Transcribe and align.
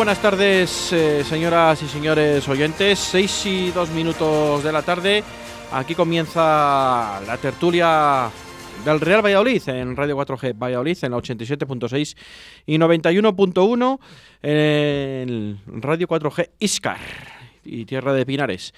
buenas 0.00 0.22
tardes, 0.22 0.94
eh, 0.94 1.22
señoras 1.24 1.82
y 1.82 1.86
señores 1.86 2.48
oyentes. 2.48 2.98
Seis 2.98 3.44
y 3.44 3.70
dos 3.70 3.90
minutos 3.90 4.64
de 4.64 4.72
la 4.72 4.80
tarde. 4.80 5.22
Aquí 5.72 5.94
comienza 5.94 7.20
la 7.26 7.36
tertulia 7.36 8.30
del 8.82 8.98
Real 8.98 9.22
Valladolid 9.22 9.68
en 9.68 9.94
Radio 9.94 10.16
4G 10.16 10.54
Valladolid 10.56 10.96
en 11.02 11.10
la 11.10 11.18
87.6 11.18 12.16
y 12.64 12.78
91.1 12.78 13.98
en 14.40 15.60
Radio 15.66 16.08
4G 16.08 16.48
Iscar 16.58 16.98
y 17.62 17.84
Tierra 17.84 18.14
de 18.14 18.24
Pinares. 18.24 18.72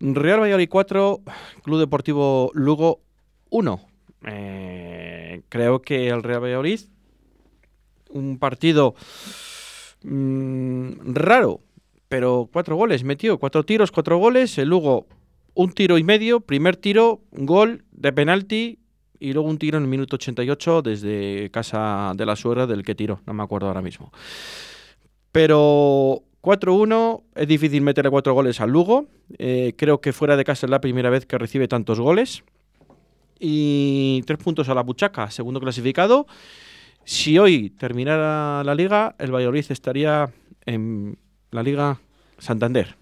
Real 0.00 0.40
Valladolid 0.40 0.68
4, 0.68 1.20
Club 1.62 1.78
Deportivo 1.78 2.50
Lugo 2.52 2.98
1. 3.50 3.80
Eh, 4.26 5.42
creo 5.48 5.82
que 5.82 6.08
el 6.08 6.24
Real 6.24 6.42
Valladolid, 6.42 6.80
un 8.10 8.40
partido 8.40 8.96
mm, 10.06 11.14
raro, 11.14 11.60
pero 12.08 12.48
cuatro 12.52 12.76
goles 12.76 13.04
metió, 13.04 13.38
cuatro 13.38 13.64
tiros, 13.64 13.90
cuatro 13.90 14.18
goles. 14.18 14.56
El 14.58 14.68
Lugo, 14.68 15.06
un 15.54 15.72
tiro 15.72 15.98
y 15.98 16.04
medio, 16.04 16.40
primer 16.40 16.76
tiro, 16.76 17.20
gol 17.32 17.84
de 17.92 18.12
penalti 18.12 18.78
y 19.18 19.32
luego 19.32 19.48
un 19.48 19.58
tiro 19.58 19.78
en 19.78 19.84
el 19.84 19.90
minuto 19.90 20.16
88 20.16 20.82
desde 20.82 21.50
casa 21.50 22.12
de 22.14 22.26
la 22.26 22.36
suegra 22.36 22.66
del 22.66 22.82
que 22.82 22.94
tiró, 22.94 23.20
no 23.26 23.34
me 23.34 23.42
acuerdo 23.42 23.68
ahora 23.68 23.82
mismo. 23.82 24.12
Pero 25.32 26.22
4-1, 26.46 27.22
es 27.34 27.48
difícil 27.48 27.82
meterle 27.82 28.08
cuatro 28.08 28.32
goles 28.32 28.60
al 28.60 28.70
Lugo. 28.70 29.06
Eh, 29.36 29.74
creo 29.76 30.00
que 30.00 30.12
fuera 30.12 30.36
de 30.36 30.44
casa 30.44 30.66
es 30.66 30.70
la 30.70 30.80
primera 30.80 31.10
vez 31.10 31.26
que 31.26 31.36
recibe 31.38 31.66
tantos 31.66 31.98
goles. 31.98 32.44
Y 33.40 34.22
tres 34.26 34.38
puntos 34.38 34.68
a 34.68 34.74
la 34.74 34.82
Buchaca, 34.82 35.28
segundo 35.30 35.60
clasificado. 35.60 36.26
Si 37.08 37.38
hoy 37.38 37.70
terminara 37.70 38.64
la 38.64 38.74
liga, 38.74 39.14
el 39.20 39.32
Valladolid 39.32 39.64
estaría 39.68 40.28
en 40.64 41.16
la 41.52 41.62
Liga 41.62 42.00
Santander 42.38 42.96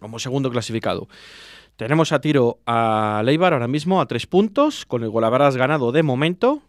como 0.00 0.18
segundo 0.18 0.50
clasificado. 0.50 1.06
Tenemos 1.76 2.12
a 2.12 2.22
tiro 2.22 2.60
a 2.64 3.20
Leibar 3.26 3.52
ahora 3.52 3.68
mismo 3.68 4.00
a 4.00 4.06
tres 4.06 4.26
puntos, 4.26 4.86
con 4.86 5.02
el 5.02 5.10
golaveras 5.10 5.58
ganado 5.58 5.92
de 5.92 6.02
momento. 6.02 6.62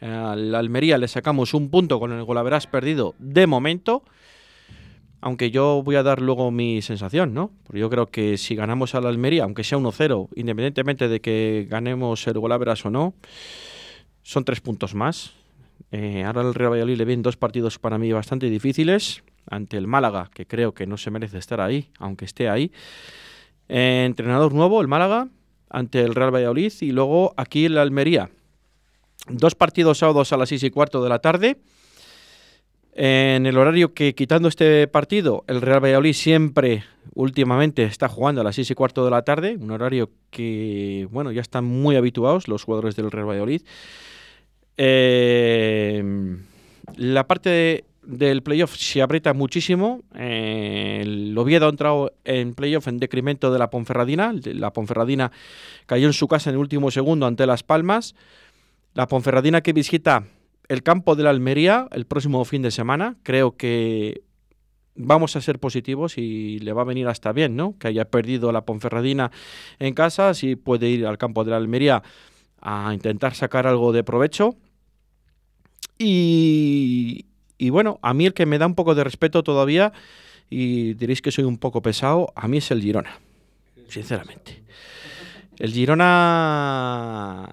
Al 0.00 0.54
Almería 0.54 0.96
le 0.96 1.08
sacamos 1.08 1.54
un 1.54 1.70
punto 1.70 1.98
con 1.98 2.12
el 2.12 2.22
golaveras 2.22 2.68
perdido 2.68 3.16
de 3.18 3.48
momento. 3.48 4.04
Aunque 5.20 5.50
yo 5.50 5.82
voy 5.84 5.96
a 5.96 6.04
dar 6.04 6.22
luego 6.22 6.52
mi 6.52 6.82
sensación, 6.82 7.34
¿no? 7.34 7.50
Porque 7.64 7.80
yo 7.80 7.90
creo 7.90 8.06
que 8.06 8.38
si 8.38 8.54
ganamos 8.54 8.94
al 8.94 9.06
Almería, 9.06 9.42
aunque 9.42 9.64
sea 9.64 9.76
1-0, 9.76 10.28
independientemente 10.36 11.08
de 11.08 11.20
que 11.20 11.66
ganemos 11.68 12.24
el 12.28 12.38
golaveras 12.38 12.86
o 12.86 12.90
no, 12.90 13.14
son 14.26 14.44
tres 14.44 14.60
puntos 14.60 14.92
más. 14.92 15.34
Eh, 15.92 16.24
ahora 16.24 16.42
el 16.42 16.52
Real 16.52 16.72
Valladolid 16.72 16.96
le 16.96 17.04
vienen 17.04 17.22
dos 17.22 17.36
partidos 17.36 17.78
para 17.78 17.96
mí 17.96 18.10
bastante 18.10 18.50
difíciles. 18.50 19.22
Ante 19.48 19.76
el 19.76 19.86
Málaga, 19.86 20.28
que 20.34 20.46
creo 20.46 20.74
que 20.74 20.84
no 20.84 20.96
se 20.96 21.12
merece 21.12 21.38
estar 21.38 21.60
ahí, 21.60 21.90
aunque 22.00 22.24
esté 22.24 22.48
ahí. 22.48 22.72
Eh, 23.68 24.02
entrenador 24.04 24.52
nuevo, 24.52 24.80
el 24.80 24.88
Málaga, 24.88 25.28
ante 25.70 26.02
el 26.02 26.16
Real 26.16 26.34
Valladolid. 26.34 26.72
Y 26.80 26.90
luego 26.90 27.34
aquí 27.36 27.66
el 27.66 27.78
Almería. 27.78 28.28
Dos 29.28 29.54
partidos 29.54 29.98
sábados 29.98 30.32
a 30.32 30.36
las 30.36 30.48
6 30.48 30.64
y 30.64 30.70
cuarto 30.70 31.04
de 31.04 31.08
la 31.08 31.20
tarde. 31.20 31.58
En 32.92 33.46
el 33.46 33.56
horario 33.58 33.94
que, 33.94 34.16
quitando 34.16 34.48
este 34.48 34.88
partido, 34.88 35.44
el 35.46 35.60
Real 35.60 35.84
Valladolid 35.84 36.14
siempre, 36.14 36.82
últimamente, 37.14 37.84
está 37.84 38.08
jugando 38.08 38.40
a 38.40 38.44
las 38.44 38.56
6 38.56 38.72
y 38.72 38.74
cuarto 38.74 39.04
de 39.04 39.12
la 39.12 39.22
tarde. 39.22 39.56
Un 39.60 39.70
horario 39.70 40.10
que, 40.30 41.06
bueno, 41.12 41.30
ya 41.30 41.42
están 41.42 41.64
muy 41.64 41.94
habituados 41.94 42.48
los 42.48 42.64
jugadores 42.64 42.96
del 42.96 43.12
Real 43.12 43.28
Valladolid. 43.28 43.62
Eh, 44.76 46.02
la 46.96 47.26
parte 47.26 47.84
del 48.02 48.42
playoff 48.42 48.76
se 48.76 49.02
aprieta 49.02 49.34
muchísimo. 49.34 50.02
Eh, 50.14 51.00
el 51.02 51.36
Oviedo 51.36 51.66
ha 51.66 51.70
entrado 51.70 52.12
en 52.24 52.54
playoff 52.54 52.88
en 52.88 52.98
decremento 52.98 53.52
de 53.52 53.58
la 53.58 53.70
Ponferradina. 53.70 54.34
La 54.44 54.72
Ponferradina 54.72 55.32
cayó 55.86 56.06
en 56.06 56.12
su 56.12 56.28
casa 56.28 56.50
en 56.50 56.54
el 56.54 56.60
último 56.60 56.90
segundo 56.90 57.26
ante 57.26 57.46
Las 57.46 57.62
Palmas. 57.62 58.14
La 58.94 59.08
Ponferradina 59.08 59.60
que 59.60 59.72
visita 59.72 60.24
el 60.68 60.82
campo 60.82 61.16
de 61.16 61.24
la 61.24 61.30
Almería 61.30 61.88
el 61.92 62.06
próximo 62.06 62.44
fin 62.44 62.62
de 62.62 62.70
semana. 62.70 63.16
Creo 63.22 63.56
que 63.56 64.22
vamos 64.94 65.36
a 65.36 65.40
ser 65.40 65.58
positivos 65.58 66.16
y 66.16 66.58
le 66.60 66.72
va 66.72 66.82
a 66.82 66.86
venir 66.86 67.08
hasta 67.08 67.32
bien, 67.32 67.56
¿no? 67.56 67.76
Que 67.78 67.88
haya 67.88 68.06
perdido 68.06 68.52
la 68.52 68.64
Ponferradina 68.64 69.30
en 69.78 69.94
casa, 69.94 70.32
si 70.34 70.56
puede 70.56 70.88
ir 70.88 71.06
al 71.06 71.18
campo 71.18 71.44
de 71.44 71.50
la 71.50 71.56
Almería 71.58 72.02
a 72.60 72.92
intentar 72.94 73.34
sacar 73.34 73.66
algo 73.66 73.92
de 73.92 74.04
provecho. 74.04 74.56
Y, 75.98 77.24
bueno, 77.70 77.98
a 78.02 78.14
mí 78.14 78.26
el 78.26 78.34
que 78.34 78.46
me 78.46 78.58
da 78.58 78.66
un 78.66 78.74
poco 78.74 78.94
de 78.94 79.04
respeto 79.04 79.42
todavía, 79.42 79.92
y 80.50 80.94
diréis 80.94 81.22
que 81.22 81.32
soy 81.32 81.44
un 81.44 81.58
poco 81.58 81.82
pesado, 81.82 82.32
a 82.34 82.48
mí 82.48 82.58
es 82.58 82.70
el 82.70 82.82
Girona, 82.82 83.18
sinceramente. 83.88 84.62
El 85.58 85.72
Girona. 85.72 87.48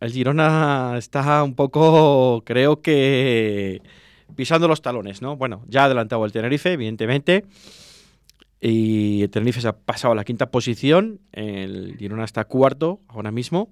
El 0.00 0.12
Girona 0.12 0.94
está 0.98 1.42
un 1.42 1.54
poco, 1.54 2.42
creo 2.44 2.80
que, 2.82 3.82
pisando 4.36 4.68
los 4.68 4.82
talones, 4.82 5.22
¿no? 5.22 5.36
Bueno, 5.36 5.64
ya 5.68 5.82
ha 5.82 5.84
adelantado 5.86 6.24
el 6.24 6.32
Tenerife, 6.32 6.72
evidentemente. 6.72 7.44
Y 8.60 9.22
el 9.22 9.30
Tenerife 9.30 9.60
se 9.60 9.68
ha 9.68 9.76
pasado 9.76 10.12
a 10.12 10.14
la 10.14 10.24
quinta 10.24 10.50
posición. 10.50 11.20
El 11.32 11.96
Girona 11.98 12.24
está 12.24 12.44
cuarto 12.44 13.00
ahora 13.08 13.30
mismo. 13.30 13.68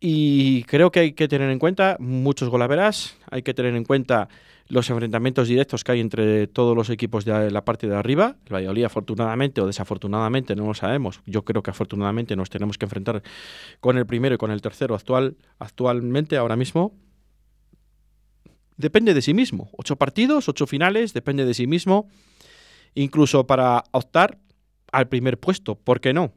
Y 0.00 0.62
creo 0.64 0.92
que 0.92 1.00
hay 1.00 1.12
que 1.12 1.26
tener 1.26 1.50
en 1.50 1.58
cuenta 1.58 1.96
muchos 1.98 2.48
golaveras, 2.48 3.16
hay 3.30 3.42
que 3.42 3.52
tener 3.52 3.74
en 3.74 3.84
cuenta 3.84 4.28
los 4.68 4.88
enfrentamientos 4.90 5.48
directos 5.48 5.82
que 5.82 5.92
hay 5.92 6.00
entre 6.00 6.46
todos 6.46 6.76
los 6.76 6.90
equipos 6.90 7.24
de 7.24 7.50
la 7.50 7.64
parte 7.64 7.88
de 7.88 7.96
arriba. 7.96 8.36
El 8.46 8.54
Valladolid, 8.54 8.84
afortunadamente 8.84 9.60
o 9.60 9.66
desafortunadamente, 9.66 10.54
no 10.54 10.66
lo 10.66 10.74
sabemos. 10.74 11.20
Yo 11.26 11.44
creo 11.44 11.62
que 11.62 11.70
afortunadamente 11.70 12.36
nos 12.36 12.50
tenemos 12.50 12.78
que 12.78 12.84
enfrentar 12.84 13.22
con 13.80 13.96
el 13.98 14.06
primero 14.06 14.34
y 14.34 14.38
con 14.38 14.50
el 14.50 14.60
tercero 14.60 14.94
actual, 14.94 15.36
actualmente, 15.58 16.36
ahora 16.36 16.54
mismo. 16.54 16.94
Depende 18.76 19.14
de 19.14 19.22
sí 19.22 19.34
mismo. 19.34 19.70
Ocho 19.72 19.96
partidos, 19.96 20.48
ocho 20.48 20.66
finales, 20.66 21.12
depende 21.12 21.44
de 21.44 21.54
sí 21.54 21.66
mismo. 21.66 22.08
Incluso 22.94 23.46
para 23.46 23.82
optar 23.90 24.38
al 24.92 25.08
primer 25.08 25.38
puesto, 25.38 25.74
¿por 25.74 26.00
qué 26.00 26.12
no? 26.12 26.32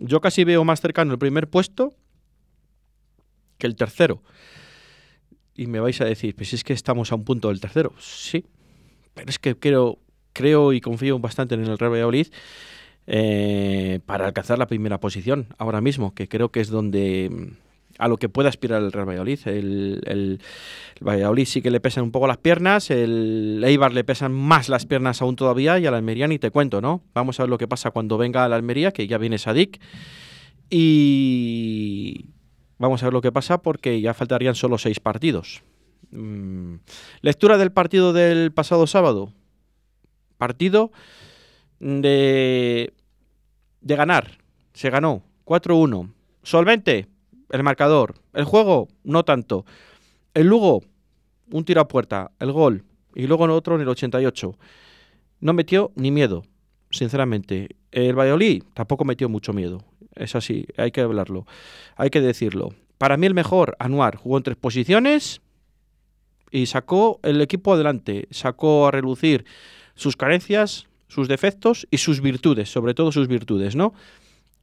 Yo 0.00 0.20
casi 0.20 0.44
veo 0.44 0.64
más 0.64 0.80
cercano 0.80 1.12
el 1.12 1.18
primer 1.18 1.50
puesto 1.50 1.94
que 3.58 3.66
el 3.66 3.76
tercero. 3.76 4.22
Y 5.54 5.66
me 5.66 5.80
vais 5.80 6.00
a 6.00 6.04
decir, 6.04 6.34
pues 6.34 6.52
es 6.52 6.64
que 6.64 6.72
estamos 6.72 7.12
a 7.12 7.16
un 7.16 7.24
punto 7.24 7.48
del 7.48 7.60
tercero. 7.60 7.92
Sí, 7.98 8.44
pero 9.14 9.28
es 9.28 9.38
que 9.38 9.56
creo, 9.56 9.98
creo 10.32 10.72
y 10.72 10.80
confío 10.80 11.18
bastante 11.18 11.56
en 11.56 11.64
el 11.64 11.78
Real 11.78 11.92
Valladolid 11.92 12.28
eh, 13.06 14.00
para 14.06 14.26
alcanzar 14.26 14.58
la 14.58 14.66
primera 14.66 15.00
posición 15.00 15.48
ahora 15.58 15.80
mismo, 15.80 16.14
que 16.14 16.28
creo 16.28 16.50
que 16.50 16.60
es 16.60 16.68
donde 16.68 17.56
a 17.98 18.06
lo 18.06 18.16
que 18.16 18.28
puede 18.28 18.48
aspirar 18.48 18.82
el 18.82 18.92
Real 18.92 19.08
Valladolid. 19.08 19.40
El, 19.46 20.40
Valladolid 21.00 21.44
sí 21.44 21.60
que 21.60 21.70
le 21.70 21.80
pesan 21.80 22.04
un 22.04 22.12
poco 22.12 22.26
las 22.26 22.38
piernas, 22.38 22.90
el 22.90 23.62
Eibar 23.64 23.92
le 23.92 24.04
pesan 24.04 24.32
más 24.32 24.68
las 24.68 24.86
piernas 24.86 25.20
aún 25.20 25.36
todavía 25.36 25.78
y 25.78 25.86
al 25.86 25.94
Almería 25.94 26.28
ni 26.28 26.38
te 26.38 26.50
cuento, 26.50 26.80
¿no? 26.80 27.02
Vamos 27.14 27.38
a 27.40 27.42
ver 27.42 27.50
lo 27.50 27.58
que 27.58 27.68
pasa 27.68 27.90
cuando 27.90 28.18
venga 28.18 28.44
a 28.44 28.48
la 28.48 28.56
Almería, 28.56 28.92
que 28.92 29.06
ya 29.06 29.18
viene 29.18 29.38
Sadik. 29.38 29.80
Y, 30.70 32.26
Vamos 32.78 33.02
a 33.02 33.06
ver 33.06 33.12
lo 33.12 33.20
que 33.20 33.32
pasa 33.32 33.58
porque 33.60 34.00
ya 34.00 34.14
faltarían 34.14 34.54
solo 34.54 34.78
seis 34.78 35.00
partidos. 35.00 35.62
Mm, 36.10 36.76
lectura 37.22 37.58
del 37.58 37.72
partido 37.72 38.12
del 38.12 38.52
pasado 38.52 38.86
sábado. 38.86 39.32
Partido 40.36 40.92
de, 41.80 42.94
de 43.80 43.96
ganar. 43.96 44.38
Se 44.74 44.90
ganó 44.90 45.24
4-1. 45.44 46.12
Solvente, 46.44 47.08
el 47.50 47.62
marcador. 47.64 48.14
El 48.32 48.44
juego, 48.44 48.88
no 49.02 49.24
tanto. 49.24 49.66
El 50.34 50.46
Lugo, 50.46 50.84
un 51.50 51.64
tiro 51.64 51.80
a 51.80 51.88
puerta. 51.88 52.30
El 52.38 52.52
gol. 52.52 52.84
Y 53.14 53.26
luego 53.26 53.44
otro 53.52 53.74
en 53.74 53.80
el 53.80 53.88
88. 53.88 54.56
No 55.40 55.52
metió 55.52 55.90
ni 55.96 56.12
miedo, 56.12 56.44
sinceramente. 56.90 57.76
El 57.90 58.16
Valladolid 58.16 58.62
tampoco 58.74 59.04
metió 59.04 59.28
mucho 59.28 59.52
miedo 59.52 59.87
es 60.18 60.34
así, 60.34 60.66
hay 60.76 60.90
que 60.90 61.00
hablarlo, 61.00 61.46
hay 61.96 62.10
que 62.10 62.20
decirlo. 62.20 62.74
Para 62.98 63.16
mí 63.16 63.26
el 63.26 63.34
mejor, 63.34 63.76
Anuar, 63.78 64.16
jugó 64.16 64.38
en 64.38 64.42
tres 64.42 64.56
posiciones 64.56 65.40
y 66.50 66.66
sacó 66.66 67.20
el 67.22 67.40
equipo 67.40 67.74
adelante, 67.74 68.26
sacó 68.30 68.88
a 68.88 68.90
relucir 68.90 69.44
sus 69.94 70.16
carencias, 70.16 70.86
sus 71.08 71.28
defectos 71.28 71.86
y 71.90 71.98
sus 71.98 72.20
virtudes, 72.20 72.70
sobre 72.70 72.94
todo 72.94 73.12
sus 73.12 73.28
virtudes, 73.28 73.76
¿no? 73.76 73.94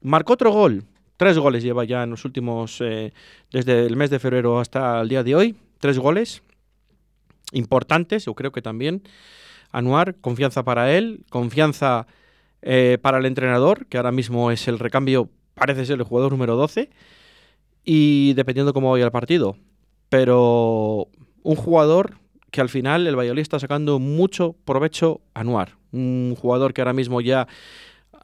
Marcó 0.01 0.33
otro 0.33 0.51
gol, 0.51 0.83
tres 1.17 1.37
goles 1.37 1.63
lleva 1.63 1.85
ya 1.85 2.03
en 2.03 2.11
los 2.11 2.25
últimos, 2.25 2.79
eh, 2.81 3.13
desde 3.51 3.85
el 3.85 3.95
mes 3.95 4.09
de 4.09 4.19
febrero 4.19 4.59
hasta 4.59 5.01
el 5.01 5.09
día 5.09 5.23
de 5.23 5.35
hoy, 5.35 5.55
tres 5.79 5.97
goles 5.97 6.41
importantes, 7.51 8.25
yo 8.25 8.33
creo 8.33 8.51
que 8.51 8.61
también. 8.61 9.03
Anuar, 9.71 10.15
confianza 10.15 10.63
para 10.63 10.95
él, 10.95 11.25
confianza 11.29 12.07
eh, 12.61 12.97
para 13.01 13.17
el 13.17 13.25
entrenador, 13.25 13.87
que 13.87 13.97
ahora 13.97 14.11
mismo 14.11 14.51
es 14.51 14.67
el 14.67 14.79
recambio 14.79 15.29
parece 15.55 15.85
ser 15.85 15.97
el 15.97 16.03
jugador 16.03 16.31
número 16.31 16.55
12 16.55 16.89
y 17.83 18.33
dependiendo 18.33 18.73
cómo 18.73 18.91
vaya 18.91 19.05
el 19.05 19.11
partido. 19.11 19.57
Pero 20.09 21.07
un 21.43 21.55
jugador 21.55 22.17
que 22.51 22.61
al 22.61 22.69
final 22.69 23.07
el 23.07 23.17
Valladolid 23.17 23.41
está 23.41 23.59
sacando 23.59 23.99
mucho 23.99 24.55
provecho 24.65 25.21
Anuar, 25.33 25.77
un 25.91 26.35
jugador 26.39 26.73
que 26.73 26.81
ahora 26.81 26.93
mismo 26.93 27.19
ya 27.21 27.47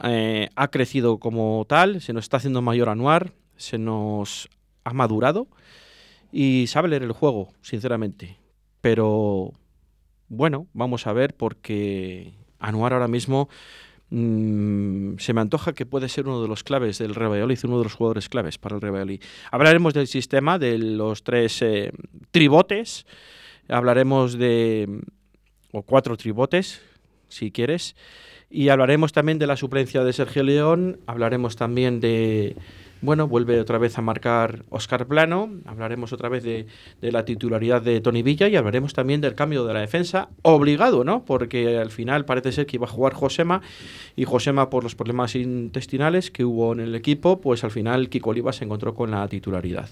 eh, 0.04 0.50
ha 0.56 0.68
crecido 0.69 1.19
como 1.19 1.66
tal, 1.68 2.01
se 2.01 2.13
nos 2.13 2.25
está 2.25 2.38
haciendo 2.38 2.62
mayor 2.62 2.89
Anuar, 2.89 3.33
se 3.57 3.78
nos 3.78 4.50
ha 4.83 4.94
madurado 4.94 5.48
y 6.31 6.68
sabe 6.68 6.88
leer 6.88 7.04
el 7.04 7.12
juego, 7.12 7.50
sinceramente. 7.62 8.38
Pero 8.80 9.54
bueno, 10.30 10.68
vamos 10.74 11.07
a 11.07 11.13
ver 11.13 11.36
porque 11.36 12.33
Anuar 12.60 12.94
ahora 12.94 13.07
mismo 13.07 13.50
mm, 14.12 15.18
se 15.18 15.34
me 15.34 15.42
antoja 15.42 15.74
que 15.74 15.86
puede 15.86 16.08
ser 16.08 16.28
uno 16.28 16.42
de 16.42 16.48
los 16.48 16.63
claves 16.63 17.00
del 17.00 17.16
Real 17.16 17.34
uno 17.63 17.78
de 17.78 17.84
los 17.84 17.94
jugadores 17.94 18.30
claves 18.30 18.58
para 18.58 18.75
el 18.75 18.81
Real. 18.81 19.19
Hablaremos 19.52 19.94
del 19.94 20.08
sistema, 20.08 20.60
de 20.60 20.78
los 20.78 21.24
tres 21.24 21.62
eh, 21.62 21.92
tribotes, 22.31 23.06
hablaremos 23.68 24.38
de... 24.38 25.02
o 25.72 25.81
cuatro 25.81 26.16
tribotes, 26.18 26.81
si 27.28 27.52
quieres, 27.52 27.96
y 28.50 28.69
hablaremos 28.69 29.13
también 29.13 29.40
de 29.40 29.48
la 29.48 29.56
suplencia 29.56 30.04
de 30.04 30.14
Sergio 30.14 30.44
León, 30.44 31.00
hablaremos 31.07 31.56
también 31.56 32.00
de 32.02 32.56
bueno, 33.01 33.27
vuelve 33.27 33.59
otra 33.59 33.77
vez 33.77 33.98
a 33.98 34.01
marcar 34.01 34.63
Oscar 34.69 35.07
Plano, 35.07 35.50
hablaremos 35.65 36.13
otra 36.13 36.30
vez 36.30 36.44
de, 36.44 36.68
la 37.01 37.25
titularidad 37.25 37.81
de 37.81 38.00
Tony 38.01 38.21
Villa 38.21 38.48
y 38.48 38.56
hablaremos 38.56 38.94
también 38.94 39.21
del 39.21 39.36
cambio 39.36 39.65
de 39.65 39.74
la 39.74 39.81
defensa, 39.81 40.30
obligado, 40.44 41.03
¿no? 41.03 41.25
Porque 41.25 41.77
al 41.77 41.92
final 41.92 42.25
parece 42.25 42.51
ser 42.51 42.65
que 42.65 42.77
iba 42.77 42.86
a 42.86 42.89
jugar 42.89 43.13
Josema 43.13 43.62
y 44.15 44.25
Josema 44.25 44.69
por 44.69 44.83
los 44.83 44.95
problemas 44.95 45.36
intestinales 45.36 46.31
que 46.31 46.45
hubo 46.45 46.74
en 46.74 46.80
el 46.80 46.95
equipo, 46.95 47.42
pues 47.42 47.63
al 47.63 47.71
final 47.71 48.09
Kiko 48.09 48.30
Oliva 48.30 48.53
se 48.53 48.65
encontró 48.65 48.94
con 48.94 49.12
la 49.12 49.27
titularidad. 49.27 49.89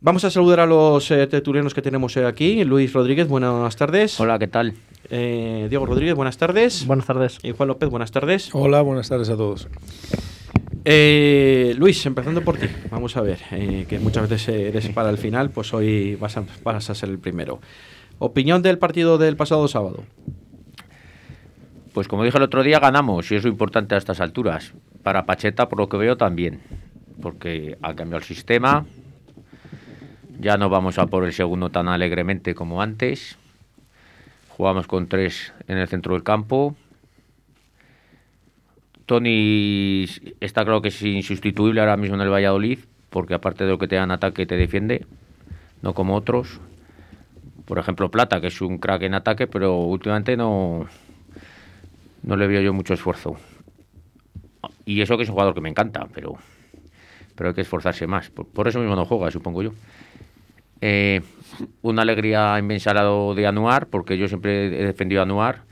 Vamos 0.00 0.24
a 0.24 0.30
saludar 0.30 0.60
a 0.60 0.66
los 0.66 1.10
eh, 1.10 1.26
tertulianos 1.26 1.74
que 1.74 1.82
tenemos 1.82 2.16
aquí. 2.16 2.62
Luis 2.64 2.92
Rodríguez, 2.92 3.26
buenas 3.26 3.74
tardes. 3.74 4.20
Hola, 4.20 4.38
¿qué 4.38 4.46
tal? 4.46 4.74
Eh, 5.10 5.66
Diego 5.68 5.86
Rodríguez, 5.86 6.14
buenas 6.14 6.38
tardes. 6.38 6.86
Buenas 6.86 7.06
tardes. 7.06 7.38
Y 7.42 7.50
Juan 7.50 7.68
López, 7.68 7.88
buenas 7.88 8.12
tardes. 8.12 8.50
Hola, 8.52 8.80
buenas 8.82 9.08
tardes 9.08 9.28
a 9.28 9.36
todos. 9.36 9.66
Eh, 10.90 11.74
Luis, 11.76 12.06
empezando 12.06 12.40
por 12.40 12.56
ti, 12.56 12.66
vamos 12.90 13.14
a 13.18 13.20
ver, 13.20 13.38
eh, 13.50 13.84
que 13.86 13.98
muchas 13.98 14.26
veces 14.26 14.48
eres 14.48 14.88
para 14.88 15.10
el 15.10 15.18
final, 15.18 15.50
pues 15.50 15.74
hoy 15.74 16.14
vas 16.14 16.38
a, 16.38 16.44
vas 16.64 16.88
a 16.88 16.94
ser 16.94 17.10
el 17.10 17.18
primero. 17.18 17.60
Opinión 18.18 18.62
del 18.62 18.78
partido 18.78 19.18
del 19.18 19.36
pasado 19.36 19.68
sábado. 19.68 20.04
Pues 21.92 22.08
como 22.08 22.24
dije 22.24 22.38
el 22.38 22.44
otro 22.44 22.62
día, 22.62 22.80
ganamos 22.80 23.30
y 23.30 23.34
es 23.34 23.44
lo 23.44 23.50
importante 23.50 23.96
a 23.96 23.98
estas 23.98 24.22
alturas. 24.22 24.72
Para 25.02 25.26
Pacheta, 25.26 25.68
por 25.68 25.78
lo 25.78 25.90
que 25.90 25.98
veo, 25.98 26.16
también, 26.16 26.62
porque 27.20 27.76
ha 27.82 27.94
cambiado 27.94 28.20
el 28.20 28.24
sistema, 28.24 28.86
ya 30.40 30.56
no 30.56 30.70
vamos 30.70 30.98
a 30.98 31.06
por 31.06 31.26
el 31.26 31.34
segundo 31.34 31.68
tan 31.68 31.88
alegremente 31.88 32.54
como 32.54 32.80
antes, 32.80 33.36
jugamos 34.48 34.86
con 34.86 35.06
tres 35.06 35.52
en 35.66 35.76
el 35.76 35.86
centro 35.86 36.14
del 36.14 36.22
campo, 36.22 36.76
Tony 39.08 40.04
está 40.38 40.64
claro 40.64 40.82
que 40.82 40.88
es 40.88 41.00
insustituible 41.00 41.80
ahora 41.80 41.96
mismo 41.96 42.16
en 42.16 42.20
el 42.20 42.28
Valladolid, 42.28 42.80
porque 43.08 43.32
aparte 43.32 43.64
de 43.64 43.70
lo 43.70 43.78
que 43.78 43.88
te 43.88 43.96
dan 43.96 44.10
ataque, 44.10 44.44
te 44.44 44.54
defiende, 44.54 45.06
no 45.80 45.94
como 45.94 46.14
otros. 46.14 46.60
Por 47.64 47.78
ejemplo, 47.78 48.10
Plata, 48.10 48.38
que 48.42 48.48
es 48.48 48.60
un 48.60 48.76
crack 48.76 49.00
en 49.04 49.14
ataque, 49.14 49.46
pero 49.46 49.78
últimamente 49.78 50.36
no, 50.36 50.86
no 52.22 52.36
le 52.36 52.46
veo 52.46 52.60
yo 52.60 52.74
mucho 52.74 52.92
esfuerzo. 52.92 53.38
Y 54.84 55.00
eso 55.00 55.16
que 55.16 55.22
es 55.22 55.30
un 55.30 55.32
jugador 55.32 55.54
que 55.54 55.62
me 55.62 55.70
encanta, 55.70 56.06
pero, 56.12 56.36
pero 57.34 57.48
hay 57.48 57.54
que 57.54 57.62
esforzarse 57.62 58.06
más. 58.06 58.28
Por, 58.28 58.68
eso 58.68 58.78
mismo 58.78 58.94
no 58.94 59.06
juega, 59.06 59.30
supongo 59.30 59.62
yo. 59.62 59.72
Eh, 60.82 61.22
una 61.80 62.02
alegría 62.02 62.58
inmensa 62.58 62.92
de 62.92 63.46
Anuar, 63.46 63.86
porque 63.86 64.18
yo 64.18 64.28
siempre 64.28 64.66
he 64.66 64.84
defendido 64.84 65.22
a 65.22 65.24
Anuar 65.24 65.67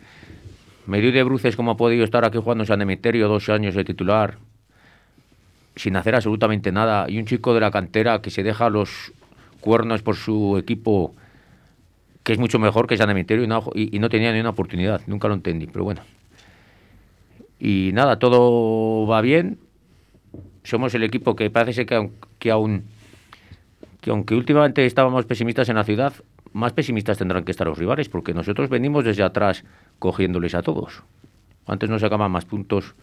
medio 0.87 1.13
de 1.13 1.23
bruces 1.23 1.57
como 1.57 1.73
ha 1.73 1.77
podido 1.77 2.05
estar 2.05 2.25
aquí 2.25 2.39
jugando 2.39 2.65
en 2.65 2.69
San 2.69 2.79
Demeterio 2.79 3.29
dos 3.29 3.49
años 3.49 3.75
de 3.75 3.85
titular, 3.85 4.39
sin 5.75 5.97
hacer 5.97 6.15
absolutamente 6.15 6.73
nada, 6.73 7.07
y 7.09 7.19
un 7.19 7.27
chico 7.27 7.55
de 7.55 7.61
la 7.61 7.71
cantera 7.71 8.23
que 8.23 8.31
se 8.31 8.43
deja 8.43 8.71
los 8.71 9.13
cuernos 9.61 10.03
por 10.03 10.17
su 10.17 10.57
equipo, 10.59 11.15
que 12.23 12.33
es 12.33 12.39
mucho 12.39 12.59
mejor 12.59 12.87
que 12.87 12.97
San 12.97 13.09
Demeterio, 13.09 13.45
y 13.75 13.99
no, 13.99 14.09
tenía 14.09 14.33
ni 14.33 14.41
una 14.41 14.51
oportunidad, 14.51 15.03
nunca 15.07 15.29
lo 15.29 15.35
entendí, 15.35 15.67
pero 15.67 15.85
bueno. 15.85 16.03
Y 17.59 17.91
nada, 17.95 18.19
todo 18.19 19.07
va 19.07 19.21
bien. 19.21 19.59
Somos 20.63 20.95
el 20.95 21.03
equipo 21.05 21.37
que 21.37 21.51
parece 21.51 21.87
que, 21.87 22.11
que 22.39 22.51
aún 22.51 22.85
que 24.07 24.11
aunque 24.11 24.37
últimamente 24.37 24.87
estábamos 24.87 25.27
pesimistas 25.27 25.69
en 25.69 25.75
la 25.75 25.83
ciudad, 25.83 26.13
más 26.57 26.73
pesimistas 26.73 27.19
tendrán 27.19 27.45
que 27.45 27.51
estar 27.51 27.67
los 27.67 27.77
rivales, 27.77 28.09
porque 28.09 28.33
nosotros 28.33 28.71
venimos 28.71 29.05
desde 29.05 29.23
atrás 29.23 29.63
cogiéndoles 29.99 30.55
a 30.55 30.63
todos. 30.63 31.03
Antes 31.67 31.91
no 31.91 31.99
sacaban 31.99 32.31
más 32.31 32.47
puntos. 32.47 32.95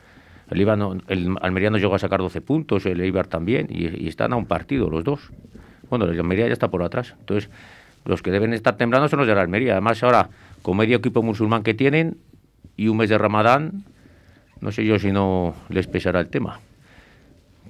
El, 0.50 0.61
el 1.07 1.35
Almería 1.39 1.69
nos 1.69 1.79
llegó 1.79 1.94
a 1.94 2.00
sacar 2.00 2.19
12 2.19 2.41
puntos, 2.41 2.85
el 2.88 3.00
Eibar 3.00 3.27
también, 3.27 3.67
y, 3.69 4.07
están 4.07 4.33
a 4.33 4.38
un 4.38 4.47
partido 4.47 4.89
los 4.89 5.03
dos. 5.03 5.31
Bueno, 5.89 6.05
el 6.05 6.19
Almería 6.19 6.47
ya 6.47 6.53
está 6.53 6.71
por 6.71 6.81
atrás. 6.81 7.13
Entonces, 7.19 7.51
los 8.05 8.23
que 8.23 8.31
deben 8.31 8.53
estar 8.53 8.75
temblando 8.75 9.07
son 9.07 9.19
los 9.19 9.27
de 9.27 9.35
la 9.35 9.41
Almería. 9.41 9.73
Además, 9.73 10.01
ahora, 10.03 10.29
con 10.63 10.75
medio 10.75 10.97
equipo 10.97 11.21
musulmán 11.21 11.61
que 11.61 11.75
tienen 11.75 12.17
y 12.75 12.88
un 12.88 12.97
mes 12.97 13.09
de 13.09 13.19
Ramadán, 13.19 13.83
no 14.61 14.71
sé 14.71 14.83
yo 14.83 14.97
si 14.97 15.11
no 15.11 15.53
les 15.69 15.85
pesará 15.85 16.19
el 16.19 16.27
tema 16.29 16.59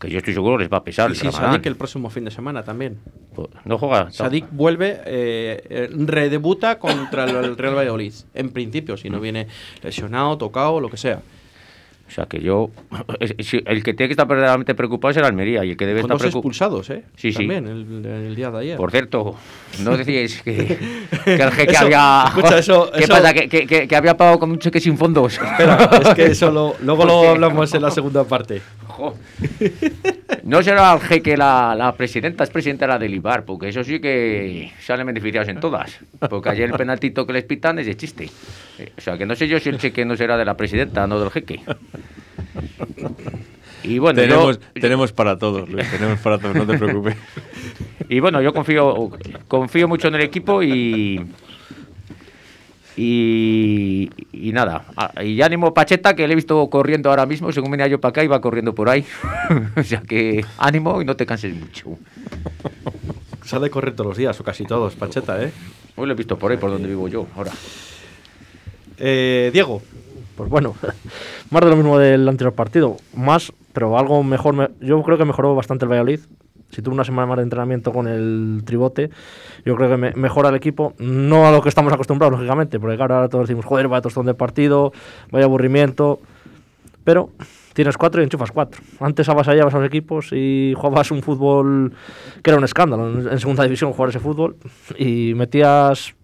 que 0.04 0.10
yo 0.10 0.18
estoy 0.18 0.34
seguro 0.34 0.58
les 0.58 0.70
va 0.70 0.78
a 0.78 0.84
pesar. 0.84 1.16
Sí, 1.16 1.22
sí 1.22 1.32
Sadik 1.32 1.66
el 1.66 1.78
próximo 1.78 2.10
fin 2.10 2.26
de 2.26 2.32
semana 2.32 2.64
también. 2.64 3.00
Pues, 3.34 3.48
no 3.64 3.78
juega. 3.78 4.12
Sadik 4.12 4.46
vuelve, 4.52 5.00
eh, 5.06 5.64
eh, 5.70 5.90
redebuta 5.92 6.78
contra 6.78 7.24
el 7.24 7.58
Real 7.58 7.76
Valladolid. 7.76 8.14
En 8.34 8.52
principio, 8.52 8.98
si 8.98 9.10
no 9.10 9.20
viene 9.20 9.48
lesionado, 9.82 10.38
tocado, 10.38 10.82
lo 10.82 10.90
que 10.90 10.98
sea. 10.98 11.22
O 12.14 12.16
sea 12.16 12.26
que 12.28 12.40
yo. 12.40 12.70
El 13.20 13.84
que 13.84 13.96
tiene 13.96 14.08
que 14.08 14.14
estar 14.14 14.28
verdaderamente 14.28 14.76
preocupado 14.76 15.10
es 15.10 15.18
el 15.18 15.24
Almería. 15.24 15.66
Y 15.66 15.72
el 15.72 15.78
que 15.78 15.88
debe 15.88 16.02
estar 16.02 16.16
dos 16.16 16.26
expulsados, 16.28 16.92
¿eh? 16.92 17.06
Sí, 17.16 17.34
También, 17.34 17.66
el, 17.66 18.06
el, 18.06 18.36
día 18.36 18.52
de 18.52 18.60
ayer. 18.60 18.78
Por 18.78 18.92
cierto, 18.92 19.36
no 19.80 19.98
decíais 19.98 20.44
que, 20.44 20.54
que 21.26 21.34
el 21.34 21.52
jeque 21.52 21.76
había. 21.76 22.26
Escucha, 22.28 22.60
eso, 22.60 22.92
¿Qué 22.98 23.08
pasa? 23.08 23.34
Que, 23.34 23.50
que, 23.50 23.88
que, 23.88 23.96
había 23.96 24.16
pagado 24.16 24.38
con 24.38 24.52
un 24.52 24.60
cheque 24.60 24.80
sin 24.80 24.96
fondos. 24.96 25.40
Espera, 25.42 25.90
es 26.04 26.14
que 26.14 26.26
eso 26.34 26.52
lo, 26.52 26.76
luego 26.84 27.04
lo 27.04 27.30
hablamos 27.30 27.74
en 27.74 27.82
la 27.82 27.90
segunda 27.90 28.24
parte. 28.26 28.62
No 30.44 30.62
será 30.62 30.94
el 30.94 31.00
jeque 31.00 31.36
la, 31.36 31.74
la, 31.76 31.96
presidenta, 31.96 32.44
es 32.44 32.52
presidenta 32.52 32.86
de 32.86 32.94
la 32.94 33.00
del 33.00 33.16
IBAR, 33.16 33.44
porque 33.44 33.70
eso 33.70 33.84
sí 33.84 34.00
que 34.00 34.72
salen 34.80 35.08
beneficiados 35.08 35.50
en 35.50 35.60
todas. 35.60 36.00
Porque 36.30 36.50
ayer 36.50 36.70
el 36.70 36.78
penaltito 36.78 37.26
que 37.26 37.34
les 37.34 37.44
pitan 37.44 37.80
es 37.80 37.88
de 37.88 37.98
chiste. 37.98 38.30
Eh, 38.78 38.92
o 38.96 39.02
sea, 39.02 39.18
que 39.18 39.26
no 39.26 39.36
sé 39.36 39.48
yo 39.48 39.60
si 39.60 39.70
el 39.70 39.80
cheque 39.80 40.06
no 40.06 40.16
será 40.16 40.38
de 40.38 40.46
la 40.46 40.56
presidenta, 40.56 41.08
no 41.08 41.20
del 41.20 41.32
jeque. 41.32 41.62
Y 43.84 44.00
bueno, 44.00 44.22
tenemos, 44.22 44.60
tenemos 44.74 45.12
para 45.12 45.38
todos, 45.38 45.70
Luis, 45.70 45.90
tenemos 45.92 46.20
para 46.20 46.38
todos, 46.38 46.56
no 46.56 46.66
te 46.66 46.78
preocupes. 46.78 47.16
Y 48.10 48.20
bueno, 48.20 48.42
yo 48.42 48.54
confío, 48.54 49.12
confío 49.48 49.88
mucho 49.88 50.10
en 50.10 50.16
el 50.16 50.22
equipo 50.22 50.62
y, 50.62 51.26
y, 52.96 54.10
nada, 54.52 54.86
ah, 54.98 55.24
y 55.24 55.42
ánimo 55.42 55.74
Pacheta, 55.74 56.14
que 56.14 56.28
le 56.28 56.34
he 56.34 56.36
visto 56.36 56.70
corriendo 56.70 57.10
ahora 57.10 57.26
mismo, 57.26 57.52
según 57.52 57.72
venía 57.72 57.88
yo 57.88 58.00
para 58.00 58.10
acá, 58.10 58.24
iba 58.24 58.40
corriendo 58.42 58.76
por 58.76 58.90
ahí. 58.90 59.06
o 59.76 59.84
sea 59.84 60.02
que 60.02 60.46
ánimo 60.58 61.02
y 61.02 61.06
no 61.06 61.16
te 61.16 61.26
canses 61.26 61.56
mucho. 61.56 61.98
Sale 63.46 63.68
a 63.68 63.70
correr 63.70 63.96
todos 63.96 64.10
los 64.10 64.18
días, 64.18 64.40
o 64.40 64.44
casi 64.44 64.66
todos, 64.66 64.96
Pacheta, 64.96 65.42
¿eh? 65.42 65.52
Hoy 65.96 66.06
lo 66.06 66.14
he 66.14 66.16
visto 66.16 66.38
por 66.38 66.52
ahí, 66.52 66.58
por 66.58 66.72
donde 66.72 66.90
vivo 66.90 67.08
yo, 67.08 67.28
ahora. 67.36 67.52
Eh, 68.98 69.50
Diego. 69.54 69.82
Pues 70.36 70.50
bueno, 70.50 70.76
más 71.52 71.64
de 71.64 71.70
lo 71.70 71.76
mismo 71.76 71.98
del 71.98 72.28
anterior 72.28 72.54
partido. 72.54 72.98
Más, 73.16 73.52
pero 73.74 73.98
algo 73.98 74.24
mejor. 74.24 74.72
yo 74.82 75.02
creo 75.04 75.18
que 75.18 75.26
mejoró 75.26 75.56
bastante 75.56 75.86
el 75.86 75.92
Valladolid 75.92 76.22
si 76.74 76.82
tuvo 76.82 76.96
una 76.96 77.04
semana 77.04 77.28
más 77.28 77.38
de 77.38 77.44
entrenamiento 77.44 77.92
con 77.92 78.08
el 78.08 78.64
tribote, 78.66 79.12
yo 79.64 79.76
creo 79.76 79.90
que 79.90 80.18
mejora 80.18 80.50
el 80.50 80.56
equipo, 80.56 80.94
no 80.98 81.48
a 81.48 81.52
lo 81.52 81.62
que 81.62 81.70
estamos 81.70 81.94
acostumbrados, 81.94 82.34
lógicamente, 82.34 82.80
porque 82.80 83.00
ahora 83.00 83.30
todos 83.30 83.48
decimos, 83.48 83.66
joder, 83.66 83.88
vaya 83.88 84.02
tostón 84.02 84.26
de 84.26 84.34
partido, 84.34 84.92
vaya 85.32 85.46
aburrimiento, 85.46 86.20
pero 87.04 87.30
tienes 87.74 87.98
cuatro 87.98 88.22
y 88.22 88.24
enchufas 88.24 88.52
cuatro. 88.52 88.82
Antes 89.00 89.28
avasallabas 89.30 89.74
a 89.74 89.80
los 89.80 89.88
equipos 89.88 90.30
y 90.32 90.74
jugabas 90.76 91.12
un 91.12 91.22
fútbol 91.22 91.94
que 92.42 92.50
era 92.50 92.58
un 92.58 92.64
escándalo 92.64 93.32
en, 93.32 93.40
segunda 93.40 93.64
división 93.64 93.94
jugar 93.94 94.10
ese 94.10 94.20
fútbol 94.20 94.56
y 94.98 95.34
metías, 95.36 96.16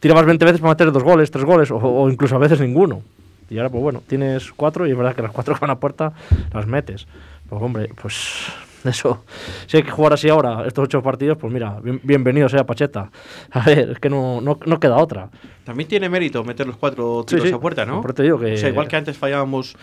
tirabas 0.00 0.26
20 0.26 0.44
veces 0.44 0.60
para 0.60 0.74
meter 0.74 0.92
dos 0.92 1.02
goles, 1.02 1.30
tres 1.30 1.44
goles 1.44 1.70
o, 1.72 2.08
incluso 2.10 2.36
a 2.36 2.38
veces 2.38 2.60
ninguno. 2.60 3.02
Y 3.52 3.58
ahora, 3.58 3.68
pues 3.70 3.82
bueno, 3.82 4.02
tienes 4.06 4.50
cuatro 4.52 4.86
y 4.86 4.90
es 4.90 4.96
verdad 4.96 5.14
que 5.14 5.22
las 5.22 5.32
cuatro 5.32 5.54
que 5.54 5.60
van 5.60 5.70
a 5.70 5.78
puerta 5.78 6.12
las 6.52 6.66
metes. 6.66 7.06
Pues 7.48 7.60
hombre, 7.62 7.88
pues 8.00 8.46
Eso, 8.84 9.24
si 9.68 9.76
hay 9.76 9.84
que 9.84 9.92
jugar 9.92 10.12
así 10.14 10.28
ahora, 10.28 10.66
estos 10.66 10.82
ocho 10.84 11.00
partidos, 11.04 11.38
pues 11.38 11.52
mira, 11.52 11.78
bien- 11.80 12.00
bienvenido 12.02 12.48
sea 12.48 12.66
Pacheta. 12.66 13.12
A 13.52 13.60
ver, 13.60 13.90
es 13.90 13.98
que 14.00 14.10
no, 14.10 14.40
no, 14.40 14.58
no 14.66 14.80
queda 14.80 14.96
otra. 14.96 15.30
También 15.64 15.88
tiene 15.88 16.08
mérito 16.08 16.42
meter 16.42 16.66
los 16.66 16.76
cuatro 16.76 17.20
Sí, 17.28 17.36
tiros 17.36 17.48
sí. 17.48 17.54
a 17.54 17.58
puerta, 17.60 17.86
¿no? 17.86 18.02
Te 18.02 18.24
digo 18.24 18.40
que- 18.40 18.54
O 18.54 18.56
sea, 18.56 18.70
igual 18.70 18.88
que 18.88 18.96
antes 18.96 19.16
fallábamos 19.16 19.76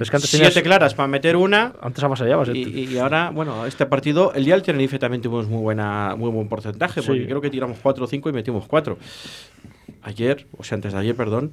Es 0.00 0.08
que 0.08 0.16
antes 0.16 0.30
siete 0.30 0.46
tenías, 0.46 0.62
claras 0.62 0.94
para 0.94 1.06
meter 1.08 1.36
una. 1.36 1.74
antes 1.82 2.02
avasallabas. 2.02 2.48
Y, 2.54 2.62
eh. 2.62 2.88
y 2.92 2.96
ahora, 2.98 3.28
bueno, 3.28 3.66
este 3.66 3.84
partido, 3.84 4.32
el 4.32 4.46
día 4.46 4.54
del 4.54 4.62
Tenerife 4.62 4.98
también 4.98 5.20
tuvimos 5.20 5.46
muy 5.46 5.60
buena, 5.60 6.14
muy 6.16 6.30
buen 6.30 6.48
porcentaje, 6.48 7.02
porque 7.02 7.20
Sí. 7.20 7.26
creo 7.26 7.42
que 7.42 7.50
tiramos 7.50 7.76
4 7.82 8.04
o 8.04 8.06
5 8.06 8.30
y 8.30 8.32
metimos 8.32 8.66
4. 8.66 8.96
Ayer, 10.02 10.46
o 10.56 10.64
sea, 10.64 10.76
antes 10.76 10.92
de 10.92 10.98
ayer, 10.98 11.14
perdón, 11.14 11.52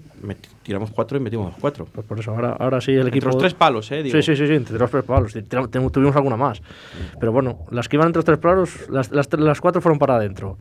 tiramos 0.63 0.91
4 0.91 1.17
y 1.17 1.21
metimos 1.21 1.53
4. 1.59 1.87
Pues 1.91 2.05
por 2.05 2.19
eso, 2.19 2.31
ahora, 2.31 2.55
ahora 2.59 2.81
sí 2.81 2.91
el 2.91 2.97
Entre 2.99 3.09
equipo. 3.09 3.27
los 3.27 3.37
tres 3.37 3.53
palos, 3.53 3.91
¿eh? 3.91 4.03
Digo. 4.03 4.15
Sí, 4.15 4.21
sí, 4.23 4.35
sí, 4.35 4.47
sí, 4.47 4.53
entre 4.53 4.77
los 4.77 4.89
tres 4.91 5.03
palos. 5.03 5.33
Tuvimos 5.91 6.15
alguna 6.15 6.37
más. 6.37 6.61
Pero 7.19 7.31
bueno, 7.31 7.59
las 7.71 7.87
que 7.89 7.95
iban 7.97 8.07
entre 8.07 8.19
los 8.19 8.25
tres 8.25 8.37
palos, 8.39 8.89
las, 8.89 9.11
las, 9.11 9.31
las 9.33 9.61
cuatro 9.61 9.81
fueron 9.81 9.99
para 9.99 10.15
adentro. 10.15 10.57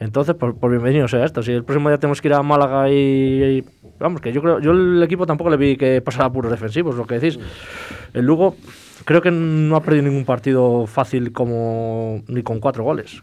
Entonces, 0.00 0.34
por, 0.34 0.56
por 0.56 0.70
bienvenido 0.70 1.08
sea 1.08 1.24
esto. 1.24 1.42
Si 1.42 1.52
el 1.52 1.64
próximo 1.64 1.88
día 1.88 1.98
tenemos 1.98 2.20
que 2.20 2.28
ir 2.28 2.34
a 2.34 2.42
Málaga 2.42 2.90
y, 2.90 2.94
y- 3.58 3.64
Vamos, 3.98 4.20
que 4.20 4.32
yo 4.32 4.40
creo. 4.40 4.60
Yo 4.60 4.70
el 4.70 5.02
equipo 5.02 5.26
tampoco 5.26 5.50
le 5.50 5.56
vi 5.56 5.76
que 5.76 6.00
pasara 6.00 6.30
puros 6.30 6.52
defensivos, 6.52 6.94
lo 6.94 7.04
que 7.04 7.18
decís. 7.18 7.36
El 8.14 8.24
Lugo 8.26 8.54
creo 9.04 9.20
que 9.20 9.32
no 9.32 9.74
ha 9.74 9.82
perdido 9.82 10.04
ningún 10.04 10.24
partido 10.24 10.86
fácil 10.86 11.32
como 11.32 12.22
ni 12.28 12.42
con 12.44 12.60
cuatro 12.60 12.84
goles. 12.84 13.22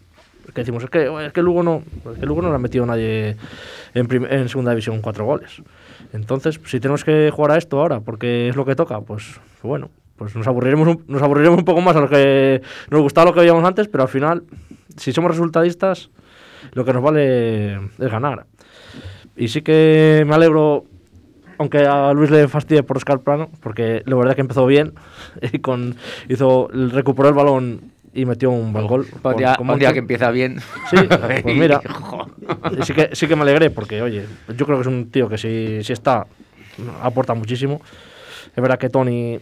Que 0.54 0.62
decimos, 0.62 0.84
es 0.84 0.90
que, 0.90 1.26
es 1.26 1.34
que 1.34 1.42
Lugo 1.42 1.64
no, 1.64 1.84
es 2.14 2.20
que 2.20 2.26
Lugo 2.26 2.42
no 2.42 2.50
le 2.50 2.56
ha 2.56 2.60
metido 2.60 2.86
nadie 2.86 3.36
en, 3.94 4.08
prim- 4.08 4.28
en 4.30 4.48
segunda 4.48 4.72
división 4.72 5.02
cuatro 5.02 5.26
goles. 5.26 5.62
Entonces, 6.14 6.60
si 6.66 6.80
tenemos 6.80 7.04
que 7.04 7.30
jugar 7.34 7.52
a 7.52 7.58
esto 7.58 7.80
ahora, 7.80 8.00
porque 8.00 8.48
es 8.50 8.56
lo 8.56 8.64
que 8.66 8.76
toca, 8.76 9.02
pues 9.02 9.40
bueno, 9.64 9.90
pues 10.18 10.36
nos 10.36 10.48
aburriremos 10.48 10.88
un, 10.88 11.04
nos 11.08 11.22
aburriremos 11.22 11.60
un 11.60 11.66
poco 11.66 11.82
más 11.82 11.96
a 11.96 12.02
lo 12.02 12.08
que 12.10 12.62
nos 12.90 13.02
gustaba 13.02 13.26
lo 13.28 13.34
que 13.34 13.42
veíamos 13.42 13.66
antes, 13.66 13.88
pero 13.90 14.04
al 14.04 14.10
final, 14.10 14.44
si 14.96 15.12
somos 15.12 15.32
resultadistas, 15.32 16.10
lo 16.74 16.86
que 16.86 16.94
nos 16.94 17.04
vale 17.04 17.74
es 17.76 18.12
ganar. 18.12 18.46
Y 19.36 19.50
sí 19.50 19.62
que 19.62 20.24
me 20.26 20.36
alegro, 20.36 20.86
aunque 21.58 21.80
a 21.86 22.14
Luis 22.14 22.32
le 22.32 22.48
fastidie 22.48 22.84
por 22.84 22.96
Oscar 22.98 23.20
Plano, 23.20 23.50
porque 23.60 24.04
la 24.06 24.16
verdad 24.16 24.36
que 24.36 24.42
empezó 24.42 24.66
bien 24.66 24.94
y 25.52 25.60
con 25.60 25.96
hizo 26.30 26.70
recuperó 26.72 27.28
el 27.30 27.36
balón 27.36 27.92
y 28.16 28.26
metió 28.26 28.50
un 28.50 28.72
buen 28.74 28.88
gol. 28.88 29.06
Con 29.22 29.70
un 29.70 29.80
día 29.80 29.94
que 29.94 30.00
empieza 30.00 30.32
bien. 30.32 30.60
Sí, 30.90 30.98
pues 31.44 31.46
mira. 31.46 31.82
Sí 32.84 32.94
que, 32.94 33.10
sí 33.14 33.28
que 33.28 33.36
me 33.36 33.42
alegré 33.42 33.72
porque, 33.72 34.04
oye, 34.04 34.26
yo 34.56 34.66
creo 34.68 34.78
que 34.78 34.82
es 34.82 34.88
un 34.88 35.10
tío 35.10 35.28
que 35.28 35.38
si, 35.38 35.84
si 35.84 35.94
está, 35.94 36.28
aporta 37.02 37.34
muchísimo. 37.34 37.82
Es 38.56 38.62
verdad 38.62 38.78
que 38.78 38.90
Tony... 38.90 39.40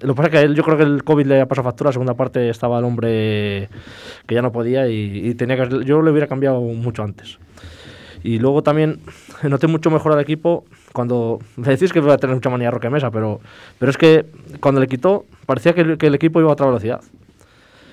Lo 0.00 0.14
que 0.14 0.16
pasa 0.16 0.26
es 0.26 0.32
que 0.32 0.38
a 0.38 0.40
él, 0.40 0.54
yo 0.56 0.64
creo 0.64 0.76
que 0.76 0.82
el 0.82 1.04
COVID 1.04 1.26
le 1.26 1.40
ha 1.40 1.46
pasado 1.46 1.66
factura. 1.66 1.88
La 1.88 1.92
segunda 1.92 2.14
parte 2.14 2.48
estaba 2.48 2.78
el 2.80 2.84
hombre 2.84 3.68
que 4.26 4.34
ya 4.34 4.42
no 4.42 4.50
podía 4.50 4.88
y, 4.88 5.28
y 5.28 5.34
tenía 5.34 5.56
que... 5.56 5.84
Yo 5.84 6.02
le 6.02 6.10
hubiera 6.10 6.26
cambiado 6.26 6.60
mucho 6.60 7.04
antes. 7.04 7.38
Y 8.24 8.38
luego 8.38 8.62
también 8.62 9.00
noté 9.42 9.68
mucho 9.68 9.90
mejor 9.90 10.12
al 10.12 10.20
equipo 10.20 10.64
cuando... 10.92 11.38
Me 11.56 11.68
decís 11.68 11.92
que 11.92 12.00
voy 12.00 12.10
a 12.10 12.16
tener 12.16 12.34
mucha 12.34 12.50
manía 12.50 12.70
Roque 12.70 12.90
Mesa, 12.90 13.10
pero, 13.10 13.40
pero 13.78 13.90
es 13.90 13.96
que 13.96 14.26
cuando 14.60 14.80
le 14.80 14.88
quitó 14.88 15.24
parecía 15.46 15.74
que 15.74 15.82
el, 15.82 15.98
que 15.98 16.08
el 16.08 16.14
equipo 16.14 16.40
iba 16.40 16.50
a 16.50 16.54
otra 16.54 16.66
velocidad. 16.66 17.00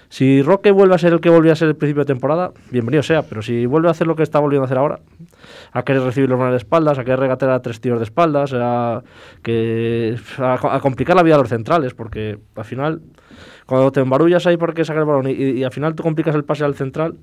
Si 0.10 0.42
Roque 0.42 0.72
vuelve 0.72 0.96
a 0.96 0.98
ser 0.98 1.14
el 1.14 1.22
que 1.22 1.30
volvía 1.30 1.54
a 1.54 1.56
ser 1.56 1.68
el 1.68 1.76
principio 1.76 2.02
de 2.02 2.08
temporada, 2.08 2.52
bienvenido 2.72 3.04
sea, 3.04 3.22
pero 3.22 3.44
si 3.44 3.68
vuelve 3.68 3.90
a 3.90 3.92
hacer 3.92 4.08
lo 4.08 4.16
que 4.16 4.24
está 4.24 4.40
volviendo 4.40 4.64
a 4.64 4.66
hacer 4.66 4.80
ahora, 4.80 5.00
a 5.72 5.84
querer 5.84 6.02
recibir 6.02 6.28
los 6.28 6.40
de 6.40 6.58
espaldas, 6.58 6.98
a 6.98 7.04
querer 7.04 7.20
regatear 7.20 7.52
a 7.52 7.62
tres 7.62 7.80
tíos 7.80 8.00
de 8.00 8.06
espaldas, 8.06 8.52
a, 8.56 9.04
complicar 10.82 11.16
la 11.16 11.22
vida 11.22 11.36
a 11.36 11.38
los 11.38 11.50
centrales, 11.50 11.94
porque 11.94 12.40
al 12.56 12.66
final, 12.66 13.02
cuando 13.68 13.92
te 13.92 14.00
embarullas 14.00 14.48
ahí 14.48 14.58
porque 14.58 14.84
sacar 14.84 15.02
el 15.02 15.08
balón 15.08 15.28
y, 15.30 15.34
y 15.34 15.64
al 15.64 15.72
final 15.72 15.94
tú 15.94 16.02
complicas 16.02 16.34
el 16.34 16.44
pase 16.44 16.64
al 16.64 16.74
central, 16.74 17.16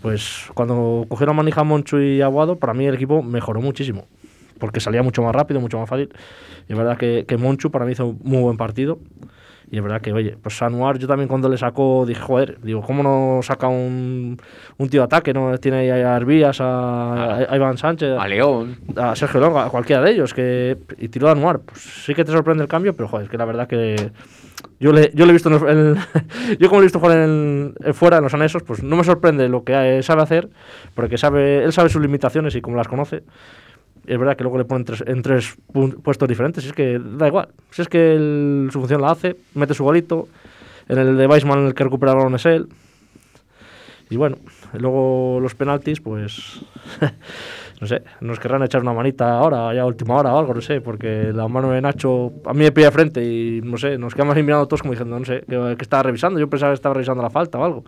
pues 0.00 0.48
cuando 0.54 1.06
cogieron 1.08 1.34
a 1.34 1.38
Manija, 1.38 1.64
Monchu 1.64 1.98
y 1.98 2.22
Aguado, 2.22 2.54
para 2.54 2.72
mí 2.72 2.86
el 2.86 2.94
equipo 2.94 3.20
mejoró 3.20 3.60
muchísimo, 3.60 4.06
porque 4.60 4.78
salía 4.78 5.02
mucho 5.02 5.22
más 5.22 5.34
rápido, 5.34 5.58
mucho 5.60 5.80
más 5.80 5.88
fácil. 5.88 6.10
Y 6.68 6.72
es 6.72 6.78
verdad 6.78 6.96
que 6.96 7.36
Monchu 7.36 7.72
para 7.72 7.84
mí 7.84 7.92
hizo 7.92 8.06
un 8.06 8.20
muy 8.22 8.42
buen 8.42 8.56
partido. 8.56 9.00
Y 9.68 9.78
es 9.78 9.82
verdad 9.82 10.00
que, 10.00 10.12
oye, 10.12 10.36
pues 10.40 10.62
Anuar, 10.62 10.96
yo 10.98 11.08
también 11.08 11.26
cuando 11.28 11.48
le 11.48 11.58
sacó, 11.58 12.04
dije, 12.06 12.20
joder, 12.20 12.58
digo, 12.62 12.82
¿cómo 12.82 13.02
no 13.02 13.40
saca 13.42 13.66
un, 13.66 14.36
un 14.78 14.88
tío 14.88 15.00
de 15.00 15.04
ataque? 15.06 15.34
¿No? 15.34 15.58
Tiene 15.58 15.78
ahí 15.90 15.90
a 16.02 16.14
Arbías, 16.14 16.60
a, 16.60 17.34
a 17.50 17.56
Iván 17.56 17.76
Sánchez, 17.76 18.16
A 18.16 18.28
León. 18.28 18.78
a 18.96 19.16
Sergio 19.16 19.40
Longa, 19.40 19.64
a 19.66 19.70
cualquiera 19.70 20.02
de 20.02 20.12
ellos, 20.12 20.32
que 20.34 20.76
y 20.98 21.08
tiró 21.08 21.28
a 21.28 21.32
Anuar. 21.32 21.58
Pues 21.60 21.80
sí 21.80 22.14
que 22.14 22.24
te 22.24 22.30
sorprende 22.30 22.62
el 22.62 22.68
cambio, 22.68 22.94
pero 22.94 23.08
joder, 23.08 23.24
es 23.24 23.30
que 23.30 23.38
la 23.38 23.44
verdad 23.44 23.66
que 23.66 24.12
yo 24.78 24.92
le, 24.92 25.10
yo 25.14 25.24
le 25.26 25.30
he 25.30 25.32
visto, 25.32 25.48
en 25.68 25.78
el- 25.78 25.96
yo 26.60 26.68
como 26.68 26.80
le 26.80 26.84
he 26.84 26.86
visto 26.88 27.00
jugar 27.00 27.18
en, 27.18 27.74
en 27.82 27.94
fuera, 27.94 28.18
en 28.18 28.22
los 28.22 28.34
anexos, 28.34 28.62
pues 28.62 28.84
no 28.84 28.94
me 28.94 29.02
sorprende 29.02 29.48
lo 29.48 29.64
que 29.64 29.98
eh, 29.98 30.02
sabe 30.04 30.22
hacer, 30.22 30.48
porque 30.94 31.18
sabe, 31.18 31.64
él 31.64 31.72
sabe 31.72 31.88
sus 31.88 32.00
limitaciones 32.00 32.54
y 32.54 32.60
como 32.60 32.76
las 32.76 32.86
conoce. 32.86 33.24
Es 34.06 34.18
verdad 34.18 34.36
que 34.36 34.44
luego 34.44 34.58
le 34.58 34.64
ponen 34.64 34.84
tres- 34.84 35.04
en 35.06 35.22
tres 35.22 35.56
puestos 36.02 36.28
diferentes, 36.28 36.64
y 36.64 36.68
es 36.68 36.72
que 36.72 36.98
da 37.00 37.26
igual. 37.28 37.48
Si 37.70 37.82
es 37.82 37.88
que 37.88 38.14
él- 38.14 38.68
su 38.72 38.78
función 38.80 39.00
la 39.02 39.10
hace, 39.10 39.36
mete 39.54 39.74
su 39.74 39.84
golito. 39.84 40.28
En 40.88 40.98
el 40.98 41.16
de 41.16 41.26
Weissman 41.26 41.66
el 41.66 41.74
que 41.74 41.82
recupera 41.84 42.12
el 42.12 42.18
balón 42.18 42.34
es 42.36 42.46
él. 42.46 42.68
Y 44.08 44.16
bueno, 44.16 44.36
luego 44.74 45.40
los 45.40 45.56
penaltis, 45.56 46.00
pues 46.00 46.60
no 47.80 47.86
sé, 47.88 48.02
nos 48.20 48.38
querrán 48.38 48.62
echar 48.62 48.80
una 48.82 48.92
manita 48.92 49.36
ahora, 49.36 49.74
ya 49.74 49.82
a 49.82 49.86
última 49.86 50.14
hora 50.14 50.32
o 50.32 50.38
algo, 50.38 50.54
no 50.54 50.60
sé, 50.60 50.80
porque 50.80 51.32
la 51.34 51.48
mano 51.48 51.72
de 51.72 51.80
Nacho 51.80 52.32
a 52.44 52.52
mí 52.54 52.60
me 52.60 52.70
pilla 52.70 52.92
frente 52.92 53.24
y 53.24 53.60
no 53.64 53.76
sé, 53.76 53.98
nos 53.98 54.14
quedamos 54.14 54.36
ahí 54.36 54.44
mirando 54.44 54.66
todos 54.68 54.82
como 54.82 54.92
diciendo, 54.92 55.18
no 55.18 55.24
sé, 55.24 55.40
que, 55.48 55.74
que 55.76 55.82
estaba 55.82 56.04
revisando, 56.04 56.38
yo 56.38 56.48
pensaba 56.48 56.70
que 56.70 56.76
estaba 56.76 56.94
revisando 56.94 57.20
la 57.20 57.30
falta 57.30 57.58
o 57.58 57.64
algo. 57.64 57.84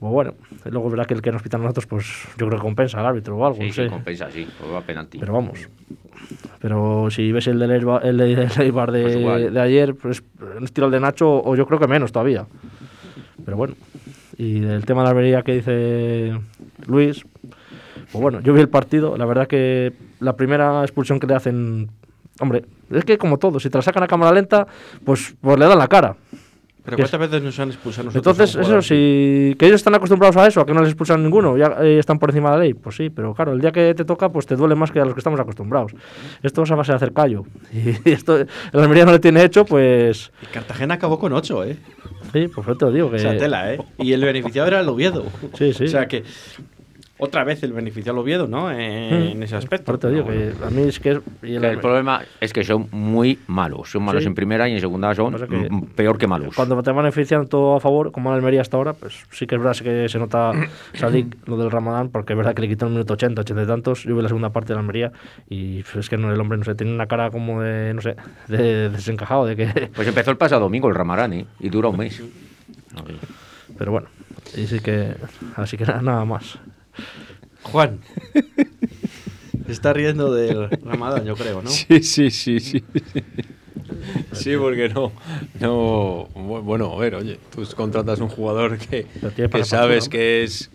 Pues 0.00 0.12
bueno, 0.12 0.34
luego 0.64 0.88
verdad 0.90 1.04
que 1.06 1.12
el 1.14 1.20
que 1.22 1.30
nos 1.30 1.42
pitan 1.42 1.60
a 1.60 1.64
nosotros, 1.64 1.86
pues 1.86 2.06
yo 2.38 2.46
creo 2.46 2.58
que 2.58 2.62
compensa 2.62 2.98
al 3.00 3.06
árbitro 3.06 3.36
o 3.36 3.44
algo, 3.44 3.58
Sí, 3.58 3.66
no 3.66 3.72
sí, 3.72 3.82
sé. 3.82 3.88
compensa, 3.88 4.30
sí. 4.30 4.48
Pues 4.58 4.72
va 4.72 4.80
penalti. 4.80 5.18
Pero 5.18 5.34
vamos. 5.34 5.68
Pero 6.58 7.08
si 7.10 7.30
ves 7.32 7.46
el 7.48 7.58
del 7.58 7.70
Eibar, 7.72 8.04
el 8.06 8.16
de- 8.16 8.48
Eibar 8.60 8.88
Pues 8.90 9.52
de, 9.52 9.60
ayer, 9.60 9.94
pues 9.94 10.22
un 10.56 10.64
estilo 10.64 10.86
el 10.86 10.92
de 10.92 11.00
Nacho, 11.00 11.28
o 11.42 11.54
yo 11.54 11.66
creo 11.66 11.78
que 11.78 11.86
menos 11.86 12.12
todavía. 12.12 12.46
Pero 13.44 13.56
bueno. 13.58 13.74
Y 14.38 14.60
del 14.60 14.86
tema 14.86 15.02
de 15.02 15.04
la 15.04 15.10
Almería 15.10 15.42
que 15.42 15.52
dice 15.56 16.40
Luis, 16.86 17.22
pues 18.10 18.22
bueno, 18.22 18.40
yo 18.40 18.54
vi 18.54 18.60
el 18.62 18.70
partido, 18.70 19.18
la 19.18 19.26
verdad 19.26 19.46
que 19.46 19.92
la 20.20 20.34
primera 20.34 20.80
expulsión 20.82 21.20
que 21.20 21.26
le 21.26 21.34
hacen, 21.34 21.90
hombre, 22.40 22.64
es 22.90 23.04
que 23.04 23.18
como 23.18 23.36
todo, 23.38 23.60
si 23.60 23.68
te 23.68 23.76
la 23.76 23.82
sacan 23.82 24.02
a 24.02 24.06
cámara 24.06 24.32
lenta, 24.32 24.66
pues, 25.04 25.34
pues 25.42 25.58
le 25.58 25.66
dan 25.66 25.78
la 25.78 25.88
cara. 25.88 26.16
Pero 26.84 26.96
¿cuántas 26.96 27.20
veces 27.20 27.42
nos 27.42 27.58
han 27.58 27.68
expulsado 27.68 28.06
nosotros? 28.06 28.38
Entonces, 28.38 28.56
eso, 28.56 28.82
si 28.82 29.54
que 29.58 29.66
ellos 29.66 29.80
están 29.80 29.94
acostumbrados 29.94 30.36
a 30.36 30.46
eso, 30.46 30.60
a 30.60 30.66
que 30.66 30.72
no 30.72 30.80
les 30.80 30.90
expulsan 30.90 31.22
ninguno, 31.22 31.56
ya 31.56 31.76
eh, 31.80 31.98
están 31.98 32.18
por 32.18 32.30
encima 32.30 32.50
de 32.50 32.56
la 32.56 32.62
ley, 32.62 32.74
pues 32.74 32.96
sí, 32.96 33.10
pero 33.10 33.34
claro, 33.34 33.52
el 33.52 33.60
día 33.60 33.72
que 33.72 33.94
te 33.94 34.04
toca, 34.04 34.30
pues 34.30 34.46
te 34.46 34.56
duele 34.56 34.74
más 34.74 34.90
que 34.90 35.00
a 35.00 35.04
los 35.04 35.14
que 35.14 35.20
estamos 35.20 35.38
acostumbrados. 35.38 35.92
Esto 36.42 36.62
es 36.62 36.70
a 36.70 36.74
base 36.74 36.92
de 36.92 36.96
hacer 36.96 37.12
callo. 37.12 37.44
Y 38.04 38.12
esto, 38.12 38.38
el 38.38 38.48
Almería 38.72 39.04
no 39.04 39.12
le 39.12 39.18
tiene 39.18 39.44
hecho, 39.44 39.64
pues. 39.64 40.32
Y 40.42 40.46
Cartagena 40.46 40.94
acabó 40.94 41.18
con 41.18 41.32
8, 41.32 41.64
¿eh? 41.64 41.76
Sí, 42.32 42.48
pues 42.48 42.66
yo 42.66 42.76
te 42.76 42.84
lo 42.84 42.92
digo 42.92 43.10
que. 43.10 43.16
O 43.16 43.18
sea, 43.18 43.36
tela, 43.36 43.74
¿eh? 43.74 43.78
Y 43.98 44.12
el 44.12 44.24
beneficiado 44.24 44.68
era 44.68 44.80
el 44.80 44.88
Oviedo. 44.88 45.24
Sí, 45.54 45.72
sí. 45.72 45.84
O 45.84 45.88
sea 45.88 46.06
que 46.06 46.24
otra 47.20 47.44
vez 47.44 47.62
el 47.62 47.72
beneficiado 47.72 48.18
al 48.18 48.22
Oviedo, 48.22 48.46
¿no? 48.48 48.70
En 48.72 49.42
ese 49.42 49.56
aspecto. 49.56 49.98
Te 49.98 50.10
digo 50.10 50.26
que 50.26 50.52
a 50.64 50.70
mí 50.70 50.82
es 50.82 50.98
que. 51.00 51.10
es- 51.12 51.16
el 51.16 51.22
Que 51.42 51.56
el 51.56 51.64
Alme- 51.64 51.80
problema 51.80 52.22
es 52.40 52.52
que 52.52 52.64
son 52.64 52.88
muy 52.90 53.38
malos. 53.46 53.90
Son 53.90 54.02
malos 54.02 54.22
Sí. 54.22 54.28
en 54.28 54.34
primera 54.34 54.68
y 54.68 54.72
en 54.74 54.80
segunda 54.80 55.14
son 55.14 55.34
que 55.48 55.68
peor 55.94 56.18
que 56.18 56.26
malos. 56.26 56.54
Cuando 56.56 56.82
te 56.82 56.92
benefician 56.92 57.46
todo 57.46 57.76
a 57.76 57.80
favor, 57.80 58.10
como 58.12 58.30
en 58.30 58.36
Almería 58.36 58.60
hasta 58.60 58.76
ahora, 58.76 58.92
pues 58.94 59.24
sí 59.30 59.46
que 59.46 59.54
es 59.54 59.60
verdad 59.60 59.74
sí 59.74 59.84
que 59.84 60.08
se 60.08 60.18
nota 60.18 60.52
Sadik 60.94 61.46
lo 61.46 61.56
del 61.56 61.70
Ramadán, 61.70 62.08
porque 62.10 62.32
es 62.32 62.36
verdad 62.36 62.54
que 62.54 62.62
le 62.62 62.68
quitó 62.68 62.86
el 62.86 62.92
minuto 62.92 63.14
80, 63.14 63.42
80 63.42 63.62
y 63.62 63.66
tantos. 63.66 64.04
Yo 64.04 64.16
vi 64.16 64.22
la 64.22 64.28
segunda 64.28 64.50
parte 64.50 64.68
de 64.68 64.74
la 64.74 64.80
Almería 64.80 65.12
y 65.48 65.82
pues, 65.82 65.96
es 65.96 66.08
que 66.08 66.16
no, 66.16 66.32
el 66.32 66.40
hombre, 66.40 66.58
no 66.58 66.64
sé, 66.64 66.74
tiene 66.74 66.92
una 66.94 67.06
cara 67.06 67.30
como 67.30 67.60
de, 67.62 67.92
no 67.94 68.00
sé, 68.02 68.16
de 68.48 68.88
desencajado, 68.90 69.46
de 69.46 69.56
que. 69.56 69.90
Pues 69.94 70.08
empezó 70.08 70.30
el 70.30 70.36
pasado 70.36 70.62
domingo 70.62 70.88
el 70.88 70.94
Ramarán, 70.94 71.32
¿eh? 71.32 71.46
Y 71.60 71.68
dura 71.68 71.88
un 71.88 71.96
mes. 71.98 72.22
Pero 73.78 73.92
bueno, 73.92 74.08
y 74.56 74.66
sí 74.66 74.80
que. 74.80 75.14
Así 75.56 75.76
que 75.76 75.84
nada 75.84 76.24
más. 76.24 76.58
Juan. 77.62 77.98
Está 79.68 79.92
riendo 79.92 80.32
del 80.34 80.68
Ramadán, 80.84 81.24
yo 81.24 81.36
creo, 81.36 81.62
¿no? 81.62 81.70
Sí, 81.70 82.02
sí, 82.02 82.30
sí, 82.30 82.58
sí. 82.60 82.82
Sí, 84.32 84.56
porque 84.56 84.88
no, 84.88 85.12
no, 85.60 86.28
bu- 86.34 86.62
bueno, 86.62 86.92
a 86.92 86.98
ver, 86.98 87.14
oye, 87.14 87.38
tú 87.54 87.62
contratas 87.76 88.20
un 88.20 88.28
jugador 88.28 88.78
que, 88.78 89.06
que 89.58 89.64
sabes 89.64 90.08
que 90.08 90.42
es 90.44 90.70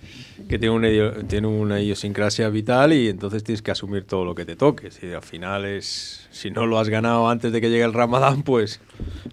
que 0.47 0.59
tiene 0.59 0.75
una, 0.75 1.27
tiene 1.27 1.47
una 1.47 1.79
idiosincrasia 1.81 2.49
vital 2.49 2.93
y 2.93 3.09
entonces 3.09 3.43
tienes 3.43 3.61
que 3.61 3.71
asumir 3.71 4.03
todo 4.05 4.25
lo 4.25 4.35
que 4.35 4.45
te 4.45 4.55
toque. 4.55 4.91
Si 4.91 5.11
al 5.11 5.21
final 5.23 5.65
es, 5.65 6.27
si 6.31 6.51
no 6.51 6.65
lo 6.67 6.77
has 6.79 6.89
ganado 6.89 7.27
antes 7.29 7.51
de 7.51 7.61
que 7.61 7.69
llegue 7.69 7.83
el 7.83 7.93
Ramadán, 7.93 8.43
pues, 8.43 8.79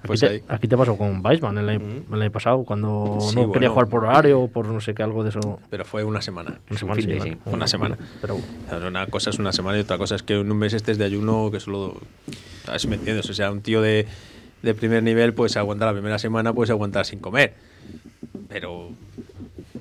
pues 0.07 0.23
aquí, 0.23 0.33
ahí. 0.33 0.41
te, 0.41 0.53
aquí 0.55 0.69
te 0.69 0.77
pasó 0.77 0.97
con 0.97 1.25
Weissman 1.25 1.59
el, 1.59 1.69
año- 1.69 2.03
el 2.13 2.23
año 2.23 2.31
pasado, 2.33 2.65
cuando 2.65 3.19
Sí, 3.21 3.37
no 3.37 3.53
quería 3.53 3.69
bueno. 3.69 3.73
jugar 3.75 3.89
por 3.89 4.05
horario 4.05 4.41
o 4.41 4.49
por 4.49 4.67
no 4.67 4.81
sé 4.81 4.95
qué, 4.95 5.03
algo 5.03 5.23
de 5.23 5.31
eso. 5.31 5.61
Pero 5.69 5.85
fue 5.85 6.03
una 6.05 6.23
semana. 6.23 6.61
Una 6.71 6.79
semana, 6.79 7.03
sí, 7.03 7.21
sí, 7.21 7.37
una 7.47 7.67
semana. 7.67 7.99
Pero 8.21 8.39
Una 8.89 9.07
cosa 9.07 9.31
es 9.31 9.39
una 9.39 9.53
semana 9.53 9.77
y 9.79 9.83
otra 9.83 9.99
cosa 9.99 10.15
es 10.15 10.23
que 10.23 10.35
en 10.41 10.51
un 10.51 10.57
mes 10.57 10.73
estés 10.73 10.97
de 10.99 11.05
ayuno 11.05 11.51
que 11.51 11.61
solo... 11.61 12.01
¿Sabes? 12.65 12.87
¿Me 12.87 12.95
entiendes? 12.97 13.29
O 13.29 13.35
sea, 13.35 13.51
un 13.51 13.61
tío 13.61 13.83
de 13.83 14.07
de 14.63 14.75
primer 14.75 15.03
nivel, 15.03 15.35
pues 15.35 15.57
aguanta 15.57 15.87
la 15.87 15.93
primera 15.93 16.21
semana, 16.21 16.53
pues 16.53 16.71
aguantar 16.71 17.05
sin 17.05 17.19
comer. 17.19 17.55
Pero, 18.49 18.91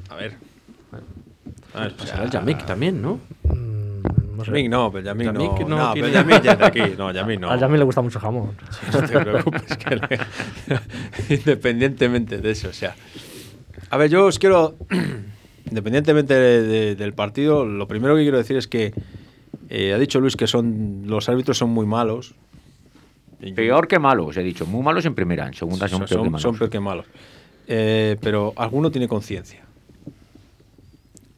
a 0.10 0.16
ver. 0.16 0.34
A 1.74 1.82
ver, 1.82 1.92
o 1.92 1.96
Pues 1.96 2.10
sea, 2.10 2.18
será 2.18 2.24
el 2.25 2.32
Yamik 2.32 2.66
también, 2.66 3.01
¿no? 3.01 3.20
Mm, 3.44 4.38
no 4.38 4.44
sé. 4.46 4.51
Yamik 4.51 4.70
no, 4.70 4.92
pero 4.92 5.06
Yamik 5.06 5.28
no. 5.32 5.34
Yamik 5.34 5.68
no 5.68 5.78
No, 5.78 5.94
tiene- 5.94 6.10
pero 6.10 6.22
Yamik 6.22 6.44
ya 6.44 6.51
es 6.54 6.60
de 6.60 6.66
aquí. 6.66 6.82
No, 6.98 7.12
Yamik 7.12 7.40
no. 7.40 7.50
A 7.51 7.58
Yamil 7.58 7.80
le 7.80 7.86
gusta 7.86 8.01
mucho 8.01 8.20
jamón. 8.20 8.51
No 8.94 9.01
te 9.08 9.20
preocupes, 9.20 9.78
que 9.78 9.96
le- 9.96 10.20
independientemente 11.36 12.38
de 12.40 12.51
eso, 12.51 12.70
o 12.70 12.74
sea. 12.74 12.96
A 13.90 13.98
ver, 13.98 14.10
yo 14.10 14.25
os 14.25 14.40
quiero, 14.40 14.75
independientemente 15.70 16.34
de- 16.34 16.63
de- 16.63 16.96
del 16.96 17.13
partido, 17.13 17.66
lo 17.66 17.88
primero 17.88 18.16
que 18.16 18.22
quiero 18.24 18.38
decir 18.38 18.58
es 18.58 18.68
que 18.68 18.94
eh, 19.70 19.94
ha 19.94 19.98
dicho 19.98 20.20
Luis 20.20 20.36
que 20.36 20.48
son 20.48 21.04
los 21.06 21.30
árbitros 21.30 21.58
son 21.58 21.70
muy 21.70 21.86
malos. 21.86 22.36
Peor 23.56 23.88
que 23.88 23.98
malos, 23.98 24.38
he 24.38 24.44
dicho. 24.44 24.66
Muy 24.68 24.84
malos 24.84 25.04
en 25.06 25.16
primera, 25.16 25.48
en 25.48 25.54
segunda 25.54 25.88
son, 25.88 26.00
son, 26.00 26.08
peor 26.08 26.20
que 26.20 26.24
son- 26.25 26.32
malos. 26.32 26.42
son 26.44 26.58
peor 26.58 26.70
que 26.70 26.80
malos. 26.80 27.06
Eh, 27.68 28.18
pero 28.22 28.54
alguno 28.56 28.92
tiene 28.92 29.08
conciencia. 29.08 29.62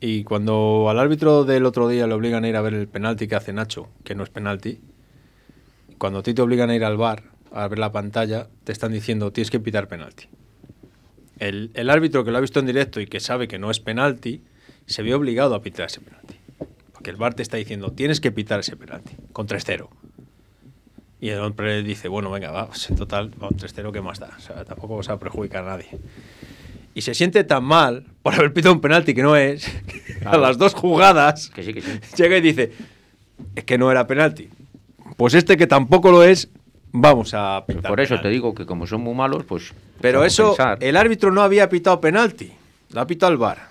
Y 0.06 0.26
cuando 0.26 0.90
al 0.90 1.00
árbitro 1.00 1.46
del 1.46 1.66
otro 1.66 1.88
día 1.88 2.06
le 2.08 2.14
obligan 2.14 2.44
a 2.44 2.50
ir 2.50 2.58
a 2.58 2.62
ver 2.62 2.74
el 2.74 2.90
penalti 2.90 3.26
que 3.30 3.36
hace 3.36 3.54
Nacho, 3.54 3.88
que 4.04 4.16
no 4.16 4.24
es 4.24 4.30
penalti, 4.30 4.82
cuando 5.98 6.20
a 6.20 6.24
ti 6.24 6.34
te 6.34 6.42
obligan 6.42 6.70
a 6.70 6.76
ir 6.76 6.84
al 6.84 6.98
bar 6.98 7.24
a 7.54 7.70
ver 7.70 7.80
la 7.80 7.94
pantalla, 7.94 8.50
te 8.66 8.74
están 8.74 8.92
diciendo 8.92 9.32
tienes 9.32 9.50
que 9.50 9.62
pitar 9.62 9.88
penalti. 9.88 10.26
El, 11.40 11.72
el 11.76 11.90
árbitro 11.90 12.26
que 12.26 12.32
lo 12.32 12.38
ha 12.38 12.42
visto 12.42 12.60
en 12.60 12.66
directo 12.66 13.00
y 13.00 13.06
que 13.06 13.22
sabe 13.22 13.48
que 13.48 13.60
no 13.60 13.72
es 13.72 13.80
penalti, 13.80 14.44
se 14.88 15.04
ve 15.04 15.14
obligado 15.14 15.56
a 15.56 15.62
pitar 15.62 15.86
ese 15.86 16.02
penalti. 16.02 16.36
Porque 16.92 17.10
el 17.10 17.16
bar 17.16 17.34
te 17.34 17.42
está 17.42 17.56
diciendo 17.56 17.94
tienes 17.94 18.20
que 18.20 18.34
pitar 18.34 18.60
ese 18.60 18.76
penalti, 18.76 19.16
con 19.32 19.48
3-0. 19.48 19.88
Y 21.22 21.30
el 21.30 21.40
hombre 21.40 21.82
dice, 21.82 22.10
bueno, 22.10 22.30
venga, 22.30 22.52
va, 22.52 22.68
pues 22.68 22.90
en 22.90 22.98
total, 22.98 23.32
un 23.40 23.58
3-0, 23.58 23.94
¿qué 23.94 24.02
más 24.02 24.20
da? 24.20 24.36
O 24.38 24.42
sea, 24.42 24.66
tampoco 24.66 25.00
a 25.00 25.18
perjudicar 25.18 25.64
a 25.64 25.78
nadie. 25.78 25.88
Y 26.96 27.02
se 27.02 27.14
siente 27.14 27.44
tan 27.44 27.64
mal 27.64 28.06
por 28.22 28.34
haber 28.36 28.54
pitado 28.54 28.74
un 28.76 28.82
penalti 28.82 29.14
que 29.14 29.24
no 29.24 29.36
es, 29.36 29.66
que 29.88 30.26
a 30.26 30.38
las 30.38 30.58
dos 30.58 30.74
jugadas 30.74 31.50
Que 31.50 31.64
sí, 31.64 31.74
que 31.74 31.82
sí. 31.82 32.00
llega 32.18 32.38
y 32.38 32.42
dice, 32.42 32.72
es 33.56 33.64
que 33.64 33.78
no 33.78 33.92
era 33.92 34.06
penalti. 34.08 34.50
Pues 35.18 35.34
este 35.34 35.58
que 35.58 35.68
tampoco 35.68 36.12
lo 36.12 36.24
es, 36.24 36.50
vamos 36.92 37.34
a 37.34 37.64
Pues 37.66 37.78
pitar. 37.78 37.90
por 37.92 38.00
eso 38.00 38.20
te 38.22 38.30
digo 38.30 38.54
que 38.54 38.66
como 38.66 38.86
son 38.88 39.02
muy 39.02 39.14
malos, 39.16 39.44
pues... 39.46 39.74
Pero 40.02 40.24
eso, 40.26 40.50
pensar. 40.56 40.78
el 40.82 40.98
árbitro 40.98 41.32
no 41.32 41.42
había 41.42 41.70
pitado 41.70 42.00
penalti, 42.02 42.52
lo 42.92 43.02
ha 43.02 43.08
pitado 43.08 43.32
el 43.32 43.38
VAR, 43.38 43.70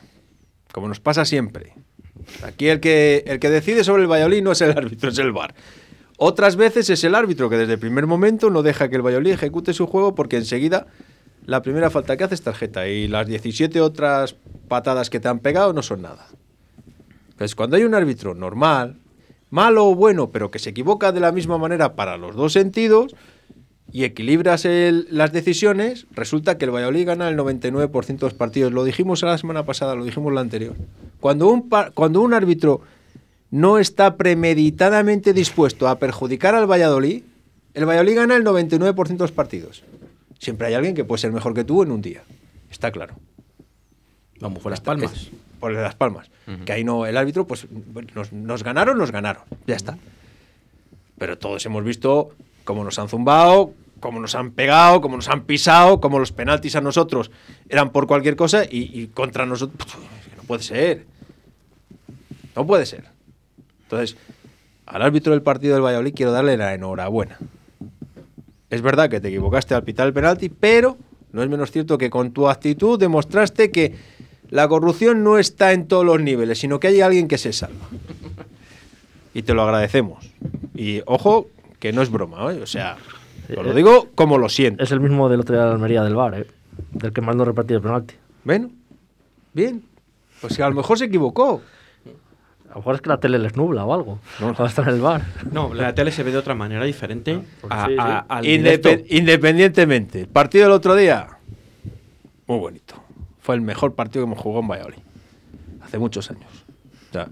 como 0.73 0.89
nos 0.89 0.99
pasa 1.01 1.25
siempre. 1.25 1.75
Aquí 2.45 2.69
el 2.69 2.81
que, 2.81 3.23
el 3.27 3.39
que 3.39 3.51
decide 3.51 3.85
sobre 3.85 4.03
el 4.03 4.11
Valladolid 4.11 4.43
no 4.43 4.53
es 4.53 4.61
el 4.63 4.71
árbitro, 4.71 5.11
es 5.11 5.19
el 5.19 5.33
VAR. 5.33 5.55
Otras 6.17 6.57
veces 6.57 6.89
es 6.89 7.03
el 7.05 7.15
árbitro 7.15 7.51
que 7.51 7.57
desde 7.57 7.75
el 7.75 7.79
primer 7.79 8.07
momento 8.07 8.49
no 8.49 8.63
deja 8.63 8.89
que 8.89 8.97
el 8.97 9.03
Valladolid 9.03 9.33
ejecute 9.33 9.75
su 9.75 9.87
juego 9.87 10.15
porque 10.15 10.37
enseguida 10.37 10.87
la 11.45 11.63
primera 11.63 11.91
falta 11.91 12.17
que 12.17 12.25
hace 12.25 12.35
es 12.35 12.43
tarjeta 12.43 12.87
y 12.89 13.09
las 13.09 13.27
17 13.27 13.81
otras 13.81 14.37
patadas 14.69 15.11
que 15.11 15.21
te 15.21 15.29
han 15.29 15.41
pegado 15.41 15.73
no 15.73 15.83
son 15.83 16.03
nada. 16.03 16.29
Entonces, 17.31 17.55
cuando 17.55 17.77
hay 17.77 17.85
un 17.85 17.95
árbitro 17.95 18.35
normal, 18.35 18.97
malo 19.51 19.87
o 19.89 19.95
bueno, 19.95 20.31
pero 20.31 20.51
que 20.51 20.59
se 20.59 20.71
equivoca 20.71 21.13
de 21.13 21.21
la 21.21 21.33
misma 21.33 21.59
manera 21.59 21.95
para 21.95 22.17
los 22.17 22.37
dos 22.37 22.53
sentidos 22.53 23.15
y 23.91 24.05
equilibras 24.05 24.67
las 24.67 25.33
decisiones, 25.33 26.07
resulta 26.13 26.57
que 26.57 26.65
el 26.65 26.71
Valladolid 26.71 27.07
gana 27.07 27.29
el 27.29 27.37
99% 27.37 28.07
de 28.07 28.17
los 28.21 28.35
partidos. 28.35 28.73
Lo 28.73 28.85
dijimos 28.85 29.23
la 29.23 29.37
semana 29.37 29.67
pasada, 29.67 29.95
lo 29.95 30.05
dijimos 30.05 30.33
la 30.33 30.41
anterior. 30.41 30.75
Cuando 31.21 31.49
un, 31.49 31.69
cuando 31.95 32.23
un 32.23 32.33
árbitro 32.33 32.81
no 33.51 33.79
está 33.79 34.17
premeditadamente 34.17 35.35
dispuesto 35.35 35.89
a 35.89 35.99
perjudicar 35.99 36.55
al 36.55 36.71
Valladolid, 36.71 37.23
el 37.75 37.87
Valladolid 37.87 38.17
gana 38.17 38.37
el 38.37 38.45
99% 38.45 39.09
de 39.09 39.19
los 39.19 39.33
partidos. 39.33 39.83
Siempre 40.43 40.67
hay 40.67 40.75
alguien 40.75 40.97
que 40.97 41.05
puede 41.05 41.21
ser 41.21 41.31
mejor 41.31 41.55
que 41.55 41.63
tú 41.63 41.85
en 41.85 41.93
un 41.93 42.03
día. 42.03 42.25
Está 42.69 42.91
claro. 42.91 43.15
Vamos, 44.41 44.61
fue 44.61 44.71
las 44.71 44.81
Está- 44.81 44.91
palmas. 44.91 45.13
es- 45.13 45.31
por 45.61 45.71
las 45.73 45.95
palmas. 45.95 46.29
Que 46.67 46.73
ahí 46.73 46.83
no, 46.83 47.07
el 47.07 47.17
árbitro, 47.17 47.47
pues 47.47 47.69
nos, 48.17 48.33
nos 48.33 48.65
ganaron, 48.65 48.99
nos 48.99 49.13
ganaron. 49.13 49.45
Ya 49.69 49.77
está. 49.77 49.97
Pero 51.17 51.39
todos 51.39 51.65
hemos 51.67 51.85
visto 51.85 52.31
cómo 52.65 52.83
nos 52.83 52.99
han 52.99 53.09
zumbado, 53.09 53.73
cómo 54.01 54.19
nos 54.19 54.35
han 54.35 54.51
pegado, 54.51 55.01
cómo 55.01 55.15
nos 55.15 55.29
han 55.29 55.45
pisado, 55.45 56.01
cómo 56.01 56.19
los 56.19 56.33
penaltis 56.33 56.75
a 56.75 56.81
nosotros 56.81 57.31
eran 57.69 57.91
por 57.93 58.09
cualquier 58.09 58.35
cosa 58.35 58.65
y, 58.65 58.91
y 58.93 59.07
contra 59.15 59.47
nosotros. 59.47 59.97
No 60.37 60.43
puede 60.43 60.65
ser. 60.65 61.07
No 62.57 62.67
puede 62.67 62.85
ser. 62.85 63.05
Entonces, 63.85 64.17
al 64.87 65.03
árbitro 65.03 65.31
del 65.33 65.43
partido 65.43 65.75
del 65.75 65.85
Valladolid 65.85 66.13
quiero 66.13 66.33
darle 66.33 66.57
la 66.57 66.75
enhorabuena. 66.75 67.39
Es 68.73 68.81
verdad 68.81 69.11
que 69.11 69.21
te 69.21 69.29
equivocaste 69.29 69.75
al 69.75 69.85
pitar 69.85 70.07
el 70.07 70.15
penalti, 70.15 70.49
pero 70.49 70.97
no 71.33 71.43
es 71.43 71.51
menos 71.51 71.71
cierto 71.71 71.99
que 71.99 72.09
con 72.09 72.33
tu 72.33 72.49
actitud 72.49 72.99
demostraste 72.99 73.71
que 73.71 73.95
la 74.49 74.67
corrupción 74.67 75.23
no 75.23 75.37
está 75.37 75.75
en 75.75 75.87
todos 75.87 76.07
los 76.07 76.19
niveles, 76.23 76.59
sino 76.59 76.81
que 76.81 76.89
hay 76.89 77.03
alguien 77.03 77.29
que 77.29 77.37
se 77.37 77.53
salva. 77.53 77.87
Y 79.35 79.43
te 79.43 79.53
lo 79.53 79.61
agradecemos. 79.63 80.25
Y 80.75 81.03
ojo, 81.05 81.49
que 81.81 81.93
no 81.93 82.01
es 82.01 82.09
broma, 82.09 82.51
¿eh? 82.51 82.63
o 82.63 82.67
sea, 82.67 82.97
os 83.55 83.63
lo 83.63 83.75
digo 83.75 84.09
como 84.15 84.39
lo 84.39 84.49
siento. 84.49 84.83
Es 84.83 84.91
el 84.91 85.01
mismo 85.01 85.29
del 85.29 85.41
otro 85.41 85.55
día 85.55 85.65
de 85.65 85.69
la 85.69 85.75
Almería 85.75 86.03
del 86.03 86.15
bar, 86.15 86.35
¿eh? 86.35 86.47
Del 86.93 87.13
que 87.13 87.21
mandó 87.21 87.45
repartir 87.45 87.77
el 87.77 87.83
penalti. 87.83 88.15
Bueno, 88.43 88.71
bien. 89.53 89.85
Pues 90.41 90.57
que 90.57 90.63
a 90.63 90.69
lo 90.71 90.75
mejor 90.75 90.99
se 90.99 91.05
equivocó. 91.05 91.61
A 92.73 92.77
lo 92.77 92.81
mejor 92.81 92.95
es 92.95 93.01
que 93.03 93.09
la 93.11 93.21
tele 93.21 93.39
les 93.39 93.55
nubla 93.55 93.85
o 93.85 93.93
algo. 93.93 94.19
No. 94.41 94.57
En 94.59 94.89
el 94.89 95.01
bar. 95.01 95.23
No, 95.53 95.75
la 95.75 95.95
tele 95.95 96.11
se 96.11 96.23
ve 96.23 96.33
de 96.33 96.39
otra 96.39 96.55
manera 96.55 96.85
diferente 96.85 97.39
porque 97.61 97.77
a- 97.77 97.85
sí, 97.87 97.93
sí. 97.93 97.97
a- 98.01 98.19
al 98.29 98.45
Indepe- 98.45 98.81
directo. 98.89 99.15
independientemente. 99.15 100.21
El 100.23 100.29
partido 100.29 100.65
del 100.65 100.73
otro 100.73 100.95
día, 100.97 101.29
muy 102.47 102.59
bonito. 102.59 102.95
Fue 103.41 103.55
el 103.55 103.61
mejor 103.61 103.95
partido 103.95 104.25
que 104.25 104.33
hemos 104.33 104.39
jugado 104.43 104.63
en 104.63 104.69
Valladolid. 104.69 104.99
Hace 105.83 105.99
muchos 105.99 106.31
años. 106.31 106.47
O 107.11 107.13
sea, 107.13 107.29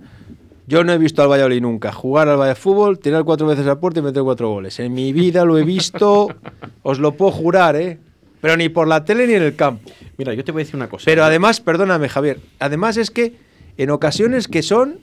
yo 0.66 0.84
no 0.84 0.92
he 0.92 0.98
visto 0.98 1.22
al 1.22 1.28
Valladolid 1.30 1.62
nunca 1.62 1.90
jugar 1.92 2.28
al 2.28 2.36
Valladolid 2.38 2.60
fútbol, 2.60 2.98
tirar 2.98 3.24
cuatro 3.24 3.46
veces 3.46 3.66
a 3.66 3.80
puerta 3.80 4.00
y 4.00 4.02
meter 4.02 4.22
cuatro 4.22 4.50
goles. 4.50 4.78
En 4.80 4.92
mi 4.92 5.12
vida 5.12 5.44
lo 5.44 5.56
he 5.58 5.64
visto, 5.64 6.28
os 6.82 6.98
lo 6.98 7.12
puedo 7.12 7.32
jurar, 7.32 7.76
¿eh? 7.76 7.98
Pero 8.40 8.56
ni 8.56 8.68
por 8.68 8.88
la 8.88 9.04
tele 9.04 9.26
ni 9.26 9.34
en 9.34 9.42
el 9.42 9.56
campo. 9.56 9.90
Mira, 10.16 10.34
yo 10.34 10.44
te 10.44 10.52
voy 10.52 10.60
a 10.60 10.64
decir 10.64 10.76
una 10.76 10.88
cosa. 10.88 11.04
Pero 11.06 11.24
además, 11.24 11.60
perdóname, 11.60 12.08
Javier, 12.08 12.40
además 12.58 12.96
es 12.96 13.10
que 13.10 13.34
en 13.76 13.90
ocasiones 13.90 14.48
que 14.48 14.62
son, 14.62 14.98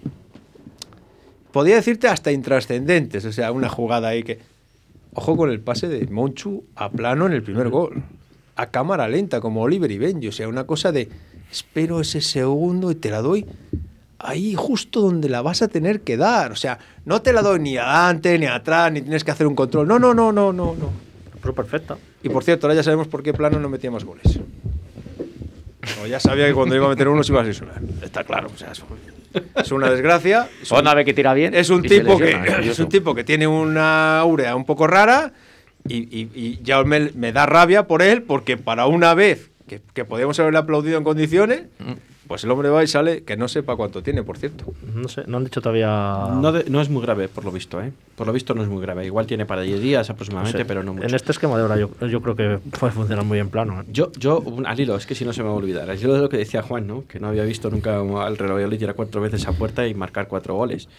podría 1.51 1.75
decirte 1.75 2.07
hasta 2.07 2.31
intrascendentes, 2.31 3.25
o 3.25 3.31
sea, 3.31 3.51
una 3.51 3.69
jugada 3.69 4.09
ahí 4.09 4.23
que... 4.23 4.39
Ojo 5.13 5.35
con 5.35 5.49
el 5.49 5.59
pase 5.59 5.87
de 5.87 6.05
Monchu 6.07 6.63
a 6.75 6.89
plano 6.91 7.25
en 7.25 7.33
el 7.33 7.41
primer 7.41 7.69
gol. 7.69 8.03
A 8.55 8.67
cámara 8.67 9.07
lenta, 9.07 9.41
como 9.41 9.63
Oliver 9.63 9.89
y 9.89 9.97
Benji. 9.97 10.27
O 10.27 10.31
sea, 10.31 10.47
una 10.47 10.65
cosa 10.65 10.91
de, 10.91 11.09
espero 11.51 12.01
ese 12.01 12.21
segundo 12.21 12.91
y 12.91 12.95
te 12.95 13.09
la 13.09 13.23
doy 13.23 13.47
ahí 14.19 14.55
justo 14.55 15.01
donde 15.01 15.29
la 15.29 15.41
vas 15.41 15.61
a 15.61 15.67
tener 15.67 16.01
que 16.01 16.17
dar. 16.17 16.51
O 16.51 16.55
sea, 16.55 16.79
no 17.05 17.21
te 17.21 17.33
la 17.33 17.41
doy 17.41 17.59
ni 17.59 17.77
adelante, 17.77 18.37
ni 18.37 18.45
atrás, 18.45 18.91
ni 18.91 19.01
tienes 19.01 19.23
que 19.23 19.31
hacer 19.31 19.47
un 19.47 19.55
control. 19.55 19.87
No, 19.87 19.99
no, 19.99 20.13
no, 20.13 20.31
no, 20.31 20.53
no, 20.53 20.75
no. 20.75 20.91
Pero 21.41 21.53
perfecta. 21.53 21.97
Y 22.23 22.29
por 22.29 22.43
cierto, 22.43 22.67
ahora 22.67 22.75
ya 22.75 22.83
sabemos 22.83 23.07
por 23.07 23.23
qué 23.23 23.33
Plano 23.33 23.59
no 23.59 23.69
metía 23.69 23.91
más 23.91 24.03
goles. 24.03 24.39
O 26.03 26.07
ya 26.07 26.19
sabía 26.19 26.47
que 26.47 26.53
cuando 26.53 26.75
iba 26.75 26.85
a 26.85 26.89
meter 26.89 27.07
uno 27.07 27.23
se 27.23 27.31
iba 27.31 27.41
a 27.41 27.43
lesionar. 27.43 27.81
Está 28.01 28.23
claro. 28.23 28.49
O 28.53 28.57
sea, 28.57 28.71
es, 28.71 28.83
es 29.55 29.71
una 29.71 29.89
desgracia. 29.89 30.47
Es 30.61 30.71
un, 30.71 30.77
que 31.05 31.13
tira 31.13 31.33
bien. 31.33 31.53
es 31.53 31.69
un 31.69 31.81
tipo 31.83 32.17
que 32.17 32.69
es 32.69 32.79
un 32.79 32.89
tipo 32.89 33.15
que 33.15 33.23
tiene 33.23 33.47
una 33.47 34.19
aurea 34.19 34.55
un 34.55 34.65
poco 34.65 34.87
rara 34.87 35.33
y, 35.87 35.97
y- 35.97 36.29
y 36.35 36.59
ya 36.63 36.83
me, 36.83 37.11
me 37.15 37.31
da 37.31 37.45
rabia 37.45 37.87
por 37.87 38.01
él 38.01 38.23
porque 38.23 38.57
para 38.57 38.87
una 38.87 39.13
vez 39.13 39.51
que, 39.67 39.81
que 39.93 40.05
podíamos 40.05 40.39
haberle 40.39 40.59
aplaudido 40.59 40.97
en 40.97 41.03
condiciones, 41.03 41.63
Mm. 41.79 41.93
Pues 42.27 42.43
el 42.43 42.51
hombre 42.51 42.69
va 42.69 42.83
y 42.83 42.87
sale 42.87 43.23
que 43.23 43.37
no 43.37 43.47
sepa 43.47 43.75
cuánto 43.75 44.03
tiene, 44.03 44.23
por 44.23 44.37
cierto. 44.37 44.65
No 44.93 45.07
sé, 45.07 45.23
no 45.27 45.37
han 45.37 45.43
dicho 45.45 45.61
todavía. 45.61 45.87
No, 45.87 46.51
de- 46.51 46.69
no 46.69 46.81
es 46.81 46.89
muy 46.89 47.01
grave, 47.01 47.27
por 47.29 47.45
lo 47.45 47.51
visto, 47.51 47.81
¿eh? 47.81 47.91
Por 48.15 48.27
lo 48.27 48.33
visto 48.33 48.53
no 48.53 48.63
es 48.63 48.69
muy 48.69 48.81
grave. 48.81 49.05
Igual 49.05 49.25
tiene 49.27 49.45
para 49.45 49.61
10 49.61 49.79
días 49.79 50.09
no 50.09 50.13
aproximadamente, 50.13 50.57
sé. 50.59 50.65
pero 50.65 50.83
no 50.83 50.93
mucho. 50.93 51.07
En 51.07 51.13
este 51.15 51.31
esquema 51.31 51.57
de 51.57 51.63
hora 51.63 51.77
yo, 51.77 51.89
yo 52.07 52.21
creo 52.21 52.35
que 52.35 52.59
puede 52.79 52.91
funcionar 52.93 53.23
muy 53.25 53.37
bien 53.37 53.49
plano. 53.49 53.81
¿eh? 53.81 53.85
Yo, 53.91 54.11
yo, 54.17 54.43
al 54.65 54.79
hilo, 54.79 54.95
es 54.95 55.05
que 55.05 55.15
si 55.15 55.23
no 55.25 55.33
se 55.33 55.41
me 55.43 55.49
va 55.49 55.53
a 55.55 55.57
olvidar. 55.57 55.89
Al 55.89 55.99
hilo 55.99 56.13
de 56.13 56.21
lo 56.21 56.29
que 56.29 56.37
decía 56.37 56.61
Juan, 56.61 56.85
¿no? 56.87 57.03
Que 57.07 57.19
no 57.19 57.27
había 57.27 57.43
visto 57.43 57.69
nunca 57.69 57.99
al 57.99 58.37
Real 58.37 58.53
Valladolid 58.53 58.79
tirar 58.79 58.95
cuatro 58.95 59.21
veces 59.21 59.47
a 59.47 59.53
puerta 59.53 59.87
y 59.87 59.93
marcar 59.93 60.27
cuatro 60.27 60.55
goles. 60.55 60.89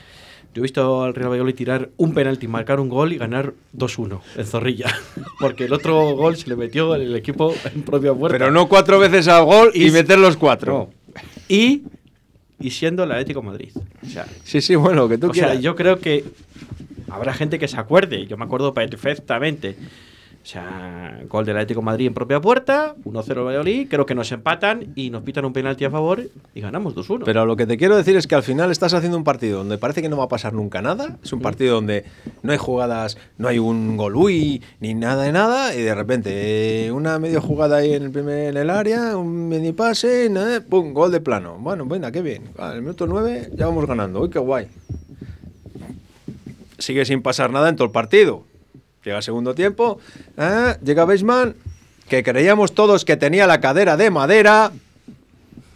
Yo 0.54 0.60
he 0.60 0.62
visto 0.62 1.02
al 1.04 1.14
Real 1.14 1.28
Valladolid 1.28 1.54
tirar 1.54 1.90
un 1.98 2.14
penalti, 2.14 2.48
marcar 2.48 2.80
un 2.80 2.88
gol 2.88 3.12
y 3.12 3.18
ganar 3.18 3.52
2-1 3.76 4.20
en 4.36 4.46
Zorrilla. 4.46 4.86
Porque 5.40 5.66
el 5.66 5.72
otro 5.74 6.14
gol 6.16 6.36
se 6.36 6.48
le 6.48 6.56
metió 6.56 6.94
el 6.94 7.14
equipo 7.14 7.52
en 7.74 7.82
propia 7.82 8.14
puerta. 8.14 8.38
Pero 8.38 8.50
no 8.50 8.66
cuatro 8.66 8.98
veces 8.98 9.28
al 9.28 9.44
gol 9.44 9.70
y, 9.74 9.88
Y- 9.88 9.90
meter 9.90 10.18
los 10.18 10.36
cuatro. 10.38 10.72
No. 10.72 10.97
Y, 11.48 11.83
y 12.61 12.70
siendo 12.70 13.04
el 13.04 13.12
Atlético 13.12 13.40
de 13.40 13.46
Madrid. 13.46 13.70
O 14.04 14.09
sea, 14.09 14.26
Sí, 14.44 14.61
sí, 14.61 14.74
bueno, 14.74 15.09
que 15.09 15.18
tú 15.18 15.31
o 15.31 15.35
sea, 15.35 15.46
quieras. 15.46 15.62
yo 15.62 15.74
creo 15.76 15.98
que 16.00 16.24
habrá 17.09 17.33
gente 17.35 17.59
que 17.59 17.68
se 17.68 17.76
acuerde. 17.78 18.26
Yo 18.26 18.37
me 18.37 18.44
acuerdo 18.44 18.74
perfectamente 18.74 19.76
O 20.42 20.51
sea, 20.51 21.20
gol 21.29 21.44
del 21.44 21.57
Atlético 21.57 21.81
de 21.81 21.85
Madrid 21.85 22.07
en 22.07 22.14
propia 22.14 22.40
puerta, 22.40 22.94
1-0 23.05 23.44
Valladolid, 23.44 23.87
creo 23.90 24.07
que 24.07 24.14
nos 24.14 24.33
empatan 24.33 24.92
y 24.94 25.11
nos 25.11 25.22
pitan 25.22 25.44
un 25.44 25.53
penalti 25.53 25.85
a 25.85 25.90
favor 25.90 26.22
y 26.55 26.61
ganamos 26.62 26.94
2-1. 26.94 27.24
Pero 27.27 27.44
lo 27.44 27.55
que 27.55 27.66
te 27.66 27.77
quiero 27.77 27.96
decir 27.96 28.16
es 28.16 28.27
que 28.27 28.35
al 28.35 28.42
final 28.42 28.70
estás 28.70 28.94
haciendo 28.94 29.18
un 29.18 29.24
partido 29.24 29.59
donde 29.59 29.77
parece 29.77 30.01
que 30.01 30.09
no 30.09 30.16
va 30.16 30.24
a 30.24 30.29
pasar 30.29 30.55
nunca 30.55 30.81
nada. 30.81 31.18
Es 31.22 31.35
un 31.35 31.40
partido 31.40 31.74
donde 31.74 32.05
no 32.42 32.53
hay 32.53 32.59
jugadas, 32.59 33.18
no 33.37 33.48
hay 33.48 33.59
un 33.59 33.98
gol 33.98 34.16
uy, 34.16 34.62
ni 34.81 34.94
nada 34.94 35.24
de 35.24 35.33
nada. 35.33 35.74
Y 35.74 35.83
de 35.83 35.94
repente, 35.94 36.87
eh, 36.87 36.92
una 36.92 37.18
medio 37.18 37.42
jugada 37.42 37.77
ahí 37.77 37.92
en 37.92 38.05
el 38.05 38.11
primer 38.11 38.48
en 38.48 38.57
el 38.57 38.70
área, 38.70 39.18
un 39.18 39.48
mini 39.48 39.72
pase, 39.72 40.31
nada, 40.31 40.62
pum, 40.62 40.94
gol 40.94 41.12
de 41.12 41.20
plano. 41.20 41.59
Bueno, 41.59 41.85
venga, 41.85 42.11
qué 42.11 42.22
bien. 42.22 42.44
En 42.59 42.70
el 42.70 42.81
minuto 42.81 43.07
9 43.07 43.51
ya 43.55 43.66
vamos 43.66 43.87
ganando. 43.87 44.20
Uy, 44.20 44.31
qué 44.31 44.38
guay. 44.38 44.68
Sigue 46.79 47.05
sin 47.05 47.20
pasar 47.20 47.51
nada 47.51 47.68
en 47.68 47.77
todo 47.77 47.85
el 47.85 47.92
partido. 47.92 48.44
Llega 49.04 49.18
el 49.18 49.22
segundo 49.22 49.54
tiempo, 49.54 49.98
ah, 50.37 50.76
llega 50.84 51.04
Beisman, 51.04 51.54
que 52.08 52.22
creíamos 52.22 52.72
todos 52.74 53.04
que 53.04 53.16
tenía 53.16 53.46
la 53.46 53.61
cadera 53.61 53.96
de 53.96 54.11
madera. 54.11 54.72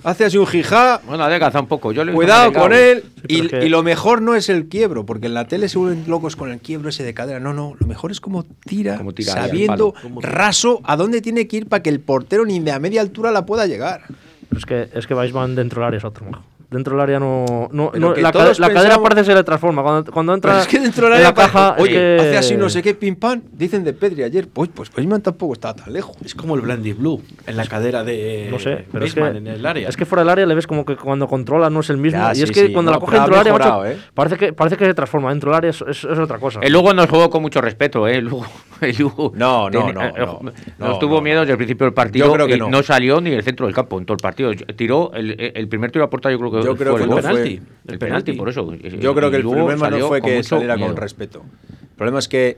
Hace 0.05 0.25
así 0.25 0.37
un 0.37 0.49
jijá, 0.49 1.01
Bueno, 1.07 1.23
adelgaza 1.23 1.61
un 1.61 1.69
poco. 1.69 1.93
Yo 1.93 2.05
le 2.05 2.13
Cuidado 2.13 2.53
con 2.53 2.73
él. 2.73 3.05
y, 3.29 3.47
que- 3.47 3.65
y 3.65 3.69
lo 3.69 3.85
mejor 3.85 4.21
no 4.21 4.35
es 4.35 4.49
el 4.49 4.67
quiebro, 4.67 5.07
porque 5.07 5.27
en 5.29 5.35
la 5.35 5.47
tele 5.47 5.69
se 5.69 5.79
vuelven 5.79 6.05
locos 6.09 6.35
con 6.35 6.51
el 6.51 6.59
quiebro 6.59 6.89
ese 6.89 7.05
de 7.05 7.15
cadera. 7.15 7.39
No, 7.39 7.53
no. 7.53 7.77
Lo 7.79 7.87
mejor 7.87 8.11
es 8.11 8.21
como 8.21 8.43
tira, 8.43 8.97
Como 8.99 9.13
sabiendo 9.23 9.95
raso 10.21 10.81
a 10.83 10.97
dónde 10.97 11.21
tiene 11.21 11.47
que 11.47 11.59
ir 11.59 11.69
para 11.69 11.85
que 11.85 11.91
el 11.91 12.01
portero 12.01 12.45
ni 12.45 12.59
de 12.59 12.73
a 12.73 12.81
media 12.81 13.01
altura 13.01 13.31
la 13.31 13.47
pueda 13.47 13.67
llegar. 13.69 14.03
Pero 14.49 14.59
es 14.59 14.67
que, 14.67 14.89
es 14.93 15.07
que 15.07 15.15
Weissman 15.15 15.55
dentro 15.55 15.81
del 15.81 15.87
área 15.87 15.99
es 15.99 16.05
otro. 16.05 16.27
majo. 16.29 16.43
Dentro 16.73 16.95
del 16.97 17.03
área 17.03 17.21
no. 17.21 17.69
la, 17.73 18.15
la 18.17 18.73
cadera 18.73 18.99
parece 19.01 19.21
que 19.21 19.25
se 19.27 19.35
le 19.35 19.45
transforma. 19.45 19.83
Cuando, 19.83 20.11
cuando 20.13 20.35
entra 20.35 20.53
Pero 20.53 20.63
es 20.63 20.69
que 20.69 20.79
dentro 20.81 21.05
del 21.07 21.13
en 21.15 21.19
área 21.19 21.29
la 21.29 21.35
caja. 21.35 21.77
oye, 21.79 21.93
que- 21.93 22.17
hace 22.21 22.39
así 22.39 22.57
no 22.57 22.69
sé 22.71 22.83
qué 22.83 22.95
pim 22.95 23.17
pam. 23.17 23.43
Dicen 23.53 23.85
de 23.85 23.93
Pedri 23.93 24.23
ayer. 24.23 24.49
Pues, 24.49 24.71
pues 24.75 24.91
Weissman 24.97 25.21
tampoco 25.23 25.53
estaba 25.55 25.75
tan 25.75 25.93
lejos. 25.93 26.17
es 26.25 26.35
como 26.35 26.55
el 26.55 26.63
Blandy 26.63 26.93
Blue 26.95 27.23
en 27.47 27.57
la 27.57 27.67
cadera 27.67 28.03
de 28.05 28.49
No 28.51 28.59
sé, 28.59 28.87
pero 28.91 29.05
es 29.05 29.15
que, 29.15 29.21
en 29.21 29.47
el 29.47 29.65
área. 29.67 29.89
es 29.89 29.97
que 29.97 30.05
fuera 30.07 30.23
del 30.23 30.31
área 30.31 30.47
le 30.47 30.55
ves 30.55 30.67
como 30.67 30.85
que 30.85 30.97
cuando 30.97 31.29
controla 31.29 31.71
no 31.71 31.81
es 31.81 31.91
el 31.91 31.99
mismo. 31.99 32.19
Ya, 32.21 32.33
y 32.35 32.43
es 32.43 32.51
que 32.51 32.67
sí. 32.69 32.73
cuando 32.73 32.91
No, 32.91 32.97
la 32.97 33.01
coge 33.01 33.17
dentro 33.17 33.33
del 33.35 33.41
área, 33.41 33.53
mejorado, 33.53 33.83
macho, 33.83 33.93
¿eh? 33.93 33.99
parece, 34.15 34.37
que, 34.37 34.53
parece 34.53 34.77
que 34.77 34.85
se 34.87 34.95
transforma. 34.95 35.31
Dentro 35.31 35.51
del 35.51 35.57
área 35.59 35.71
es, 35.71 35.83
es- 35.87 36.05
es 36.05 36.19
otra 36.19 36.39
cosa. 36.39 36.61
El 36.63 36.73
Lugo 36.73 36.93
nos 36.95 37.09
jugó 37.09 37.29
con 37.31 37.43
mucho 37.43 37.61
respeto, 37.61 38.07
¿eh? 38.09 38.17
El 38.17 38.25
Lugo, 38.27 38.47
el 38.81 38.97
Lugo 38.97 39.33
No, 39.35 39.69
no, 39.69 39.71
tiene- 39.71 39.93
no, 39.93 40.03
eh, 40.03 40.13
no, 40.19 40.41
Nos 40.79 40.89
no, 40.91 40.99
tuvo 40.99 41.17
no, 41.17 41.21
miedo 41.23 41.41
desde 41.41 41.53
el 41.53 41.59
principio 41.59 41.85
del 41.87 41.95
partido 41.95 42.27
Yo 42.27 42.33
creo 42.33 42.47
que 42.47 42.55
y 42.57 42.59
no. 42.59 42.71
no. 42.71 42.83
salió 42.83 43.21
ni 43.21 43.31
el 43.31 43.43
centro 43.43 43.67
del 43.67 43.75
campo 43.75 43.99
en 43.99 44.07
todo 44.07 44.15
el 44.15 44.21
partido. 44.23 44.51
Tiró 44.77 45.13
el, 45.15 45.53
el 45.55 45.69
primer 45.69 45.91
tiro 45.91 46.05
a 46.05 46.11
puerta, 46.11 46.31
yo 46.31 46.39
creo 46.39 46.51
que 46.51 46.62
Yo 46.65 46.77
creo 46.77 46.93
fue 46.93 47.01
que 47.01 47.05
el 47.05 47.11
no 47.11 47.17
gol. 47.17 47.23
fue- 47.25 47.31
penalti. 47.33 47.55
El 47.55 47.61
El 47.95 47.99
penalti, 47.99 47.99
penalti. 47.99 48.33
por 48.33 48.49
eso. 48.49 48.75
Yo 48.99 49.15
creo 49.15 49.31
que 49.31 49.37
el 49.39 49.43
problema 49.43 49.91
no 49.91 50.09
fue 50.09 50.21
con 50.21 50.31
que 50.31 50.43
saliera 50.43 50.75
con 50.75 50.83
miedo. 50.83 50.97
respeto. 50.97 51.43
El 51.83 51.97
problema 51.97 52.19
es 52.19 52.29
que 52.29 52.57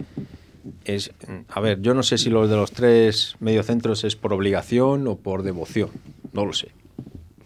es, 0.85 1.11
a 1.49 1.61
ver, 1.61 1.81
yo 1.83 1.95
no 1.95 2.03
sé 2.03 2.17
si 2.19 2.31
los 2.31 2.49
de 2.49 2.57
los 2.57 2.73
tres 2.73 3.37
mediocentros 3.41 4.05
es 4.05 4.17
por 4.17 4.33
obligación 4.33 5.07
o 5.09 5.17
por 5.17 5.43
devoción, 5.43 5.91
no 6.33 6.47
lo 6.47 6.53
sé. 6.53 6.69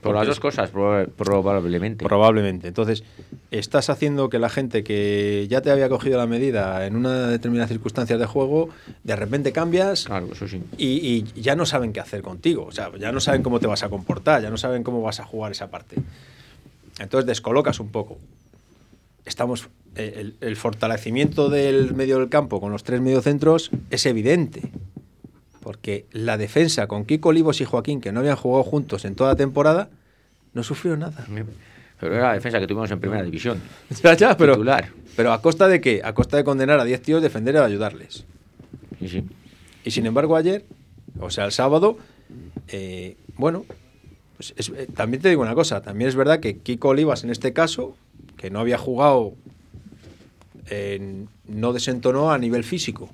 Por 0.00 0.14
las 0.14 0.28
dos 0.28 0.38
cosas, 0.38 0.72
proba- 0.72 1.08
probablemente. 1.08 2.04
Probablemente. 2.04 2.68
Entonces, 2.68 3.02
estás 3.50 3.90
haciendo 3.90 4.28
que 4.30 4.38
la 4.38 4.48
gente 4.48 4.84
que 4.84 5.48
ya 5.50 5.60
te 5.60 5.72
había 5.72 5.88
cogido 5.88 6.18
la 6.18 6.26
medida 6.28 6.86
en 6.86 6.94
una 6.94 7.26
determinada 7.26 7.66
circunstancia 7.66 8.16
de 8.16 8.24
juego, 8.24 8.68
de 9.02 9.16
repente 9.16 9.50
cambias 9.50 10.04
Claro, 10.04 10.28
eso 10.30 10.46
sí. 10.46 10.62
y, 10.78 10.86
y 11.34 11.40
ya 11.40 11.56
no 11.56 11.66
saben 11.66 11.92
qué 11.92 11.98
hacer 11.98 12.22
contigo. 12.22 12.64
O 12.66 12.70
sea, 12.70 12.92
ya 12.96 13.10
no 13.10 13.18
saben 13.18 13.42
cómo 13.42 13.58
te 13.58 13.66
vas 13.66 13.82
a 13.82 13.88
comportar, 13.88 14.40
ya 14.40 14.50
no 14.50 14.56
saben 14.56 14.84
cómo 14.84 15.02
vas 15.02 15.18
a 15.18 15.24
jugar 15.24 15.50
esa 15.50 15.68
parte. 15.68 15.96
Entonces 16.98 17.26
descolocas 17.26 17.80
un 17.80 17.90
poco. 17.90 18.18
Estamos. 19.24 19.68
eh, 19.96 20.14
El, 20.16 20.36
el 20.40 20.56
fortalecimiento 20.56 21.48
del 21.48 21.94
medio 21.94 22.18
del 22.18 22.28
campo 22.28 22.60
con 22.60 22.72
los 22.72 22.82
tres 22.84 23.00
mediocentros 23.00 23.70
es 23.90 24.06
evidente. 24.06 24.62
Porque 25.60 26.06
la 26.12 26.36
defensa 26.38 26.86
con 26.86 27.04
Kiko 27.04 27.28
Olivos 27.30 27.60
y 27.60 27.64
Joaquín, 27.64 28.00
que 28.00 28.12
no 28.12 28.20
habían 28.20 28.36
jugado 28.36 28.62
juntos 28.64 29.04
en 29.04 29.14
toda 29.14 29.30
la 29.30 29.36
temporada, 29.36 29.90
no 30.54 30.62
sufrió 30.62 30.96
nada. 30.96 31.26
Pero 32.00 32.14
era 32.14 32.28
la 32.28 32.34
defensa 32.34 32.58
que 32.60 32.66
tuvimos 32.66 32.90
en 32.90 33.00
primera 33.00 33.22
división. 33.22 33.60
Ya, 34.02 34.14
ya, 34.14 34.36
pero, 34.36 34.54
Titular. 34.54 34.88
pero 35.16 35.32
a 35.32 35.42
costa 35.42 35.68
de 35.68 35.80
qué? 35.80 36.00
A 36.04 36.14
costa 36.14 36.36
de 36.36 36.44
condenar 36.44 36.78
a 36.80 36.84
10 36.84 37.02
tíos, 37.02 37.22
defender 37.22 37.56
y 37.56 37.58
ayudarles. 37.58 38.24
Sí, 39.00 39.08
sí. 39.08 39.24
Y 39.84 39.90
sin 39.90 40.06
embargo, 40.06 40.36
ayer, 40.36 40.64
o 41.20 41.28
sea, 41.30 41.44
el 41.44 41.52
sábado, 41.52 41.98
eh, 42.68 43.16
bueno, 43.36 43.64
pues 44.38 44.54
es- 44.56 44.70
eh, 44.70 44.86
también 44.94 45.20
te 45.20 45.28
digo 45.28 45.42
una 45.42 45.54
cosa, 45.54 45.82
también 45.82 46.08
es 46.08 46.14
verdad 46.16 46.40
que 46.40 46.56
Kiko 46.58 46.88
Olivas 46.88 47.24
en 47.24 47.30
este 47.30 47.52
caso, 47.52 47.94
que 48.38 48.50
no 48.50 48.60
había 48.60 48.78
jugado, 48.78 49.34
en- 50.70 51.28
no 51.46 51.72
desentonó 51.72 52.30
a 52.30 52.38
nivel 52.38 52.64
físico. 52.64 53.10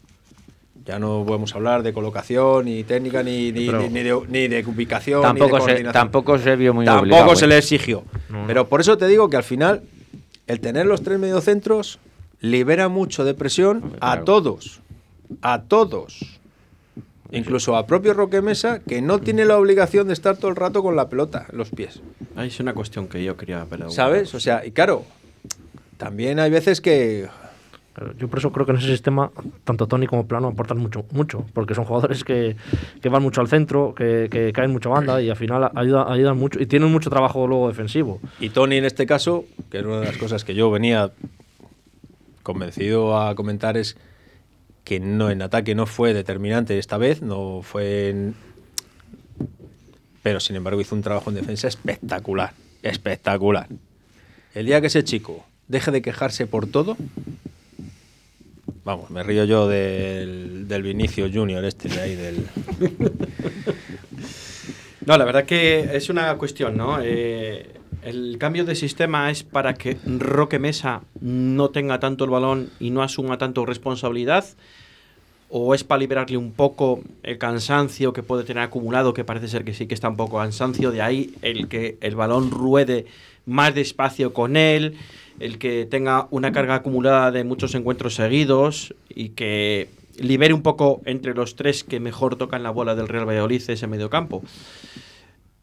Ya 0.86 0.98
no 0.98 1.24
podemos 1.26 1.54
hablar 1.54 1.82
de 1.82 1.94
colocación, 1.94 2.66
ni 2.66 2.84
técnica, 2.84 3.22
ni, 3.22 3.52
ni, 3.52 3.66
Pero- 3.66 3.80
ni- 3.82 3.88
ni 3.88 4.02
de, 4.02 4.20
ni 4.28 4.48
de 4.48 4.64
ubicación. 4.66 5.20
ni 5.22 5.40
de 5.40 5.46
Tampoco, 5.48 5.64
se, 5.64 5.84
tampoco 5.84 6.38
se 6.38 6.56
vio 6.56 6.74
muy 6.74 6.84
Tampoco 6.84 7.04
obligado, 7.14 7.36
se 7.36 7.44
¿eh? 7.46 7.48
le 7.48 7.58
exigió. 7.58 8.04
Pero 8.46 8.68
por 8.68 8.80
eso 8.82 8.98
te 8.98 9.06
digo 9.06 9.30
que 9.30 9.36
al 9.38 9.44
final, 9.44 9.82
el 10.46 10.60
tener 10.60 10.84
los 10.84 11.02
tres 11.02 11.18
mediocentros 11.18 11.98
libera 12.40 12.88
mucho 12.90 13.24
de 13.24 13.32
presión 13.32 13.94
a 14.00 14.20
todos. 14.24 14.80
A 15.40 15.62
todos. 15.62 16.38
Incluso 17.34 17.76
a 17.76 17.86
propio 17.86 18.14
Roque 18.14 18.42
Mesa, 18.42 18.80
que 18.80 19.02
no 19.02 19.18
tiene 19.20 19.44
la 19.44 19.58
obligación 19.58 20.06
de 20.06 20.14
estar 20.14 20.36
todo 20.36 20.50
el 20.50 20.56
rato 20.56 20.82
con 20.82 20.96
la 20.96 21.08
pelota 21.08 21.46
en 21.50 21.58
los 21.58 21.70
pies. 21.70 22.00
Ahí 22.36 22.48
es 22.48 22.60
una 22.60 22.74
cuestión 22.74 23.08
que 23.08 23.22
yo 23.22 23.36
quería 23.36 23.64
ver. 23.64 23.90
¿Sabes? 23.90 24.34
O 24.34 24.40
sea, 24.40 24.64
y 24.64 24.70
claro, 24.70 25.04
también 25.96 26.38
hay 26.38 26.50
veces 26.50 26.80
que. 26.80 27.28
Pero 27.94 28.12
Yo 28.16 28.26
por 28.26 28.40
eso 28.40 28.50
creo 28.50 28.66
que 28.66 28.72
en 28.72 28.78
ese 28.78 28.88
sistema, 28.88 29.30
tanto 29.62 29.86
Tony 29.86 30.08
como 30.08 30.26
Plano 30.26 30.48
aportan 30.48 30.78
mucho, 30.78 31.04
mucho 31.12 31.46
porque 31.54 31.76
son 31.76 31.84
jugadores 31.84 32.24
que, 32.24 32.56
que 33.00 33.08
van 33.08 33.22
mucho 33.22 33.40
al 33.40 33.46
centro, 33.46 33.94
que, 33.94 34.28
que 34.28 34.52
caen 34.52 34.72
mucho 34.72 34.90
a 34.90 34.94
banda 34.94 35.22
y 35.22 35.30
al 35.30 35.36
final 35.36 35.70
ayuda, 35.76 36.12
ayudan 36.12 36.36
mucho 36.36 36.60
y 36.60 36.66
tienen 36.66 36.90
mucho 36.90 37.08
trabajo 37.08 37.46
luego 37.46 37.68
defensivo. 37.68 38.20
Y 38.40 38.48
Tony 38.48 38.78
en 38.78 38.84
este 38.84 39.06
caso, 39.06 39.44
que 39.70 39.78
es 39.78 39.84
una 39.84 40.00
de 40.00 40.06
las 40.06 40.16
cosas 40.16 40.44
que 40.44 40.56
yo 40.56 40.72
venía 40.72 41.12
convencido 42.42 43.16
a 43.16 43.36
comentar, 43.36 43.76
es 43.76 43.96
que 44.84 45.00
no 45.00 45.30
en 45.30 45.42
ataque 45.42 45.74
no 45.74 45.86
fue 45.86 46.14
determinante 46.14 46.78
esta 46.78 46.98
vez, 46.98 47.22
no 47.22 47.62
fue 47.62 48.10
en... 48.10 48.34
Pero 50.22 50.40
sin 50.40 50.56
embargo 50.56 50.80
hizo 50.80 50.94
un 50.94 51.02
trabajo 51.02 51.30
en 51.30 51.36
defensa 51.36 51.68
espectacular, 51.68 52.52
espectacular. 52.82 53.68
El 54.54 54.66
día 54.66 54.80
que 54.80 54.86
ese 54.86 55.02
chico 55.02 55.44
deje 55.68 55.90
de 55.90 56.02
quejarse 56.02 56.46
por 56.46 56.66
todo, 56.66 56.96
vamos, 58.84 59.10
me 59.10 59.22
río 59.22 59.44
yo 59.44 59.68
del, 59.68 60.68
del 60.68 60.82
Vinicio 60.82 61.30
Junior 61.32 61.64
este 61.64 61.88
de 61.88 62.00
ahí, 62.00 62.14
del... 62.14 62.46
No, 65.06 65.18
la 65.18 65.24
verdad 65.26 65.44
que 65.44 65.90
es 65.94 66.08
una 66.08 66.34
cuestión, 66.36 66.78
¿no? 66.78 66.98
Eh, 67.02 67.70
el 68.02 68.38
cambio 68.38 68.64
de 68.64 68.74
sistema 68.74 69.30
es 69.30 69.42
para 69.42 69.74
que 69.74 69.98
Roque 70.06 70.58
Mesa 70.58 71.02
no 71.20 71.68
tenga 71.68 72.00
tanto 72.00 72.24
el 72.24 72.30
balón 72.30 72.70
y 72.80 72.90
no 72.90 73.02
asuma 73.02 73.36
tanto 73.36 73.66
responsabilidad. 73.66 74.46
¿O 75.50 75.74
es 75.74 75.84
para 75.84 76.00
liberarle 76.00 76.38
un 76.38 76.52
poco 76.52 77.02
el 77.22 77.36
cansancio 77.36 78.14
que 78.14 78.22
puede 78.22 78.44
tener 78.44 78.62
acumulado, 78.62 79.12
que 79.12 79.24
parece 79.24 79.48
ser 79.48 79.64
que 79.64 79.74
sí 79.74 79.86
que 79.86 79.94
está 79.94 80.08
un 80.08 80.16
poco 80.16 80.38
cansancio? 80.38 80.90
De 80.90 81.02
ahí 81.02 81.34
el 81.42 81.68
que 81.68 81.98
el 82.00 82.16
balón 82.16 82.50
ruede 82.50 83.04
más 83.44 83.74
despacio 83.74 84.32
con 84.32 84.56
él, 84.56 84.96
el 85.38 85.58
que 85.58 85.84
tenga 85.84 86.28
una 86.30 86.50
carga 86.50 86.76
acumulada 86.76 87.30
de 87.30 87.44
muchos 87.44 87.74
encuentros 87.74 88.14
seguidos 88.14 88.94
y 89.08 89.30
que 89.30 89.88
libere 90.18 90.54
un 90.54 90.62
poco 90.62 91.00
entre 91.04 91.34
los 91.34 91.56
tres 91.56 91.84
que 91.84 92.00
mejor 92.00 92.36
tocan 92.36 92.62
la 92.62 92.70
bola 92.70 92.94
del 92.94 93.08
Real 93.08 93.28
Valladolid 93.28 93.62
ese 93.68 93.86
mediocampo. 93.86 94.42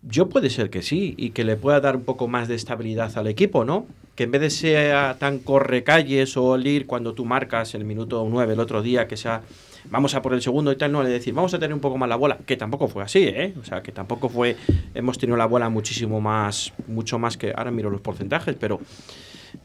Yo 0.03 0.29
puede 0.29 0.49
ser 0.49 0.69
que 0.69 0.81
sí, 0.81 1.13
y 1.17 1.29
que 1.29 1.43
le 1.43 1.57
pueda 1.57 1.79
dar 1.79 1.95
un 1.95 2.03
poco 2.03 2.27
más 2.27 2.47
de 2.47 2.55
estabilidad 2.55 3.15
al 3.17 3.27
equipo, 3.27 3.65
¿no? 3.65 3.85
Que 4.15 4.23
en 4.23 4.31
vez 4.31 4.41
de 4.41 4.49
ser 4.49 5.15
tan 5.17 5.39
correcalles 5.39 6.35
o 6.37 6.55
el 6.55 6.65
ir 6.65 6.87
cuando 6.87 7.13
tú 7.13 7.23
marcas 7.23 7.75
el 7.75 7.85
minuto 7.85 8.25
9 8.27 8.53
el 8.53 8.59
otro 8.59 8.81
día, 8.81 9.07
que 9.07 9.15
sea 9.15 9.43
vamos 9.89 10.13
a 10.15 10.21
por 10.21 10.33
el 10.33 10.41
segundo 10.41 10.71
y 10.71 10.75
tal, 10.75 10.91
no 10.91 11.03
le 11.03 11.09
decir 11.09 11.33
vamos 11.33 11.53
a 11.53 11.59
tener 11.59 11.73
un 11.73 11.79
poco 11.79 11.97
más 11.97 12.09
la 12.09 12.15
bola, 12.15 12.37
que 12.45 12.57
tampoco 12.57 12.87
fue 12.87 13.03
así, 13.03 13.23
¿eh? 13.23 13.53
O 13.59 13.63
sea, 13.63 13.81
que 13.81 13.91
tampoco 13.91 14.29
fue, 14.29 14.55
hemos 14.93 15.17
tenido 15.17 15.37
la 15.37 15.45
bola 15.45 15.69
muchísimo 15.69 16.21
más, 16.21 16.73
mucho 16.87 17.19
más 17.19 17.37
que, 17.37 17.53
ahora 17.55 17.71
miro 17.71 17.89
los 17.89 18.01
porcentajes, 18.01 18.55
pero, 18.59 18.79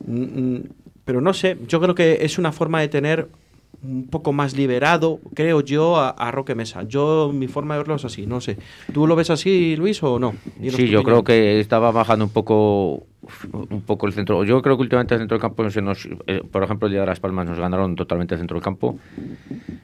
mm, 0.06 0.58
pero 1.04 1.20
no 1.20 1.34
sé, 1.34 1.56
yo 1.66 1.80
creo 1.80 1.94
que 1.94 2.18
es 2.22 2.38
una 2.38 2.52
forma 2.52 2.80
de 2.80 2.88
tener 2.88 3.28
un 3.86 4.08
poco 4.08 4.32
más 4.32 4.56
liberado, 4.56 5.20
creo 5.34 5.60
yo, 5.60 5.96
a, 5.96 6.10
a 6.10 6.30
Roque 6.30 6.54
Mesa. 6.54 6.82
Yo, 6.82 7.30
mi 7.32 7.48
forma 7.48 7.74
de 7.74 7.80
verlo 7.80 7.94
es 7.94 8.04
así, 8.04 8.26
no 8.26 8.40
sé. 8.40 8.58
¿Tú 8.92 9.06
lo 9.06 9.16
ves 9.16 9.30
así, 9.30 9.76
Luis, 9.76 10.02
o 10.02 10.18
no? 10.18 10.34
Dinos 10.58 10.76
Sí, 10.76 10.88
yo 10.88 11.02
creo 11.02 11.24
que 11.24 11.60
estaba 11.60 11.92
bajando 11.92 12.24
un 12.24 12.30
poco 12.30 13.06
un 13.52 13.82
poco 13.82 14.06
el 14.06 14.12
centro. 14.12 14.44
Yo 14.44 14.62
creo 14.62 14.76
que 14.76 14.82
últimamente 14.82 15.14
el 15.14 15.20
centro 15.20 15.36
del 15.36 15.42
campo 15.42 15.68
se 15.70 15.82
nos, 15.82 16.08
eh, 16.26 16.42
por 16.50 16.62
ejemplo, 16.62 16.86
el 16.86 16.92
día 16.92 17.00
de 17.00 17.06
las 17.06 17.20
Palmas 17.20 17.46
nos 17.46 17.58
ganaron 17.58 17.96
totalmente 17.96 18.34
el 18.34 18.40
centro 18.40 18.54
del 18.54 18.62
campo 18.62 18.98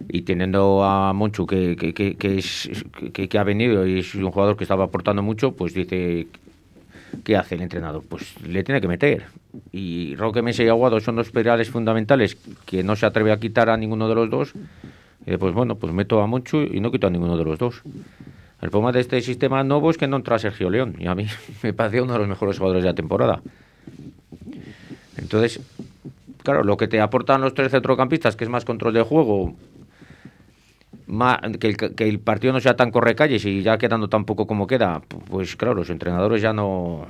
y 0.09 0.23
teniendo 0.23 0.85
a 0.85 1.13
Monchu 1.13 1.47
que, 1.47 1.77
que, 1.77 1.93
que, 1.93 2.17
que 2.17 2.39
es, 2.39 2.71
que, 3.13 3.29
que 3.29 3.39
ha 3.39 3.45
venido 3.45 3.87
y 3.87 4.01
es 4.01 4.15
un 4.15 4.31
jugador 4.31 4.57
que 4.57 4.65
estaba 4.65 4.85
aportando 4.85 5.23
mucho, 5.23 5.53
pues 5.53 5.75
dice 5.75 6.29
¿qué 7.25 7.37
hace 7.37 7.55
el 7.55 7.63
entrenador? 7.63 8.03
Pues 8.09 8.41
le 8.43 8.65
tiene 8.65 8.81
que 8.81 8.89
meter. 8.89 9.25
Y 9.71 10.17
Roque 10.17 10.43
Mesa 10.43 10.63
y 10.63 10.69
Aguado 10.69 11.01
son 11.01 11.17
dos 11.17 11.31
pedales 11.31 11.71
fundamentales 11.71 12.37
que 12.67 12.83
no 12.83 12.97
se 12.97 13.07
atreve 13.07 13.33
a 13.33 13.39
quitar 13.39 13.71
a 13.71 13.77
ninguno 13.77 14.09
de 14.09 14.15
los 14.15 14.31
dos. 14.31 14.55
Y 15.27 15.31
después, 15.31 15.55
bueno, 15.55 15.77
pues 15.77 15.93
meto 15.93 16.21
a 16.21 16.27
Monchu 16.27 16.63
y 16.63 16.81
no 16.81 16.91
quito 16.91 17.07
a 17.07 17.11
ninguno 17.11 17.37
de 17.37 17.45
los 17.45 17.59
dos. 17.59 17.83
El 18.61 18.71
problema 18.71 18.93
de 18.93 19.01
este 19.01 19.21
sistema 19.21 19.63
nuevo 19.65 19.91
es 19.91 19.99
que 19.99 20.07
no 20.07 20.17
entra 20.17 20.39
Sergio 20.39 20.71
León. 20.71 20.97
Y 20.99 21.07
a 21.07 21.15
mí 21.15 21.27
me 21.63 21.73
parecía 21.73 22.03
uno 22.03 22.13
de 22.13 22.21
los 22.21 22.29
mejores 22.29 22.59
jugadores 22.59 22.85
de 22.85 22.91
la 22.91 22.95
temporada. 22.95 23.43
Entonces, 25.17 25.61
claro, 26.43 26.63
lo 26.63 26.77
que 26.77 26.89
te 26.89 27.01
aportan 27.01 27.41
los 27.41 27.55
tres 27.55 27.71
centrocampistas, 27.73 28.37
que 28.37 28.45
es 28.45 28.51
más 28.51 28.65
control 28.65 28.95
de 28.95 29.03
juego, 29.03 29.55
que, 31.59 32.09
el, 32.09 32.21
partido 32.21 32.53
no 32.53 32.61
sea 32.61 32.77
tan 32.77 32.91
correcalles 32.91 33.45
y 33.45 33.63
ya 33.63 33.79
quedando 33.79 34.09
tan 34.09 34.25
poco 34.25 34.47
como 34.47 34.67
queda, 34.67 35.01
pu- 35.01 35.23
pues 35.25 35.57
claro, 35.57 35.75
los 35.75 35.91
entrenadores 35.91 36.43
ya 36.43 36.53
no 36.53 37.07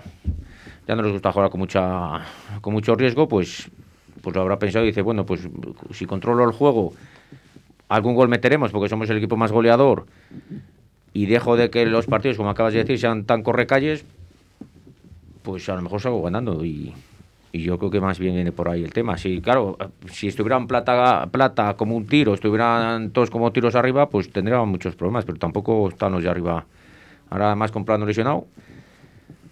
ya 0.87 0.97
no 0.97 1.03
les 1.03 1.12
gusta 1.12 1.33
jugar 1.33 1.51
con 1.51 1.61
mucha 1.61 2.25
con 2.61 2.73
mucho 2.73 2.95
riesgo, 2.95 3.29
pues 3.29 3.71
pues 4.23 4.37
lo 4.37 4.42
habrá 4.42 4.59
pensado 4.59 4.85
y 4.85 4.88
dice, 4.88 5.03
bueno, 5.03 5.27
pues 5.27 5.49
si 5.92 6.07
controlo 6.07 6.45
el 6.45 6.53
juego, 6.53 6.92
algún 7.88 8.14
gol 8.14 8.29
meteremos 8.29 8.71
porque 8.71 8.88
somos 8.88 9.11
el 9.11 9.16
equipo 9.18 9.37
más 9.37 9.53
goleador 9.53 10.07
y 11.12 11.27
dejo 11.27 11.57
de 11.57 11.71
que 11.71 11.85
los 11.87 12.07
partidos, 12.07 12.37
como 12.37 12.51
acabas 12.51 12.73
de 12.73 12.81
decir, 12.81 12.99
sean 12.99 13.25
tan 13.25 13.42
correcalles, 13.42 14.05
pues 15.42 15.68
a 15.68 15.75
lo 15.75 15.83
mejor 15.83 16.01
salgo 16.01 16.23
ganando 16.23 16.64
y, 16.64 16.95
y 17.53 17.62
yo 17.62 17.79
creo 17.79 17.91
que 17.91 18.01
más 18.01 18.19
bien 18.19 18.35
viene 18.35 18.51
por 18.53 18.69
ahí 18.69 18.83
el 18.83 18.93
tema. 18.93 19.19
Si, 19.19 19.41
claro, 19.43 19.77
si 20.11 20.29
estuvieran 20.29 20.67
plata, 20.67 21.29
plata 21.31 21.75
como 21.77 21.95
un 21.97 22.07
tiro, 22.07 22.33
estuvieran 22.35 23.11
todos 23.11 23.31
como 23.31 23.53
tiros 23.53 23.75
arriba, 23.75 24.09
pues 24.09 24.31
tendrían 24.33 24.67
muchos 24.69 24.95
problemas, 24.97 25.25
pero 25.27 25.38
tampoco 25.38 25.88
están 25.88 26.12
los 26.12 26.23
de 26.23 26.31
arriba. 26.31 26.65
Ahora 27.31 27.49
además 27.49 27.71
comprando 27.71 28.07
lesionado, 28.07 28.47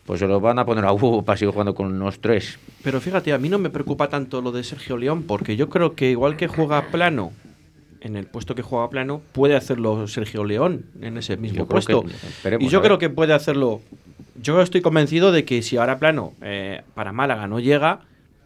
pues 0.06 0.18
se 0.20 0.26
lo 0.26 0.40
van 0.40 0.58
a 0.58 0.64
poner 0.64 0.84
a 0.86 0.92
Hugo 0.92 1.22
para 1.22 1.36
seguir 1.36 1.52
jugando 1.52 1.74
con 1.74 1.98
los 1.98 2.20
tres. 2.20 2.58
Pero 2.82 3.00
fíjate, 3.00 3.32
a 3.32 3.38
mí 3.38 3.48
no 3.48 3.58
me 3.58 3.70
preocupa 3.70 4.08
tanto 4.08 4.40
lo 4.40 4.50
de 4.50 4.64
Sergio 4.64 4.96
León, 4.96 5.24
porque 5.24 5.56
yo 5.56 5.68
creo 5.68 5.94
que 5.94 6.10
igual 6.10 6.36
que 6.36 6.48
juega 6.48 6.86
plano, 6.90 7.32
en 8.00 8.16
el 8.16 8.24
puesto 8.26 8.54
que 8.54 8.62
juega 8.62 8.88
plano, 8.88 9.20
puede 9.32 9.56
hacerlo 9.56 10.08
Sergio 10.08 10.44
León 10.44 10.86
en 11.02 11.18
ese 11.18 11.36
mismo 11.36 11.58
Yo 11.58 11.66
creo 11.66 11.80
que- 12.02 12.08
puesto. 12.08 12.58
y 12.58 12.68
yo 12.68 12.80
creo 12.80 12.96
que 12.98 13.10
puede 13.10 13.34
hacerlo. 13.34 13.82
Yo 14.36 14.60
estoy 14.62 14.80
convencido 14.80 15.32
de 15.32 15.44
que 15.44 15.62
si 15.62 15.76
ahora 15.76 15.98
plano 15.98 16.34
eh, 16.42 16.82
para 16.94 17.12
Málaga 17.12 17.46
no 17.46 17.60
llega, 17.60 18.00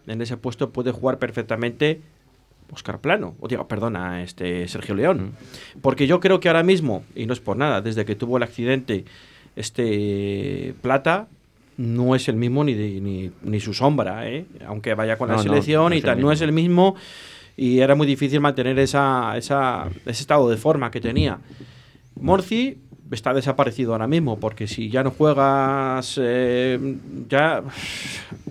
en 0.06 0.20
ese 0.22 0.36
puesto 0.36 0.70
puede 0.70 0.92
jugar 0.92 1.18
perfectamente 1.18 2.00
Oscar 2.72 2.98
Plano, 3.00 3.34
o 3.40 3.46
digo, 3.48 3.68
perdona, 3.68 4.22
este 4.22 4.66
Sergio 4.68 4.94
León. 4.94 5.32
Porque 5.82 6.06
yo 6.06 6.18
creo 6.20 6.40
que 6.40 6.48
ahora 6.48 6.62
mismo, 6.62 7.04
y 7.14 7.26
no 7.26 7.32
es 7.32 7.40
por 7.40 7.56
nada, 7.56 7.80
desde 7.82 8.04
que 8.04 8.14
tuvo 8.16 8.36
el 8.38 8.42
accidente 8.42 9.04
este 9.56 10.74
Plata, 10.82 11.28
no 11.76 12.14
es 12.14 12.28
el 12.28 12.36
mismo 12.36 12.64
ni, 12.64 12.74
de- 12.74 13.00
ni, 13.00 13.30
ni 13.42 13.60
su 13.60 13.74
sombra, 13.74 14.28
¿eh? 14.28 14.46
aunque 14.66 14.94
vaya 14.94 15.16
con 15.18 15.28
la 15.28 15.36
No, 15.36 15.42
selección 15.42 15.90
no 15.90 15.96
y 15.96 16.00
tal, 16.00 16.20
no 16.20 16.30
es 16.32 16.40
el 16.40 16.52
mismo 16.52 16.94
y 17.56 17.80
era 17.80 17.94
muy 17.94 18.06
difícil 18.06 18.40
mantener 18.40 18.78
esa, 18.78 19.36
esa, 19.36 19.88
ese 20.06 20.22
estado 20.22 20.48
de 20.50 20.56
forma 20.56 20.90
que 20.90 21.00
tenía. 21.00 21.38
Morci 22.20 22.78
está 23.10 23.34
desaparecido 23.34 23.92
ahora 23.92 24.06
mismo, 24.06 24.38
porque 24.38 24.66
si 24.66 24.90
ya 24.90 25.02
no 25.02 25.10
juegas, 25.10 26.18
eh, 26.22 26.96
ya, 27.28 27.62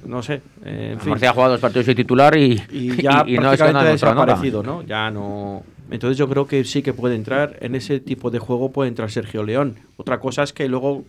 no 0.06 0.22
sé, 0.24 0.42
eh, 0.66 0.92
en 0.94 1.00
fin. 1.00 1.10
Murcia 1.10 1.32
ha 1.32 1.34
jugado 1.34 1.54
dos 1.54 1.62
partidos 1.62 1.88
de 1.88 1.96
titular 1.96 2.38
y, 2.38 2.62
y 2.72 3.02
ya 3.02 3.24
y 3.28 3.36
no 3.36 3.42
prácticamente 3.42 3.92
desaparecido, 3.92 4.64
¿no? 4.64 4.84
Ya 4.84 5.10
no... 5.12 5.64
Entonces 5.92 6.18
yo 6.18 6.28
creo 6.28 6.48
que 6.48 6.64
sí 6.64 6.82
que 6.82 6.94
puede 6.94 7.16
entrar, 7.16 7.58
en 7.60 7.76
ese 7.76 8.00
tipo 8.00 8.32
de 8.32 8.40
juego 8.40 8.72
puede 8.72 8.90
entrar 8.90 9.12
Sergio 9.12 9.44
León. 9.44 9.76
Otra 9.98 10.20
cosa 10.20 10.42
es 10.42 10.54
que 10.54 10.68
luego 10.68 11.04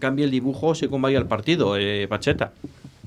cambie 0.00 0.24
el 0.24 0.30
dibujo 0.30 0.74
según 0.74 1.02
vaya 1.02 1.18
el 1.18 1.26
partido, 1.26 1.76
eh, 1.76 2.08
Pacheta. 2.08 2.52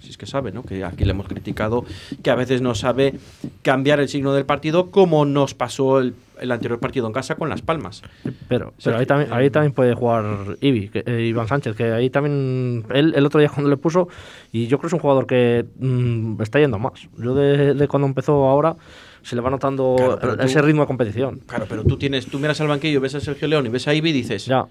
Si 0.01 0.11
es 0.11 0.17
que 0.17 0.27
sabe, 0.27 0.51
¿no? 0.51 0.63
Que 0.63 0.85
aquí 0.85 1.03
le 1.03 1.11
hemos 1.11 1.27
criticado 1.27 1.85
que 2.21 2.29
a 2.29 2.35
veces 2.35 2.61
no 2.61 2.75
sabe 2.75 3.15
cambiar 3.61 3.99
el 3.99 4.07
signo 4.07 4.33
del 4.33 4.45
partido 4.45 4.91
como 4.91 5.25
nos 5.25 5.53
pasó 5.53 5.99
el, 5.99 6.13
el 6.39 6.51
anterior 6.51 6.79
partido 6.79 7.07
en 7.07 7.13
casa 7.13 7.35
con 7.35 7.49
Las 7.49 7.61
Palmas. 7.61 8.01
Pero, 8.47 8.73
Sergio, 8.77 8.83
pero 8.83 8.97
ahí, 8.97 9.05
también, 9.05 9.33
ahí 9.33 9.45
eh, 9.47 9.49
también 9.49 9.73
puede 9.73 9.93
jugar 9.93 10.25
Ibi, 10.61 10.89
que- 10.89 11.03
eh, 11.05 11.21
Iván 11.27 11.47
Sánchez, 11.47 11.75
que 11.75 11.91
ahí 11.91 12.09
también, 12.09 12.85
él 12.93 13.13
el 13.15 13.25
otro 13.25 13.39
día 13.39 13.49
cuando 13.49 13.69
le 13.69 13.77
puso, 13.77 14.07
y 14.51 14.67
yo 14.67 14.77
creo 14.77 14.81
que 14.81 14.87
es 14.87 14.93
un 14.93 14.99
jugador 14.99 15.27
que 15.27 15.65
mm, 15.79 16.41
está 16.41 16.59
yendo 16.59 16.79
más. 16.79 17.07
Yo 17.17 17.35
de, 17.35 17.73
de 17.73 17.87
cuando 17.87 18.07
empezó 18.07 18.47
ahora, 18.47 18.75
se 19.23 19.35
le 19.35 19.41
va 19.41 19.49
notando 19.49 19.95
Claro, 20.21 20.41
ese 20.43 20.59
tú- 20.59 20.65
ritmo 20.65 20.81
de 20.81 20.87
competición. 20.87 21.39
Claro, 21.45 21.65
pero 21.67 21.83
tú 21.83 21.97
tienes, 21.97 22.27
tú 22.27 22.39
miras 22.39 22.59
al 22.61 22.67
banquillo, 22.67 23.01
ves 23.01 23.15
a 23.15 23.19
Sergio 23.19 23.47
León 23.47 23.65
y 23.65 23.69
ves 23.69 23.87
a 23.87 23.93
Ibi 23.93 24.09
y 24.09 24.13
dices, 24.13 24.45
Ya, 24.45 24.65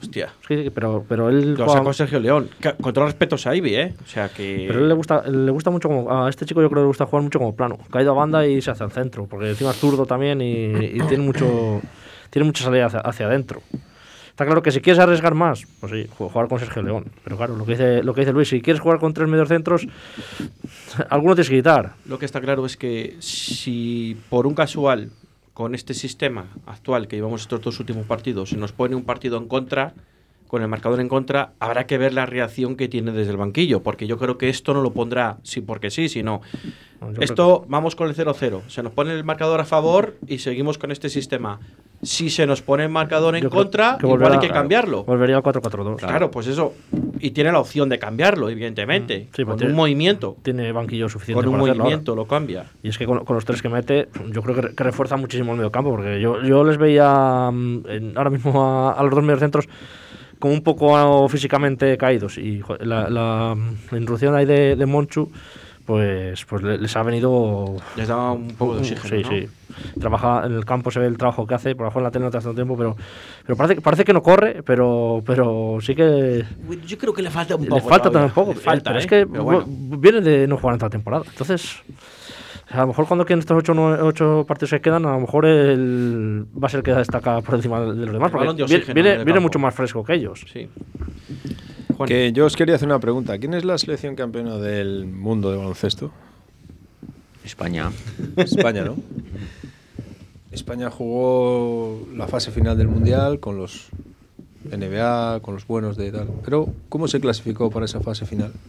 hostia, 0.00 0.32
sí, 0.46 0.70
pero, 0.74 1.04
pero 1.08 1.28
él 1.28 1.54
lo 1.54 1.64
juega- 1.64 1.72
sacó 1.80 1.92
Sergio 1.92 2.20
León. 2.20 2.48
Con 2.80 2.92
todo 2.92 3.04
respeto 3.06 3.36
a 3.44 3.56
Ibi, 3.56 3.74
¿eh? 3.74 3.94
O 4.04 4.06
sea 4.06 4.28
que... 4.28 4.64
Pero 4.66 4.80
él 4.80 4.88
le 4.88 4.94
gusta, 4.94 5.22
le 5.28 5.50
gusta 5.50 5.70
mucho 5.70 5.88
como. 5.88 6.10
A 6.24 6.28
este 6.30 6.46
chico 6.46 6.60
yo 6.62 6.68
creo 6.68 6.80
que 6.80 6.84
le 6.84 6.88
gusta 6.88 7.06
jugar 7.06 7.22
mucho 7.22 7.38
como 7.38 7.54
plano. 7.56 7.78
Caído 7.90 8.12
a 8.12 8.14
banda 8.14 8.46
y 8.46 8.60
se 8.62 8.70
hace 8.70 8.84
al 8.84 8.92
centro. 8.92 9.26
Porque 9.26 9.48
encima 9.50 9.70
es 9.70 9.76
zurdo 9.76 10.06
también 10.06 10.40
y, 10.40 10.66
y 10.66 11.00
tiene 11.08 11.24
mucho. 11.24 11.80
Tiene 12.30 12.46
mucha 12.46 12.62
salida 12.64 12.86
hacia, 12.86 13.00
hacia 13.00 13.26
adentro. 13.26 13.62
Está 14.28 14.44
claro 14.46 14.62
que 14.62 14.70
si 14.70 14.80
quieres 14.80 15.00
arriesgar 15.00 15.34
más, 15.34 15.64
pues 15.80 15.90
sí, 15.90 16.06
ju- 16.16 16.30
jugar 16.30 16.46
con 16.46 16.60
Sergio 16.60 16.80
León. 16.82 17.06
Pero 17.24 17.36
claro, 17.36 17.56
lo 17.56 17.64
que 17.64 17.72
dice, 17.72 18.02
lo 18.04 18.14
que 18.14 18.20
dice 18.20 18.32
Luis, 18.32 18.48
si 18.48 18.60
quieres 18.60 18.80
jugar 18.80 19.00
con 19.00 19.12
tres 19.12 19.28
mediocentros, 19.28 19.88
alguno 21.10 21.34
tienes 21.34 21.50
que 21.50 21.56
quitar. 21.56 21.94
Lo 22.06 22.18
que 22.20 22.24
está 22.26 22.40
claro 22.40 22.64
es 22.64 22.76
que 22.76 23.16
si 23.18 24.16
por 24.28 24.46
un 24.46 24.54
casual, 24.54 25.10
con 25.58 25.74
este 25.74 25.92
sistema 25.92 26.46
actual 26.66 27.08
que 27.08 27.16
llevamos 27.16 27.40
estos 27.40 27.60
dos 27.60 27.80
últimos 27.80 28.06
partidos, 28.06 28.50
se 28.50 28.56
nos 28.56 28.70
pone 28.70 28.94
un 28.94 29.02
partido 29.02 29.36
en 29.38 29.48
contra, 29.48 29.92
con 30.48 30.62
el 30.62 30.68
marcador 30.68 30.98
en 31.00 31.08
contra, 31.08 31.52
habrá 31.60 31.86
que 31.86 31.98
ver 31.98 32.12
la 32.14 32.26
reacción 32.26 32.74
que 32.74 32.88
tiene 32.88 33.12
desde 33.12 33.30
el 33.30 33.36
banquillo, 33.36 33.82
porque 33.82 34.06
yo 34.06 34.18
creo 34.18 34.36
que 34.38 34.48
esto 34.48 34.74
no 34.74 34.80
lo 34.82 34.92
pondrá 34.92 35.36
sí 35.42 35.60
porque 35.60 35.90
sí, 35.90 36.08
sino 36.08 36.40
No, 37.00 37.10
esto 37.20 37.64
vamos 37.68 37.94
con 37.94 38.08
el 38.08 38.16
0-0, 38.16 38.62
se 38.66 38.82
nos 38.82 38.92
pone 38.92 39.12
el 39.12 39.22
marcador 39.24 39.60
a 39.60 39.64
favor 39.64 40.16
y 40.26 40.38
seguimos 40.38 40.78
con 40.78 40.90
este 40.90 41.08
sistema. 41.08 41.60
Si 42.00 42.30
se 42.30 42.46
nos 42.46 42.62
pone 42.62 42.84
el 42.84 42.90
marcador 42.90 43.34
en 43.36 43.42
Yo 43.42 43.50
contra, 43.50 43.98
que 43.98 44.06
igual 44.06 44.20
volverá- 44.20 44.34
hay 44.40 44.46
que 44.46 44.52
cambiarlo. 44.54 45.02
Volvería 45.04 45.36
al 45.36 45.42
4-4-2. 45.42 45.96
Claro, 45.96 46.30
pues 46.30 46.46
eso. 46.46 46.72
Y 47.18 47.32
tiene 47.32 47.50
la 47.50 47.58
opción 47.58 47.88
de 47.88 47.98
cambiarlo, 47.98 48.48
evidentemente. 48.48 49.18
Mm, 49.30 49.34
sí, 49.34 49.42
con 49.44 49.46
porque 49.54 49.66
un 49.66 49.74
movimiento. 49.74 50.36
Tiene 50.44 50.70
banquillo 50.70 51.08
suficiente 51.08 51.42
Con 51.44 51.52
un 51.52 51.60
para 51.60 51.74
movimiento 51.74 52.14
lo 52.14 52.26
cambia. 52.26 52.66
Y 52.84 52.88
es 52.90 52.98
que 52.98 53.04
con, 53.04 53.24
con 53.24 53.34
los 53.34 53.44
tres 53.44 53.60
que 53.62 53.68
mete, 53.68 54.08
yo 54.30 54.42
creo 54.42 54.54
que, 54.54 54.62
re- 54.62 54.74
que 54.76 54.84
refuerza 54.84 55.16
muchísimo 55.16 55.50
el 55.52 55.58
medio 55.58 55.72
campo, 55.72 55.90
porque 55.90 56.20
yo, 56.20 56.40
yo 56.42 56.62
les 56.62 56.78
veía 56.78 57.50
mm, 57.52 57.82
ahora 58.16 58.30
mismo 58.30 58.64
a, 58.64 58.92
a 58.92 59.02
los 59.02 59.10
dos 59.12 59.24
mediocentros 59.24 59.68
como 60.38 60.54
un 60.54 60.62
poco 60.62 61.28
físicamente 61.28 61.96
caídos. 61.96 62.38
Y 62.38 62.60
jo, 62.60 62.76
la, 62.80 63.08
la, 63.10 63.56
la 63.90 63.98
introducción 63.98 64.34
ahí 64.34 64.44
de, 64.46 64.76
de 64.76 64.86
Monchu, 64.86 65.30
pues, 65.86 66.44
pues 66.44 66.62
le- 66.62 66.78
les 66.78 66.96
ha 66.96 67.02
venido. 67.02 67.76
Les 67.96 68.08
da 68.08 68.32
un 68.32 68.48
poco 68.48 68.74
de 68.74 68.80
oxígeno. 68.80 69.08
Sí, 69.08 69.22
¿no? 69.22 69.30
sí. 69.30 69.48
Trabaja 70.00 70.42
en 70.46 70.52
el 70.54 70.64
campo, 70.64 70.90
se 70.90 70.98
ve 71.00 71.06
el 71.06 71.16
trabajo 71.16 71.46
que 71.46 71.54
hace, 71.54 71.74
por 71.74 71.84
abajo 71.86 71.98
en 72.00 72.04
la 72.04 72.10
tele 72.10 72.24
no 72.24 72.30
te 72.30 72.38
hace 72.38 72.46
tanto 72.46 72.56
tiempo, 72.56 72.76
pero, 72.76 72.96
pero 73.44 73.56
parece, 73.56 73.74
que- 73.76 73.80
parece 73.80 74.04
que 74.04 74.12
no 74.12 74.22
corre, 74.22 74.62
pero, 74.64 75.22
pero 75.24 75.78
sí 75.80 75.94
que. 75.94 76.44
Yo 76.86 76.98
creo 76.98 77.12
que 77.12 77.22
le 77.22 77.30
falta 77.30 77.54
un 77.56 77.62
Le 77.64 77.68
poco. 77.70 77.88
falta 77.88 78.10
todavía. 78.10 78.28
también 78.34 78.46
un 78.48 78.54
poco. 78.54 78.58
Le 78.58 78.64
falta, 78.64 78.90
pero 78.90 78.96
¿eh? 78.98 79.00
es 79.02 79.06
que 79.06 79.26
Pero 79.26 79.44
bueno. 79.44 79.64
bu- 79.66 80.00
viene 80.00 80.20
de 80.20 80.46
no 80.46 80.56
jugar 80.56 80.74
en 80.74 80.78
toda 80.80 80.90
temporada. 80.90 81.24
Entonces, 81.30 81.76
a 82.70 82.80
lo 82.82 82.88
mejor 82.88 83.06
cuando 83.06 83.24
queden 83.24 83.38
estos 83.40 83.56
ocho, 83.56 83.72
nueve- 83.74 84.02
ocho 84.02 84.44
partidos 84.46 84.70
que 84.72 84.80
quedan, 84.80 85.06
a 85.06 85.12
lo 85.12 85.20
mejor 85.20 85.46
él 85.46 86.46
va 86.62 86.66
a 86.66 86.70
ser 86.70 86.78
el 86.78 86.84
que 86.84 86.92
destaca 86.92 87.40
por 87.40 87.54
encima 87.54 87.80
de 87.80 87.86
los 87.86 87.96
demás. 88.12 88.12
El 88.12 88.18
Porque 88.20 88.36
balón 88.38 88.56
de 88.56 88.64
viene, 88.64 88.76
oxígeno 88.82 88.94
viene, 89.02 89.24
viene 89.24 89.40
mucho 89.40 89.58
más 89.58 89.74
fresco 89.74 90.04
que 90.04 90.14
ellos. 90.14 90.44
Sí. 90.52 90.68
Juan, 91.96 92.08
Que 92.08 92.32
yo 92.32 92.46
os 92.46 92.56
quería 92.56 92.74
hacer 92.76 92.86
una 92.86 92.98
pregunta. 93.00 93.38
¿Quién 93.38 93.54
es 93.54 93.64
la 93.64 93.76
selección 93.78 94.14
campeona 94.14 94.56
del 94.58 95.06
mundo 95.06 95.50
de 95.50 95.56
baloncesto? 95.56 96.10
España. 97.44 97.90
España, 98.36 98.84
¿no? 98.84 98.96
España 100.52 100.90
jugó 100.90 102.06
la 102.14 102.26
fase 102.28 102.50
final 102.50 102.76
del 102.76 102.88
Mundial 102.88 103.40
con 103.40 103.56
los 103.56 103.88
NBA, 104.70 105.40
con 105.40 105.54
los 105.54 105.66
buenos 105.66 105.96
de 105.96 106.12
tal. 106.12 106.28
Pero, 106.44 106.68
¿cómo 106.88 107.08
se 107.08 107.20
clasificó 107.20 107.70
para 107.70 107.86
esa 107.86 108.00
fase 108.00 108.26
final? 108.26 108.52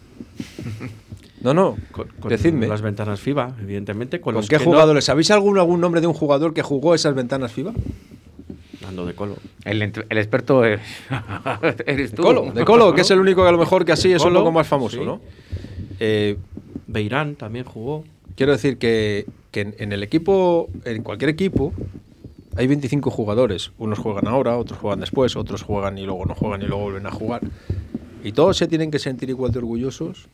No, 1.41 1.54
no, 1.54 1.78
con, 1.91 2.08
con 2.19 2.30
decidme. 2.30 2.67
las 2.67 2.82
ventanas 2.82 3.19
FIBA, 3.21 3.56
evidentemente. 3.62 4.19
Con, 4.19 4.34
¿Con 4.34 4.41
los 4.41 4.49
qué 4.49 4.58
que 4.58 4.65
no- 4.65 4.71
jugadores? 4.71 5.06
¿Sabéis 5.06 5.32
algún, 5.32 5.58
algún 5.58 5.80
nombre 5.80 6.02
de 6.02 6.08
un 6.08 6.13
jugador 6.13 6.54
que 6.54 6.62
jugó 6.62 6.93
esas 6.95 7.15
ventanas 7.15 7.52
FIBA? 7.54 7.73
Dando 8.82 9.06
de 9.06 9.13
colo. 9.13 9.36
El, 9.65 9.82
experto 9.82 10.65
es, 10.65 10.82
eres 11.86 12.13
tú. 12.13 12.23
Colo, 12.23 12.52
de 12.52 12.65
Colo, 12.65 12.93
que 12.93 13.02
es 13.02 13.12
el 13.12 13.19
único 13.19 13.43
que 13.43 13.49
a 13.49 13.52
lo 13.52 13.58
mejor 13.58 13.86
que 13.86 13.91
así 13.91 14.12
es 14.12 14.23
un 14.23 14.34
poco 14.34 14.52
más 14.52 14.67
famoso, 14.67 14.97
sí. 14.97 15.06
¿no? 15.06 15.21
Eh, 15.99 16.38
Beirán 16.88 17.36
también 17.36 17.65
jugó. 17.65 18.04
quiero 18.36 18.52
decir 18.52 18.78
que, 18.78 19.25
que 19.52 19.62
en, 19.62 19.75
en 19.80 19.91
el 19.93 20.02
equipo, 20.04 20.69
en 20.86 21.04
cualquier 21.04 21.30
equipo, 21.30 21.71
hay 22.56 22.67
25 22.67 23.12
jugadores. 23.12 23.71
Unos 23.78 23.99
juegan 23.99 24.28
ahora, 24.28 24.58
otros 24.58 24.80
juegan 24.80 24.99
después, 25.02 25.36
otros 25.36 25.62
juegan 25.62 25.97
y 25.97 26.06
luego 26.06 26.25
no 26.25 26.34
juegan 26.36 26.62
y 26.62 26.65
luego 26.65 26.84
vuelven 26.84 27.06
a 27.06 27.12
jugar. 27.12 27.41
Y 28.23 28.32
todos 28.32 28.58
se 28.58 28.67
tienen 28.67 28.91
que 28.91 28.99
sentir 28.99 29.30
igual 29.30 29.52
de 29.52 29.60
orgullosos 29.60 30.28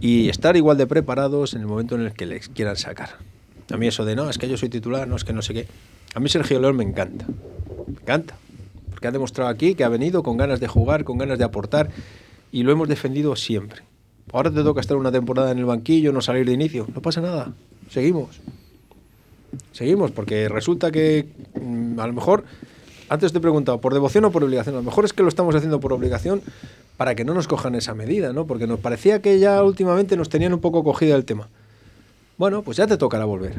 y 0.00 0.28
estar 0.28 0.56
igual 0.56 0.78
de 0.78 0.86
preparados 0.86 1.54
en 1.54 1.60
el 1.60 1.66
momento 1.66 1.94
en 1.94 2.02
el 2.02 2.12
que 2.12 2.26
les 2.26 2.48
quieran 2.48 2.76
sacar. 2.76 3.10
A 3.70 3.76
mí 3.76 3.86
eso 3.86 4.04
de 4.04 4.16
no, 4.16 4.28
es 4.28 4.38
que 4.38 4.48
yo 4.48 4.56
soy 4.56 4.68
titular, 4.68 5.06
no, 5.06 5.16
es 5.16 5.24
que 5.24 5.32
no 5.32 5.42
sé 5.42 5.54
qué. 5.54 5.66
A 6.14 6.20
mí 6.20 6.28
Sergio 6.28 6.58
León 6.58 6.76
me 6.76 6.84
encanta. 6.84 7.26
Me 7.86 8.00
encanta. 8.00 8.36
Porque 8.90 9.06
ha 9.06 9.12
demostrado 9.12 9.50
aquí 9.50 9.74
que 9.74 9.84
ha 9.84 9.88
venido 9.88 10.22
con 10.22 10.36
ganas 10.36 10.58
de 10.60 10.66
jugar, 10.66 11.04
con 11.04 11.18
ganas 11.18 11.38
de 11.38 11.44
aportar 11.44 11.90
y 12.50 12.62
lo 12.62 12.72
hemos 12.72 12.88
defendido 12.88 13.36
siempre. 13.36 13.82
Ahora 14.32 14.50
te 14.50 14.62
toca 14.62 14.80
estar 14.80 14.96
una 14.96 15.12
temporada 15.12 15.50
en 15.52 15.58
el 15.58 15.64
banquillo, 15.64 16.12
no 16.12 16.20
salir 16.20 16.46
de 16.46 16.52
inicio. 16.52 16.86
No 16.94 17.00
pasa 17.00 17.20
nada. 17.20 17.52
Seguimos. 17.88 18.40
Seguimos, 19.72 20.10
porque 20.10 20.48
resulta 20.48 20.90
que 20.90 21.28
mm, 21.60 21.98
a 21.98 22.06
lo 22.06 22.12
mejor, 22.12 22.44
antes 23.08 23.32
te 23.32 23.38
he 23.38 23.40
preguntado, 23.40 23.80
¿por 23.80 23.92
devoción 23.92 24.24
o 24.24 24.30
por 24.30 24.44
obligación? 24.44 24.76
A 24.76 24.78
lo 24.78 24.84
mejor 24.84 25.04
es 25.04 25.12
que 25.12 25.22
lo 25.22 25.28
estamos 25.28 25.54
haciendo 25.54 25.80
por 25.80 25.92
obligación 25.92 26.42
para 27.00 27.14
que 27.14 27.24
no 27.24 27.32
nos 27.32 27.48
cojan 27.48 27.74
esa 27.76 27.94
medida, 27.94 28.34
¿no? 28.34 28.46
Porque 28.46 28.66
nos 28.66 28.78
parecía 28.78 29.22
que 29.22 29.38
ya 29.38 29.62
últimamente 29.62 30.18
nos 30.18 30.28
tenían 30.28 30.52
un 30.52 30.60
poco 30.60 30.84
cogida 30.84 31.16
el 31.16 31.24
tema. 31.24 31.48
Bueno, 32.36 32.60
pues 32.60 32.76
ya 32.76 32.86
te 32.86 32.98
tocará 32.98 33.24
volver. 33.24 33.54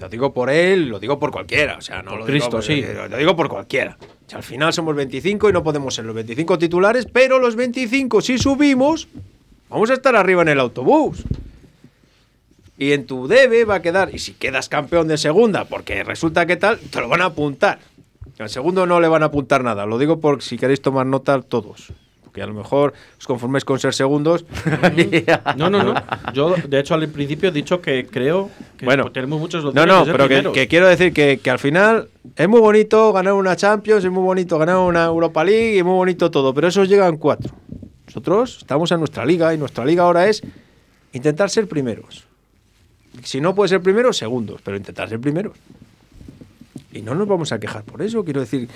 Lo 0.00 0.08
digo 0.08 0.34
por 0.34 0.50
él, 0.50 0.88
lo 0.88 0.98
digo 0.98 1.16
por 1.20 1.30
cualquiera. 1.30 1.76
O 1.78 1.80
sea, 1.80 2.02
no 2.02 2.16
lo 2.16 2.24
Cristo, 2.24 2.60
digo, 2.60 2.62
sí. 2.62 2.84
Lo 3.08 3.16
digo 3.16 3.36
por 3.36 3.48
cualquiera. 3.48 3.96
O 4.00 4.28
sea, 4.28 4.38
al 4.38 4.42
final 4.42 4.72
somos 4.72 4.96
25 4.96 5.48
y 5.48 5.52
no 5.52 5.62
podemos 5.62 5.94
ser 5.94 6.06
los 6.06 6.14
25 6.16 6.58
titulares, 6.58 7.06
pero 7.06 7.38
los 7.38 7.54
25, 7.54 8.20
si 8.20 8.36
subimos, 8.36 9.06
vamos 9.68 9.88
a 9.90 9.94
estar 9.94 10.16
arriba 10.16 10.42
en 10.42 10.48
el 10.48 10.58
autobús. 10.58 11.22
Y 12.78 12.94
en 12.94 13.06
tu 13.06 13.28
debe 13.28 13.64
va 13.64 13.76
a 13.76 13.82
quedar, 13.82 14.12
y 14.12 14.18
si 14.18 14.32
quedas 14.32 14.68
campeón 14.68 15.06
de 15.06 15.18
segunda, 15.18 15.66
porque 15.66 16.02
resulta 16.02 16.46
que 16.46 16.56
tal, 16.56 16.80
te 16.80 17.00
lo 17.00 17.08
van 17.08 17.22
a 17.22 17.26
apuntar. 17.26 17.78
Al 18.40 18.50
segundo 18.50 18.86
no 18.86 18.98
le 18.98 19.06
van 19.06 19.22
a 19.22 19.26
apuntar 19.26 19.62
nada. 19.62 19.86
Lo 19.86 19.98
digo 19.98 20.18
por 20.18 20.42
si 20.42 20.58
queréis 20.58 20.82
tomar 20.82 21.06
nota 21.06 21.40
todos. 21.42 21.92
Porque 22.32 22.42
a 22.42 22.46
lo 22.46 22.54
mejor 22.54 22.94
os 23.18 23.26
conforméis 23.26 23.62
con 23.62 23.78
ser 23.78 23.92
segundos. 23.92 24.46
No, 25.56 25.68
no, 25.68 25.82
no. 25.82 25.94
Yo, 26.32 26.54
de 26.56 26.80
hecho, 26.80 26.94
al 26.94 27.06
principio 27.08 27.50
he 27.50 27.52
dicho 27.52 27.82
que 27.82 28.06
creo 28.06 28.50
que 28.78 28.86
Bueno. 28.86 29.12
tenemos 29.12 29.38
muchos 29.38 29.62
los 29.62 29.74
No, 29.74 29.84
no, 29.84 30.06
ser 30.06 30.16
pero 30.16 30.28
que, 30.28 30.50
que 30.52 30.66
quiero 30.66 30.88
decir 30.88 31.12
que, 31.12 31.40
que 31.42 31.50
al 31.50 31.58
final 31.58 32.08
es 32.34 32.48
muy 32.48 32.60
bonito 32.60 33.12
ganar 33.12 33.34
una 33.34 33.54
Champions, 33.54 34.02
es 34.02 34.10
muy 34.10 34.22
bonito 34.22 34.56
ganar 34.58 34.78
una 34.78 35.04
Europa 35.04 35.44
League, 35.44 35.76
y 35.76 35.82
muy 35.82 35.92
bonito 35.94 36.30
todo, 36.30 36.54
pero 36.54 36.68
esos 36.68 36.88
llegan 36.88 37.18
cuatro. 37.18 37.54
Nosotros 38.06 38.58
estamos 38.62 38.90
en 38.92 38.98
nuestra 39.00 39.26
liga 39.26 39.52
y 39.52 39.58
nuestra 39.58 39.84
liga 39.84 40.04
ahora 40.04 40.26
es 40.26 40.42
intentar 41.12 41.50
ser 41.50 41.68
primeros. 41.68 42.24
Si 43.24 43.42
no 43.42 43.54
puede 43.54 43.68
ser 43.68 43.82
primeros, 43.82 44.16
segundos, 44.16 44.62
pero 44.64 44.78
intentar 44.78 45.06
ser 45.10 45.20
primeros. 45.20 45.52
Y 46.92 47.02
no 47.02 47.14
nos 47.14 47.28
vamos 47.28 47.52
a 47.52 47.60
quejar 47.60 47.84
por 47.84 48.00
eso, 48.00 48.24
quiero 48.24 48.40
decir, 48.40 48.68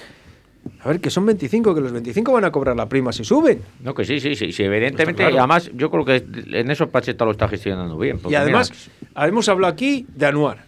a 0.81 0.89
ver, 0.89 1.01
que 1.01 1.11
son 1.11 1.27
25, 1.27 1.75
que 1.75 1.81
los 1.81 1.93
25 1.93 2.33
van 2.33 2.45
a 2.45 2.53
cobrar 2.53 2.77
la 2.77 2.89
prima 2.89 3.13
si 3.13 3.25
suben. 3.25 3.63
No, 3.83 3.95
que 3.95 4.05
sí, 4.05 4.21
sí, 4.21 4.35
sí, 4.35 4.53
sí, 4.53 4.63
evidentemente. 4.63 5.23
Claro. 5.23 5.35
Y 5.35 5.39
además, 5.39 5.71
yo 5.75 5.91
creo 5.91 6.05
que 6.05 6.25
en 6.59 6.71
eso 6.71 6.89
Pacheta 6.89 7.25
lo 7.25 7.33
está 7.33 7.49
gestionando 7.49 7.97
bien. 7.99 8.21
Y 8.29 8.35
además, 8.35 8.73
mira, 9.01 9.29
hemos 9.29 9.49
hablado 9.49 9.73
aquí 9.73 10.07
de 10.15 10.27
Anuar. 10.27 10.65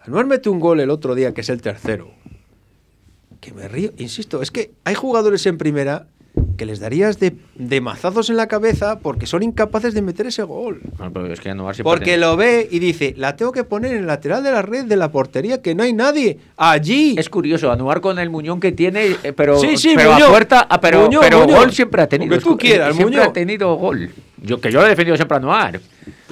Anuar 0.00 0.26
mete 0.26 0.48
un 0.48 0.60
gol 0.60 0.80
el 0.80 0.90
otro 0.90 1.14
día, 1.14 1.32
que 1.32 1.40
es 1.40 1.48
el 1.48 1.62
tercero. 1.62 2.10
Que 3.40 3.52
me 3.52 3.68
río, 3.68 3.92
insisto, 3.98 4.42
es 4.42 4.50
que 4.50 4.72
hay 4.84 4.94
jugadores 4.94 5.46
en 5.46 5.58
primera 5.58 6.06
que 6.56 6.66
les 6.66 6.80
darías 6.80 7.18
de, 7.18 7.34
de 7.54 7.80
mazazos 7.80 8.30
en 8.30 8.36
la 8.36 8.46
cabeza 8.46 8.98
porque 9.00 9.26
son 9.26 9.42
incapaces 9.42 9.94
de 9.94 10.02
meter 10.02 10.26
ese 10.26 10.42
gol. 10.42 10.80
bueno, 10.96 11.12
pero 11.12 11.32
es 11.32 11.40
que 11.40 11.50
siempre 11.50 11.82
Porque 11.84 12.16
lo 12.16 12.36
ve 12.36 12.68
y 12.70 12.78
dice, 12.78 13.14
la 13.16 13.36
tengo 13.36 13.52
que 13.52 13.64
poner 13.64 13.92
en 13.92 13.98
el 14.00 14.06
lateral 14.06 14.42
de 14.42 14.52
la 14.52 14.62
red 14.62 14.84
de 14.84 14.96
la 14.96 15.10
portería, 15.10 15.60
que 15.62 15.74
no 15.74 15.82
hay 15.82 15.92
nadie. 15.92 16.38
Allí. 16.56 17.14
Es 17.18 17.28
curioso, 17.28 17.70
Anuar 17.70 18.00
con 18.00 18.18
el 18.18 18.30
muñón 18.30 18.60
que 18.60 18.72
tiene, 18.72 19.16
eh, 19.22 19.32
pero, 19.32 19.58
Sí, 19.58 19.76
sí, 19.76 19.92
pero 19.96 20.12
Muñoz. 20.12 20.28
a 20.28 20.30
puerta, 20.30 20.66
ah, 20.68 20.80
pero, 20.80 21.02
Muñoz, 21.02 21.24
pero 21.24 21.40
Muñoz. 21.40 21.58
gol 21.58 21.72
siempre 21.72 22.02
ha 22.02 22.08
tenido. 22.08 22.30
Lo 22.34 22.38
que 22.38 22.44
tú 22.44 22.56
quieras, 22.56 22.94
siempre 22.94 23.16
Muñoz. 23.16 23.28
ha 23.28 23.32
tenido 23.32 23.74
gol. 23.76 24.10
Yo, 24.42 24.60
que 24.60 24.70
yo 24.70 24.80
lo 24.80 24.86
he 24.86 24.90
defendido 24.90 25.16
siempre 25.16 25.36
a 25.36 25.38
Anuar. 25.38 25.80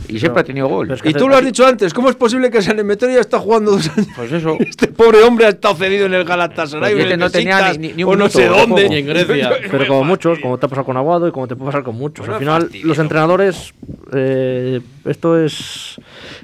Y 0.08 0.18
siempre 0.18 0.40
ha 0.40 0.44
tenido 0.44 0.68
gol. 0.68 0.86
pero 0.88 0.96
es 0.96 1.02
que 1.02 1.10
y 1.10 1.14
tú 1.14 1.28
lo 1.28 1.36
has 1.36 1.44
dicho 1.44 1.66
antes, 1.66 1.94
¿cómo 1.94 2.10
es 2.10 2.16
posible 2.16 2.50
que 2.50 2.60
San 2.60 2.78
Emeterio 2.78 3.14
ya 3.16 3.20
está 3.20 3.38
jugando 3.38 3.72
dos 3.72 3.88
años? 3.96 4.08
Pues 4.16 4.32
eso. 4.32 4.56
Este 4.60 4.88
pobre 4.88 5.22
hombre 5.22 5.46
ha 5.46 5.50
estado 5.50 5.74
cedido 5.76 6.06
en 6.06 6.14
el 6.14 6.24
Galatasaray, 6.24 6.92
Pues 6.94 7.06
en 7.06 7.12
el 7.12 7.12
este 7.12 7.16
no 7.18 7.30
tenía 7.30 7.72
ni- 7.74 7.92
ni 7.92 8.04
un 8.04 8.14
o 8.14 8.16
no 8.16 8.28
sé 8.28 8.42
de 8.42 8.48
dónde. 8.48 8.88
Ni 8.88 8.96
en 8.98 9.06
Grecia. 9.06 9.50
Pero 9.70 9.86
como 9.86 10.04
muchos, 10.04 10.38
como 10.40 10.58
te 10.58 10.66
ha 10.66 10.68
pasado 10.68 10.84
con 10.84 10.96
Aguado 10.96 11.28
y 11.28 11.32
como 11.32 11.46
te 11.48 11.56
puede 11.56 11.70
pasar 11.70 11.82
con 11.84 11.96
muchos. 11.96 12.26
Bueno, 12.26 12.34
Al 12.34 12.40
final, 12.40 12.62
fastidio. 12.62 12.86
los 12.86 12.98
entrenadores, 12.98 13.74
eh, 14.12 14.80
esto 15.04 15.38
es... 15.42 15.96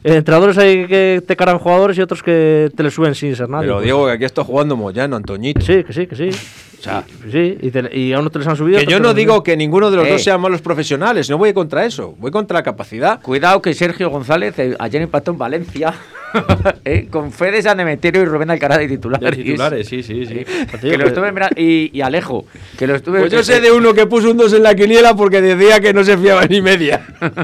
eh, 0.05 0.15
entrenadores 0.17 0.57
hay 0.59 0.87
que 0.87 1.23
te 1.27 1.37
cargan 1.37 1.59
jugadores 1.59 1.99
y 1.99 2.01
otros 2.01 2.23
que 2.23 2.71
te 2.75 2.83
le 2.83 2.91
suben 2.91 3.15
sin 3.15 3.35
ser 3.37 3.49
nadie. 3.49 3.65
Pero 3.67 3.75
pues. 3.77 3.85
Diego, 3.85 4.07
que 4.07 4.13
aquí 4.13 4.25
está 4.25 4.45
jugando 4.45 4.77
Moyano, 4.77 5.17
Antoñito. 5.17 5.61
Sí, 5.61 5.85
que 5.85 5.93
sí, 5.93 6.07
que 6.07 6.17
sí. 6.17 6.31
O 6.79 6.83
sea, 6.83 7.05
Sí, 7.31 7.59
y, 7.61 7.71
te- 7.71 7.97
y 7.99 8.13
a 8.13 8.21
uno 8.21 8.31
te 8.31 8.39
les 8.39 8.47
han 8.49 8.57
subido. 8.57 8.79
que 8.79 8.87
yo 8.87 9.01
no 9.01 9.13
digo 9.13 9.43
que 9.43 9.57
ninguno 9.57 9.91
de 9.91 9.97
los 9.97 10.07
Eh. 10.07 10.11
dos 10.13 10.23
sean 10.23 10.41
malos 10.41 10.63
profesionales, 10.63 11.29
no 11.29 11.37
voy 11.37 11.53
contra 11.53 11.85
eso, 11.85 12.15
voy 12.19 12.31
contra 12.31 12.59
la 12.59 12.63
capacidad. 12.63 13.21
Cuidado 13.21 13.61
que 13.61 13.75
Sergio 13.75 14.11
González 14.11 14.57
eh, 14.59 14.77
ayer 14.79 15.03
empató 15.03 15.33
en 15.33 15.39
Valencia 15.39 15.93
eh, 16.85 17.09
con 17.11 17.33
Fede 17.33 17.63
San 17.63 17.81
Emeterio 17.81 18.23
y 18.23 18.27
Rubén 18.27 18.51
Alcaraz 18.51 18.79
de 18.79 18.87
titulares. 18.89 19.31
De 19.37 19.43
titulares, 19.43 19.89
sí, 19.89 20.03
sí, 20.05 20.25
sí. 20.27 20.45
Que 20.81 20.97
lo 20.97 21.07
estuve 21.09 21.33
mirando. 21.33 21.61
Y, 21.61 21.91
y 21.93 22.01
Alejo, 22.01 22.45
que 22.79 22.87
lo 22.87 22.95
estuve 22.95 23.21
Pues 23.21 23.33
yo 23.33 23.41
eh, 23.41 23.45
sé 23.45 23.61
de 23.61 23.73
uno 23.73 23.93
que 23.93 24.07
puso 24.07 24.31
un 24.31 24.37
2 24.37 24.53
en 24.53 24.63
la 24.63 24.75
quiniela 24.77 25.15
porque 25.17 25.41
decía 25.43 25.81
que 25.81 25.93
no 25.93 26.05
se 26.05 26.17
fiaba 26.17 26.45
ni 26.47 26.61
media. 26.63 27.05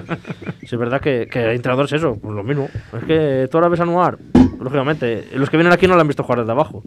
Sí, 0.64 0.76
es 0.76 0.78
verdad 0.78 0.98
que, 0.98 1.28
que 1.30 1.40
hay 1.40 1.56
entrenadores 1.56 1.92
eso, 1.92 2.16
pues 2.22 2.34
lo 2.34 2.42
mismo. 2.42 2.70
Es 2.98 3.04
que 3.04 3.48
tú 3.50 3.58
ahora 3.58 3.68
ves 3.68 3.80
a 3.80 3.82
Anuar, 3.82 4.16
lógicamente, 4.58 5.28
los 5.34 5.50
que 5.50 5.58
vienen 5.58 5.74
aquí 5.74 5.86
no 5.86 5.94
lo 5.94 6.00
han 6.00 6.06
visto 6.08 6.22
jugar 6.22 6.38
desde 6.38 6.52
abajo. 6.52 6.82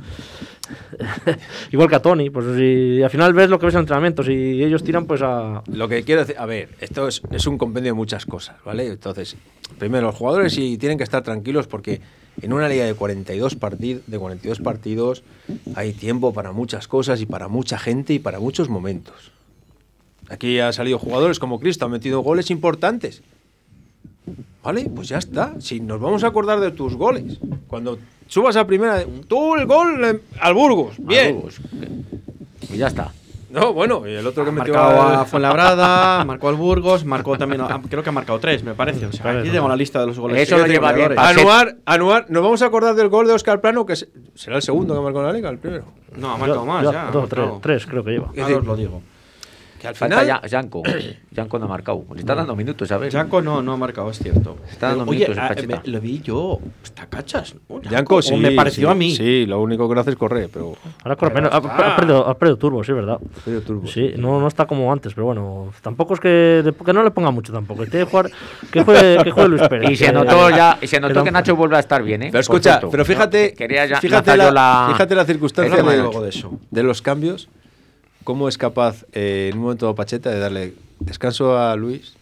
Igual 1.71 1.89
que 1.89 1.95
a 1.95 2.01
Tony, 2.01 2.29
pues 2.29 2.45
si 2.57 3.01
al 3.01 3.09
final 3.09 3.33
ves 3.33 3.49
lo 3.49 3.59
que 3.59 3.65
ves 3.67 3.75
en 3.75 3.81
entrenamientos 3.81 4.27
y 4.29 4.63
ellos 4.63 4.83
tiran 4.83 5.05
pues 5.05 5.21
a... 5.21 5.63
Lo 5.71 5.87
que 5.87 6.03
quiero 6.03 6.21
decir, 6.21 6.35
a 6.37 6.45
ver, 6.45 6.69
esto 6.79 7.07
es, 7.07 7.21
es 7.31 7.47
un 7.47 7.57
compendio 7.57 7.91
de 7.91 7.95
muchas 7.95 8.25
cosas, 8.25 8.55
¿vale? 8.65 8.87
Entonces, 8.87 9.35
primero, 9.77 10.07
los 10.07 10.15
jugadores 10.15 10.53
sí 10.53 10.77
tienen 10.77 10.97
que 10.97 11.03
estar 11.03 11.23
tranquilos 11.23 11.67
porque 11.67 12.01
en 12.41 12.53
una 12.53 12.67
liga 12.69 12.85
de 12.85 12.93
42, 12.93 13.59
partid- 13.59 14.01
de 14.05 14.19
42 14.19 14.59
partidos 14.59 15.23
hay 15.75 15.93
tiempo 15.93 16.33
para 16.33 16.51
muchas 16.51 16.87
cosas 16.87 17.21
y 17.21 17.25
para 17.25 17.47
mucha 17.47 17.77
gente 17.79 18.13
y 18.13 18.19
para 18.19 18.39
muchos 18.39 18.69
momentos. 18.69 19.31
Aquí 20.29 20.59
ha 20.59 20.73
salido 20.73 20.99
jugadores 20.99 21.39
como 21.39 21.59
Cristo, 21.59 21.85
han 21.85 21.91
metido 21.91 22.19
goles 22.21 22.51
importantes. 22.51 23.23
¿Vale? 24.63 24.89
Pues 24.93 25.07
ya 25.07 25.17
está. 25.17 25.53
Si 25.61 25.79
nos 25.79 26.01
vamos 26.01 26.25
a 26.25 26.27
acordar 26.27 26.59
de 26.59 26.71
tus 26.71 26.95
goles. 26.95 27.39
Cuando 27.67 27.97
subas 28.27 28.55
a 28.55 28.65
primera, 28.67 29.03
tú 29.27 29.55
el 29.55 29.65
gol 29.65 30.21
al 30.39 30.53
Burgos. 30.53 30.97
al 30.99 31.05
Bien. 31.05 31.35
Burgos. 31.35 31.59
Y 32.71 32.77
ya 32.77 32.87
está. 32.87 33.11
No, 33.49 33.71
bueno, 33.71 34.05
y 34.05 34.11
el 34.13 34.27
otro 34.27 34.43
que 34.43 34.49
Ha 34.49 34.53
metió 34.53 34.73
marcado 34.73 35.01
a 35.21 35.25
Fuenlabrada, 35.25 36.25
marcó 36.27 36.49
al 36.49 36.55
Burgos, 36.55 37.05
marcó 37.05 37.37
también, 37.37 37.61
a- 37.61 37.81
creo 37.89 38.03
que 38.03 38.09
ha 38.09 38.11
marcado 38.11 38.39
tres, 38.39 38.61
me 38.61 38.73
parece. 38.73 39.05
O 39.05 39.11
sea, 39.13 39.23
Vale, 39.25 39.39
aquí 39.39 39.47
no, 39.47 39.53
tengo 39.53 39.69
la 39.69 39.75
lista 39.77 40.01
de 40.01 40.07
los 40.07 40.19
goles. 40.19 40.41
Eso 40.41 40.57
lo 40.57 40.67
lleva 40.67 40.91
bien, 40.91 41.13
Anuar, 41.17 41.77
Anuar, 41.85 42.25
nos 42.29 42.43
vamos 42.43 42.61
a 42.61 42.65
acordar 42.65 42.93
del 42.95 43.07
gol 43.07 43.25
de 43.25 43.33
Oscar 43.33 43.61
Plano, 43.61 43.85
que 43.85 43.95
será 44.35 44.57
el 44.57 44.61
segundo 44.61 44.93
que 44.93 44.99
marcó 45.01 45.21
en 45.21 45.25
la 45.27 45.33
liga, 45.33 45.49
el 45.49 45.59
primero. 45.59 45.85
No, 46.17 46.31
ha 46.33 46.37
marcado 46.37 46.65
más, 46.65 46.83
ya, 46.91 47.09
dos, 47.09 47.29
tres 47.61 47.85
creo 47.85 48.03
que 48.03 48.11
lleva. 48.11 48.31
Ahora 48.37 48.57
os 48.57 48.65
lo 48.65 48.75
digo. 48.75 49.01
Que 49.79 49.87
al 49.87 49.95
Falta 49.95 50.21
final. 50.21 50.41
ya 50.41 50.49
Janko. 50.49 50.81
Janko 51.35 51.59
no 51.59 51.65
ha 51.65 51.67
marcado. 51.67 52.03
Le 52.13 52.19
está 52.19 52.33
dando 52.35 52.55
minutos, 52.55 52.87
¿sabes? 52.87 53.13
Jaco 53.13 53.41
no, 53.41 53.61
no 53.61 53.73
ha 53.73 53.77
marcado, 53.77 54.09
es 54.09 54.17
cierto. 54.19 54.57
Está 54.69 54.89
dando 54.89 55.03
oye, 55.05 55.19
minutos 55.27 55.37
ah, 55.43 55.47
Pacheta. 55.49 55.81
me- 55.85 55.91
lo 55.91 56.01
vi 56.01 56.19
yo. 56.21 56.59
Está 56.83 57.05
cachas, 57.05 57.55
¿no? 57.69 57.81
Yanko, 57.83 58.21
sí. 58.21 58.35
me 58.35 58.51
pareció 58.51 58.87
sí, 58.87 58.91
a 58.91 58.95
mí. 58.95 59.15
Sí, 59.15 59.45
lo 59.45 59.61
único 59.61 59.87
que 59.87 59.95
no 59.95 60.01
hace 60.01 60.09
es 60.11 60.15
correr, 60.15 60.49
pero. 60.51 60.73
Ahora 61.03 61.15
corre 61.15 61.35
menos, 61.35 61.51
ha, 61.53 61.57
ha 61.57 61.95
perdido, 61.95 62.27
ha 62.27 62.37
perdido 62.37 62.57
turbo, 62.57 62.83
sí, 62.83 62.91
¿verdad? 62.91 63.19
perdido 63.45 63.61
turbo, 63.61 63.87
Sí, 63.87 64.13
no, 64.17 64.39
no 64.39 64.47
está 64.47 64.65
como 64.65 64.91
antes, 64.91 65.13
pero 65.13 65.25
bueno, 65.25 65.71
tampoco 65.81 66.15
es 66.15 66.19
que, 66.19 66.73
que 66.85 66.93
no 66.93 67.03
le 67.03 67.11
ponga 67.11 67.29
mucho 67.31 67.53
tampoco. 67.53 67.83
que 67.83 67.91
Tiene 67.91 68.05
que 68.05 68.11
jugar, 68.11 68.31
que 68.71 68.83
juegue, 68.83 69.17
que 69.23 69.31
juegue 69.31 69.49
Luis 69.49 69.61
Pérez. 69.67 69.91
Y 69.91 69.95
se 69.95 70.11
notó 70.11 70.49
ya, 70.49 70.77
y 70.81 70.87
se 70.87 70.99
notó 70.99 71.23
que 71.23 71.31
Nacho 71.31 71.55
vuelve 71.55 71.77
a 71.77 71.79
estar 71.79 72.01
bien, 72.01 72.23
¿eh? 72.23 72.29
Pero 72.31 72.41
escucha, 72.41 72.71
cierto. 72.71 72.89
pero 72.89 73.05
fíjate. 73.05 73.53
Quería 73.53 73.85
ya 73.85 74.01
fíjate, 74.01 74.35
la, 74.35 74.51
la- 74.51 74.87
fíjate 74.91 75.13
la 75.15 75.25
circunstancia 75.25 75.75
de, 75.77 75.83
luego 75.83 76.21
de 76.21 76.29
eso. 76.29 76.59
de 76.71 76.81
los 76.83 77.01
cambios. 77.03 77.47
Cómo 78.27 78.49
es 78.49 78.57
capaz 78.57 79.05
eh, 79.13 79.51
en 79.53 79.57
un 79.57 79.63
momento 79.63 79.95
Pacheta 79.95 80.29
de 80.29 80.39
darle 80.39 80.73
descanso 80.99 81.57
a 81.57 81.77
Luis, 81.77 82.17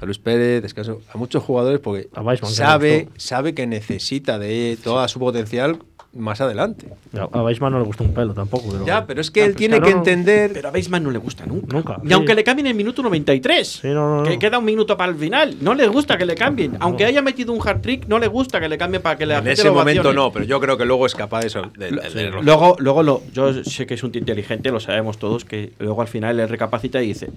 a 0.00 0.04
Luis 0.04 0.20
Pérez, 0.20 0.62
descanso 0.62 1.02
a 1.12 1.18
muchos 1.18 1.42
jugadores 1.42 1.80
porque 1.80 2.08
que 2.08 2.46
sabe, 2.46 3.08
sabe 3.16 3.52
que 3.52 3.66
necesita 3.66 4.38
de 4.38 4.78
toda 4.84 5.08
su 5.08 5.18
potencial 5.18 5.80
más 6.12 6.40
adelante. 6.40 6.88
A 7.16 7.42
Weissman 7.42 7.72
no 7.72 7.78
le 7.78 7.84
gustó 7.84 8.02
un 8.02 8.12
pelo 8.12 8.34
tampoco. 8.34 8.68
Pero, 8.72 8.84
Ya, 8.84 9.06
pero 9.06 9.20
es 9.20 9.30
que 9.30 9.40
Ya, 9.40 9.46
él 9.46 9.52
pues 9.52 9.58
tiene 9.58 9.76
claro, 9.76 9.86
que 9.86 9.92
no- 9.92 9.98
entender. 9.98 10.50
Pero 10.52 10.68
a 10.68 10.70
Beisman 10.72 11.04
no 11.04 11.10
le 11.12 11.18
gusta 11.18 11.46
nunca. 11.46 11.76
Nunca, 11.76 11.98
Ni 12.02 12.08
sí. 12.08 12.14
aunque 12.14 12.34
le 12.34 12.42
cambien 12.42 12.66
en 12.66 12.70
el 12.72 12.76
minuto 12.76 13.00
93. 13.02 13.66
Sí, 13.82 13.88
no, 13.88 14.16
no, 14.18 14.22
Que 14.24 14.30
no. 14.34 14.38
queda 14.40 14.58
un 14.58 14.64
minuto 14.64 14.96
para 14.96 15.12
el 15.12 15.18
final. 15.18 15.56
No 15.60 15.74
le 15.74 15.86
gusta 15.86 16.18
que 16.18 16.26
le 16.26 16.34
cambien. 16.34 16.76
Aunque 16.80 17.04
haya 17.04 17.22
metido 17.22 17.52
un 17.52 17.60
hard 17.66 17.80
trick, 17.80 18.06
no 18.08 18.18
le 18.18 18.26
gusta 18.26 18.58
que 18.60 18.68
le 18.68 18.76
cambien 18.76 19.02
para 19.02 19.16
que 19.16 19.26
le 19.26 19.36
en 19.36 19.46
ese 19.46 19.70
momento 19.70 20.12
no, 20.12 20.32
pero 20.32 20.44
yo 20.44 20.58
creo 20.60 20.76
que 20.76 20.84
luego 20.84 21.06
es 21.06 21.14
capaz 21.14 21.40
de 21.42 21.46
eso. 21.46 21.62
de- 21.78 21.90
de- 21.90 21.96
de- 22.00 22.30
de- 22.30 22.42
Luego, 22.42 22.76
luego 22.80 23.02
lo, 23.04 23.22
yo 23.32 23.62
sé 23.62 23.86
que 23.86 23.94
es 23.94 24.02
un 24.02 24.10
tío 24.10 24.18
inteligente, 24.20 24.70
lo 24.72 24.80
sabemos 24.80 25.18
todos, 25.18 25.44
que 25.44 25.72
luego 25.78 26.02
al 26.02 26.08
final 26.08 26.40
él 26.40 26.48
recapacita 26.48 27.00
y 27.02 27.06
dice, 27.08 27.28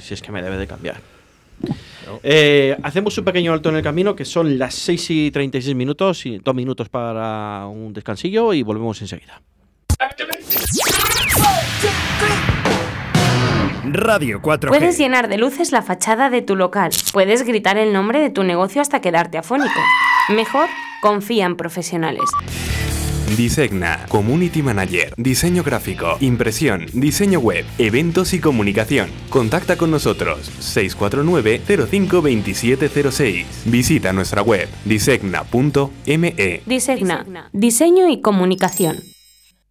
si 0.00 0.14
es 0.14 0.22
que 0.22 0.32
me 0.32 0.40
debe 0.42 0.56
de 0.56 0.66
cambiar. 0.66 0.96
Eh, 2.22 2.76
hacemos 2.82 3.16
un 3.18 3.24
pequeño 3.24 3.52
alto 3.52 3.68
en 3.68 3.76
el 3.76 3.82
camino, 3.82 4.14
que 4.14 4.24
son 4.24 4.58
las 4.58 4.74
6 4.74 5.10
y 5.10 5.30
36 5.30 5.74
minutos, 5.74 6.26
y 6.26 6.38
dos 6.38 6.54
minutos 6.54 6.88
para 6.88 7.66
un 7.66 7.92
descansillo 7.92 8.52
y 8.52 8.62
volvemos 8.62 9.00
enseguida. 9.00 9.40
Radio 13.84 14.40
4G. 14.40 14.68
Puedes 14.68 14.96
llenar 14.96 15.28
de 15.28 15.38
luces 15.38 15.72
la 15.72 15.82
fachada 15.82 16.30
de 16.30 16.40
tu 16.42 16.56
local. 16.56 16.90
Puedes 17.12 17.44
gritar 17.44 17.76
el 17.76 17.92
nombre 17.92 18.20
de 18.20 18.30
tu 18.30 18.42
negocio 18.42 18.80
hasta 18.80 19.00
quedarte 19.00 19.38
afónico. 19.38 19.80
Mejor, 20.28 20.68
confía 21.02 21.46
en 21.46 21.56
profesionales. 21.56 22.24
Disegna, 23.36 24.06
Community 24.08 24.62
Manager, 24.62 25.12
Diseño 25.16 25.62
Gráfico, 25.62 26.16
Impresión, 26.20 26.86
Diseño 26.92 27.38
Web, 27.40 27.64
Eventos 27.78 28.34
y 28.34 28.40
Comunicación. 28.40 29.08
Contacta 29.30 29.76
con 29.76 29.90
nosotros 29.90 30.50
649-052706. 30.60 33.44
Visita 33.66 34.12
nuestra 34.12 34.42
web 34.42 34.68
disegna.me. 34.84 36.62
Disegna. 36.66 37.48
Diseño 37.52 38.08
y 38.08 38.20
comunicación. 38.20 39.11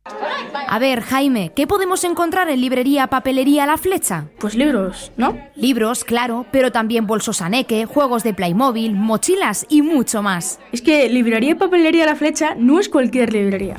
A 0.04 0.80
ver, 0.80 1.02
Jaime, 1.02 1.52
¿qué 1.56 1.68
podemos 1.68 2.04
encontrar 2.04 2.50
en 2.50 2.62
librería 2.62 3.08
Papelería 3.08 3.66
La 3.66 3.78
Flecha? 3.78 4.26
Pues 4.40 4.56
libros, 4.56 5.12
¿no? 5.18 5.38
Libros, 5.56 6.04
claro, 6.04 6.46
pero 6.52 6.72
también 6.72 7.08
bolsos 7.08 7.42
aneque, 7.42 7.86
juegos 7.86 8.24
de 8.24 8.34
Playmobil, 8.34 8.94
mochilas 8.94 9.66
y 9.70 9.82
mucho 9.82 10.24
más. 10.24 10.60
Es 10.72 10.82
que 10.82 11.10
librería 11.10 11.52
y 11.52 11.56
papelería 11.56 12.06
La 12.06 12.16
Flecha 12.16 12.56
no 12.58 12.80
es 12.80 12.90
cualquier 12.90 13.34
librería. 13.34 13.76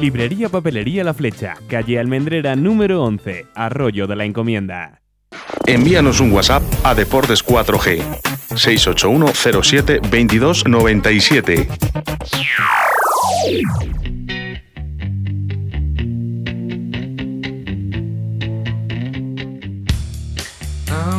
Librería 0.00 0.48
Papelería 0.48 1.04
La 1.04 1.12
Flecha, 1.12 1.56
calle 1.68 1.98
Almendrera 1.98 2.56
número 2.56 3.02
11, 3.02 3.46
Arroyo 3.54 4.06
de 4.06 4.16
la 4.16 4.24
Encomienda. 4.24 5.02
Envíanos 5.66 6.20
un 6.20 6.32
WhatsApp 6.32 6.62
a 6.84 6.94
Deportes 6.94 7.44
4G 7.44 8.02
681 8.56 9.26
07 9.62 10.00
22 10.10 10.66
97. 10.66 11.68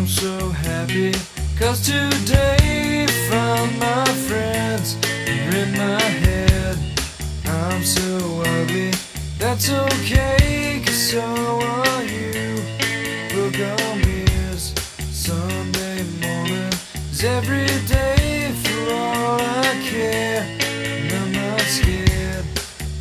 I'm 0.02 0.08
so 0.08 0.49
happy 0.49 1.14
cause 1.60 1.86
today 1.86 3.06
found 3.30 3.78
my 3.78 4.04
friends 4.28 4.97
are 5.28 5.56
in 5.56 5.72
my 5.78 6.02
head. 6.02 6.76
I'm 7.45 7.84
so 7.84 8.41
ugly, 8.43 8.93
that's 9.38 9.70
okay 9.70 10.82
cause 10.84 11.12
so 11.12 11.22
are 11.22 12.04
you. 12.04 12.56
Look 13.36 13.60
on 13.60 14.02
mirrors, 14.02 14.74
Sunday 15.12 16.02
morning 16.20 16.74
is 17.12 17.24
every 17.24 17.68
day 17.86 18.56
for 18.64 18.93
all 18.95 19.39
I 19.39 19.80
care. 19.86 20.47
And 20.82 21.14
I'm 21.14 21.32
not 21.32 21.62
scared, 21.62 22.45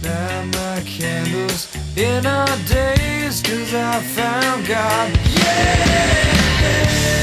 light 0.02 0.50
my 0.52 0.82
candles 0.84 1.74
in 1.96 2.26
our 2.26 2.58
days 2.68 3.40
cause 3.42 3.72
I 3.72 4.02
found 4.02 4.66
God. 4.66 6.39
Hey. 6.60 7.19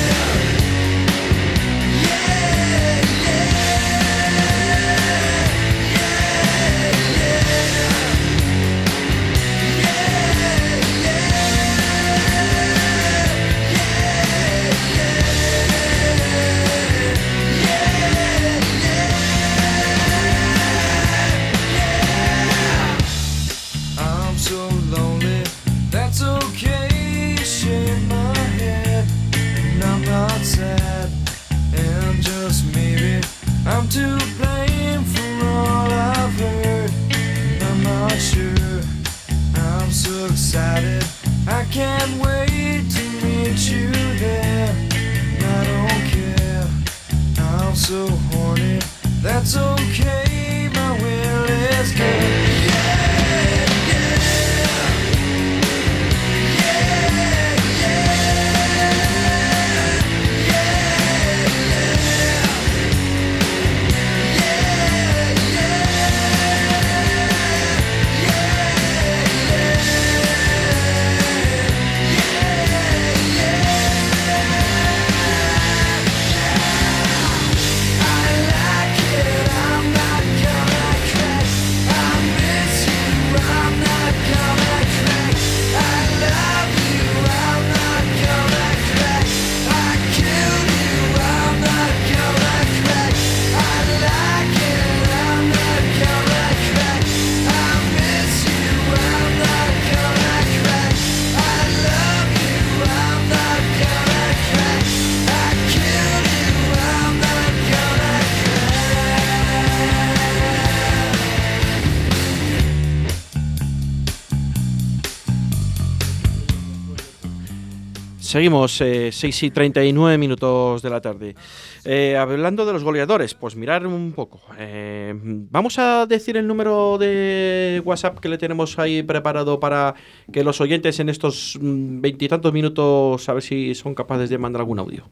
Seguimos, 118.38 118.80
eh, 118.82 119.10
6 119.12 119.44
y 119.44 119.50
39 119.50 120.20
minutos 120.20 120.84
de 120.84 120.92
la 120.92 121.02
tarde. 121.02 121.36
Eh, 121.84 122.16
hablando 122.16 122.68
de 122.68 122.74
los 122.74 122.84
goleadores, 122.84 123.34
pues 123.34 123.56
mirar 123.56 123.88
un 123.88 124.12
poco. 124.12 124.42
Eh, 124.60 125.12
vamos 125.18 125.80
a 125.80 126.06
decir 126.06 126.38
el 126.38 126.46
número 126.46 127.00
de 127.00 127.82
WhatsApp 127.84 128.20
que 128.20 128.30
le 128.30 128.38
tenemos 128.38 128.78
ahí 128.78 129.02
preparado 129.02 129.60
para 129.60 129.96
que 130.32 130.44
los 130.44 130.62
oyentes 130.62 131.00
en 131.00 131.10
estos 131.10 131.58
mm, 131.60 132.00
veintitantos 132.00 132.54
minutos 132.54 133.28
a 133.28 133.34
ver 133.34 133.42
si 133.42 133.74
son 133.74 133.96
capaces 133.96 134.30
de 134.30 134.38
mandar 134.38 134.62
algún 134.62 134.78
audio. 134.78 135.10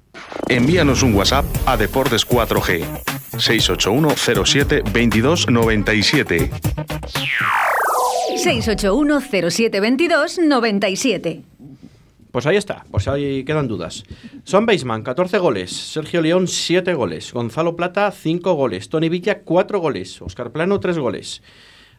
Envíanos 0.48 1.02
un 1.02 1.16
WhatsApp 1.16 1.46
a 1.66 1.78
Deportes 1.78 2.28
4G 2.28 2.86
681 3.40 4.10
07 4.46 4.84
22 4.94 5.50
97. 5.50 6.52
681 8.38 9.22
07 9.50 9.80
22 9.80 10.40
97. 10.46 11.55
Pues 12.36 12.46
ahí 12.48 12.58
está, 12.58 12.84
pues 12.92 13.08
ahí 13.08 13.46
quedan 13.46 13.70
dudas. 13.70 14.04
Son 14.44 14.66
Baseman, 14.66 15.04
14 15.04 15.38
goles. 15.38 15.72
Sergio 15.72 16.22
León, 16.22 16.50
7 16.50 16.94
goles. 16.94 17.32
Gonzalo 17.32 17.78
Plata, 17.78 18.12
5 18.12 18.56
goles. 18.56 18.90
Tony 18.90 19.08
Villa, 19.08 19.40
4 19.40 19.80
goles. 19.80 20.22
Oscar 20.22 20.52
Plano, 20.52 20.82
3 20.82 20.98
goles. 20.98 21.42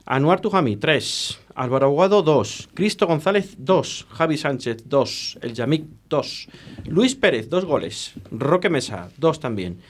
Anuar 0.05 0.43
Tujami, 0.43 0.77
3. 0.77 1.41
Álvaro 1.55 1.87
Aguado, 1.87 2.21
2. 2.21 2.69
Cristo 2.75 3.07
González, 3.07 3.55
2. 3.57 4.09
Javi 4.11 4.37
Sánchez, 4.37 4.87
2. 4.87 5.39
El 5.41 5.55
Yamik, 5.55 5.87
2. 6.11 6.49
Luis 6.85 7.15
Pérez, 7.15 7.49
2 7.49 7.65
goles. 7.65 8.13
Roque 8.31 8.69
Mesa, 8.69 9.09
2 9.17 9.41
también. 9.41 9.81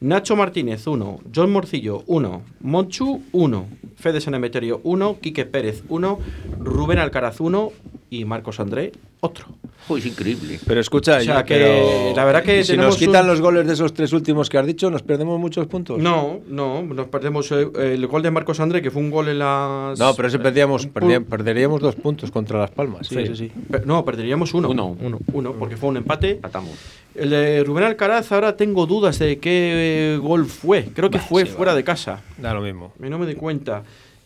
Nacho 0.00 0.34
Martínez, 0.34 0.86
1. 0.86 1.20
John 1.34 1.50
Morcillo, 1.52 2.02
1. 2.06 2.42
Monchu, 2.62 3.20
1. 3.32 3.66
Fede 3.96 4.20
Sanemeterio, 4.22 4.80
1. 4.82 5.18
Quique 5.20 5.44
Pérez, 5.44 5.82
1. 5.90 6.18
Rubén 6.58 6.98
Alcaraz, 6.98 7.40
1. 7.40 7.70
Y 8.12 8.24
Marcos 8.24 8.58
André, 8.58 8.90
otro. 9.20 9.46
Uy, 9.88 10.00
es 10.00 10.06
increíble. 10.06 10.58
Pero 10.66 10.80
escucha, 10.80 11.18
O 11.18 11.20
sea, 11.20 11.40
yo- 11.40 11.44
que 11.44 11.54
pero 11.54 12.16
la 12.16 12.24
verdad 12.24 12.42
que 12.42 12.64
si 12.64 12.76
nos 12.76 12.96
quitan 12.96 13.22
un- 13.22 13.28
los 13.28 13.40
goles 13.40 13.68
de 13.68 13.74
esos 13.74 13.94
tres 13.94 14.12
últimos 14.12 14.50
que 14.50 14.58
has 14.58 14.66
dicho, 14.66 14.90
nos 14.90 15.02
perdemos 15.02 15.38
muchos 15.38 15.68
puntos. 15.68 15.98
No, 16.00 16.40
no, 16.48 16.82
nos 16.82 17.06
perdemos 17.06 17.52
eh, 17.52 17.68
el 17.76 18.04
gol 18.08 18.22
de 18.22 18.32
Marcos 18.32 18.58
André, 18.58 18.82
que 18.82 18.90
fue 18.90 19.00
un 19.00 19.10
gol 19.12 19.28
en 19.28 19.38
las. 19.38 19.96
No, 19.96 20.12
pero 20.16 20.26
ese 20.26 20.40
perdíamos, 20.40 20.88
pu- 20.92 21.24
perderíamos 21.24 21.80
dos 21.80 21.94
puntos 21.94 22.32
contra 22.32 22.58
Las 22.58 22.72
Palmas. 22.72 23.06
Sí, 23.06 23.24
sí, 23.28 23.36
sí. 23.36 23.52
No, 23.84 24.04
perderíamos 24.04 24.54
uno. 24.54 24.70
Uno. 24.70 24.96
Uno. 25.00 25.18
Uno, 25.32 25.52
porque 25.52 25.76
fue 25.76 25.90
un 25.90 25.98
empate. 25.98 26.32
Empatamos. 26.32 26.72
El 27.14 27.30
de 27.30 27.64
Rubén 27.64 27.84
Alcaraz, 27.84 28.30
ahora 28.32 28.56
tengo 28.56 28.86
dudas 28.86 29.18
de 29.18 29.38
qué 29.38 30.14
eh, 30.14 30.18
gol 30.18 30.46
fue. 30.46 30.84
Creo 30.94 31.10
que 31.10 31.18
Bah, 31.18 31.24
fue 31.28 31.44
sí, 31.46 31.50
fuera 31.52 31.72
va. 31.72 31.76
de 31.76 31.84
casa. 31.84 32.20
Da 32.38 32.54
lo 32.54 32.60
mismo. 32.60 32.92
No 32.98 33.18
me 33.18 33.26
di 33.26 33.34
cuenta. 33.34 33.82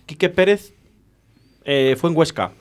Quique 0.06 0.28
Pérez 0.28 0.72
eh, 1.64 1.96
fue 1.98 2.10
en 2.10 2.16
Huesca, 2.16 2.52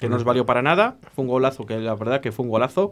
que 0.00 0.08
no 0.08 0.16
nos 0.16 0.24
valió 0.24 0.44
para 0.44 0.60
nada. 0.60 0.96
Fue 1.14 1.22
un 1.22 1.28
golazo, 1.28 1.64
que 1.66 1.78
la 1.78 1.94
verdad 1.94 2.20
que 2.20 2.32
fue 2.32 2.44
un 2.44 2.50
golazo. 2.50 2.90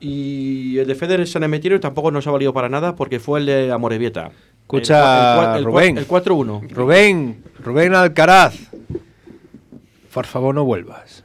Y 0.00 0.78
el 0.78 0.86
de 0.86 0.94
Feder 0.94 1.26
Sanemeterio 1.26 1.78
tampoco 1.80 2.10
nos 2.10 2.26
ha 2.26 2.30
valido 2.30 2.52
para 2.52 2.68
nada 2.68 2.94
porque 2.96 3.20
fue 3.20 3.40
el 3.40 3.46
de 3.46 3.72
Amorebieta. 3.72 4.30
Escucha, 4.62 5.54
El 5.56 5.58
el 5.60 5.64
cua- 5.66 5.72
Rubén. 5.72 5.98
el 5.98 6.08
4-1. 6.08 6.68
Rubén, 6.70 7.44
Rubén 7.62 7.94
Alcaraz. 7.94 8.56
Por 10.12 10.26
favor, 10.26 10.54
no 10.54 10.64
vuelvas. 10.64 11.22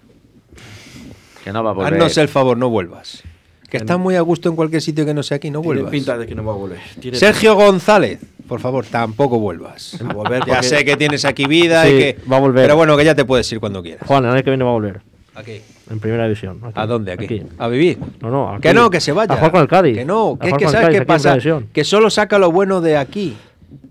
Que 1.44 1.52
no 1.52 1.64
va 1.64 1.72
a 1.72 1.74
volver. 1.74 1.94
Haznos 1.94 2.18
el 2.18 2.28
favor, 2.28 2.58
no 2.58 2.70
vuelvas. 2.70 3.24
Que 3.72 3.78
está 3.78 3.98
muy 3.98 4.18
a 4.18 4.22
gusto 4.22 4.50
en 4.50 4.58
cualquier 4.58 4.82
sitio 4.82 5.06
que 5.06 5.14
no 5.14 5.24
sea 5.24 5.38
aquí, 5.38 5.50
no 5.50 5.62
Tiene 5.62 5.76
vuelvas. 5.76 5.92
pinta 5.92 6.18
de 6.18 6.28
que 6.28 6.36
no 6.36 6.44
va 6.44 6.52
a 6.52 6.56
volver. 6.58 6.80
Tiene 7.00 7.18
Sergio 7.18 7.56
González, 7.56 8.20
por 8.46 8.60
favor, 8.60 8.86
tampoco 8.86 9.40
vuelvas. 9.40 9.98
A 10.10 10.14
volver 10.14 10.44
Ya 10.46 10.62
sé 10.62 10.84
que 10.84 10.98
tienes 10.98 11.24
aquí 11.24 11.46
vida 11.46 11.86
Sí, 11.86 11.90
y 11.94 11.98
que. 11.98 12.18
va 12.30 12.36
a 12.36 12.40
volver. 12.42 12.66
Pero 12.66 12.76
bueno, 12.76 12.98
que 12.98 13.06
ya 13.06 13.16
te 13.16 13.24
puedes 13.24 13.50
ir 13.50 13.62
cuando 13.62 13.82
quieras. 13.82 14.06
Juan, 14.06 14.26
el 14.26 14.32
año 14.32 14.44
que 14.44 14.50
viene 14.50 14.66
va 14.66 14.72
a 14.72 14.74
volver. 14.74 15.02
Aquí. 15.36 15.62
En 15.90 16.00
primera 16.02 16.26
división. 16.26 16.60
aquí. 16.62 16.74
¿A 16.76 16.86
dónde? 16.86 17.14
Aquí. 17.14 17.44
¿A 17.58 17.70
vivir? 17.70 17.98
No, 18.20 18.30
no. 18.30 18.50
aquí. 18.50 18.62
Que 18.64 18.74
no, 18.74 18.90
que 18.90 19.00
se 19.00 19.14
vaya. 19.14 19.34
A 19.34 19.38
jugar 19.38 19.52
con 19.52 19.62
el 19.62 19.68
Cádiz. 19.70 19.96
Que 19.98 20.04
no, 20.04 20.38
que 20.38 20.50
es 20.50 20.54
que 20.56 20.66
¿sabes 20.66 20.82
Cádiz, 20.88 21.00
qué 21.00 21.06
pasa? 21.06 21.38
Que 21.72 21.84
solo 21.86 22.10
saca 22.10 22.38
lo 22.38 22.52
bueno 22.52 22.82
de 22.82 22.98
aquí 22.98 23.38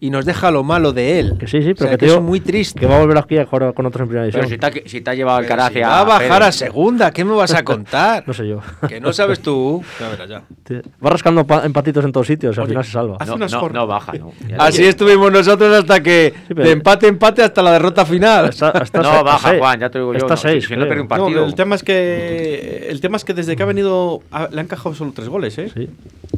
y 0.01 0.11
nos 0.11 0.25
deja 0.25 0.51
lo 0.51 0.63
malo 0.65 0.93
de 0.93 1.19
él. 1.21 1.37
Que 1.39 1.47
sí, 1.47 1.63
sí, 1.63 1.71
O 1.71 1.75
pero 1.75 1.89
sea, 1.91 1.99
que, 1.99 2.07
es 2.07 2.21
muy 2.21 2.41
triste. 2.41 2.81
Que 2.81 2.87
va 2.87 2.97
a 2.97 3.01
volver 3.01 3.19
aquí 3.19 3.37
a 3.39 3.45
jugar 3.47 3.73
con 3.75 3.87
otros 3.87 4.03
en 4.03 4.09
primera 4.09 4.25
división. 4.27 4.41
Pero 4.47 4.51
si 4.51 4.59
te, 4.59 4.67
ha- 4.67 4.89
si 4.89 5.01
te 5.01 5.11
ha 5.11 5.15
llevado 5.15 5.39
al 5.39 5.47
Caraz 5.47 5.73
si 5.73 5.83
a 5.83 5.89
va 5.89 6.01
a 6.01 6.05
bajar 6.05 6.43
a 6.43 6.53
segunda, 6.53 7.11
¿qué 7.11 7.25
me 7.25 7.33
vas 7.35 7.55
a 7.55 7.63
contar? 7.65 8.25
No 8.27 8.33
sé 8.35 8.49
yo. 8.49 8.61
que 8.89 9.01
no 9.01 9.13
sabes 9.13 9.41
tú. 9.41 9.83
Ya 10.01 10.09
verás 10.09 10.29
ya. 10.29 10.43
Te- 10.65 10.83
Va 11.05 11.11
rascando 11.11 11.47
pa- 11.47 11.65
empatitos 11.67 12.05
en 12.05 12.13
todos 12.13 12.27
sitios 12.27 12.57
y 12.57 12.61
al 12.61 12.67
final 12.69 12.85
se 12.85 12.93
salva. 12.93 13.17
hace 13.21 13.31
No, 13.31 13.37
unas 13.37 13.53
no, 13.53 13.69
no 13.69 13.87
baja, 13.87 14.13
no. 14.15 14.33
Así 14.59 14.85
estuvimos 14.85 15.31
nosotros 15.33 15.75
hasta 15.77 16.03
que 16.03 16.33
pero- 16.49 16.63
de 16.65 16.71
empate 16.71 17.07
empate 17.09 17.43
hasta 17.43 17.63
la 17.63 17.73
derrota 17.73 18.05
final. 18.07 18.49
Está, 18.49 18.71
está 18.71 19.03
No, 19.03 19.23
baja, 19.25 19.49
seis. 19.51 19.61
Juan, 19.61 19.81
ya 19.81 19.91
te 19.91 19.99
digo 19.99 20.13
yo. 20.13 20.19
Está 20.19 20.35
no, 20.35 20.37
seis, 20.37 20.67
si 20.67 20.75
un 20.75 21.09
partido. 21.09 21.45
el 21.45 21.55
tema 21.55 21.75
es 21.77 21.83
que 21.83 22.87
el 22.89 23.01
tema 23.01 23.17
es 23.17 23.25
que 23.25 23.35
desde 23.35 23.57
que 23.57 23.63
ha 23.63 23.67
venido 23.67 24.21
le 24.51 24.61
han 24.61 24.67
encajado 24.67 24.95
solo 24.95 25.13
tres 25.15 25.29
goles, 25.29 25.57
¿eh? 25.59 25.71
Sí. 25.75 25.89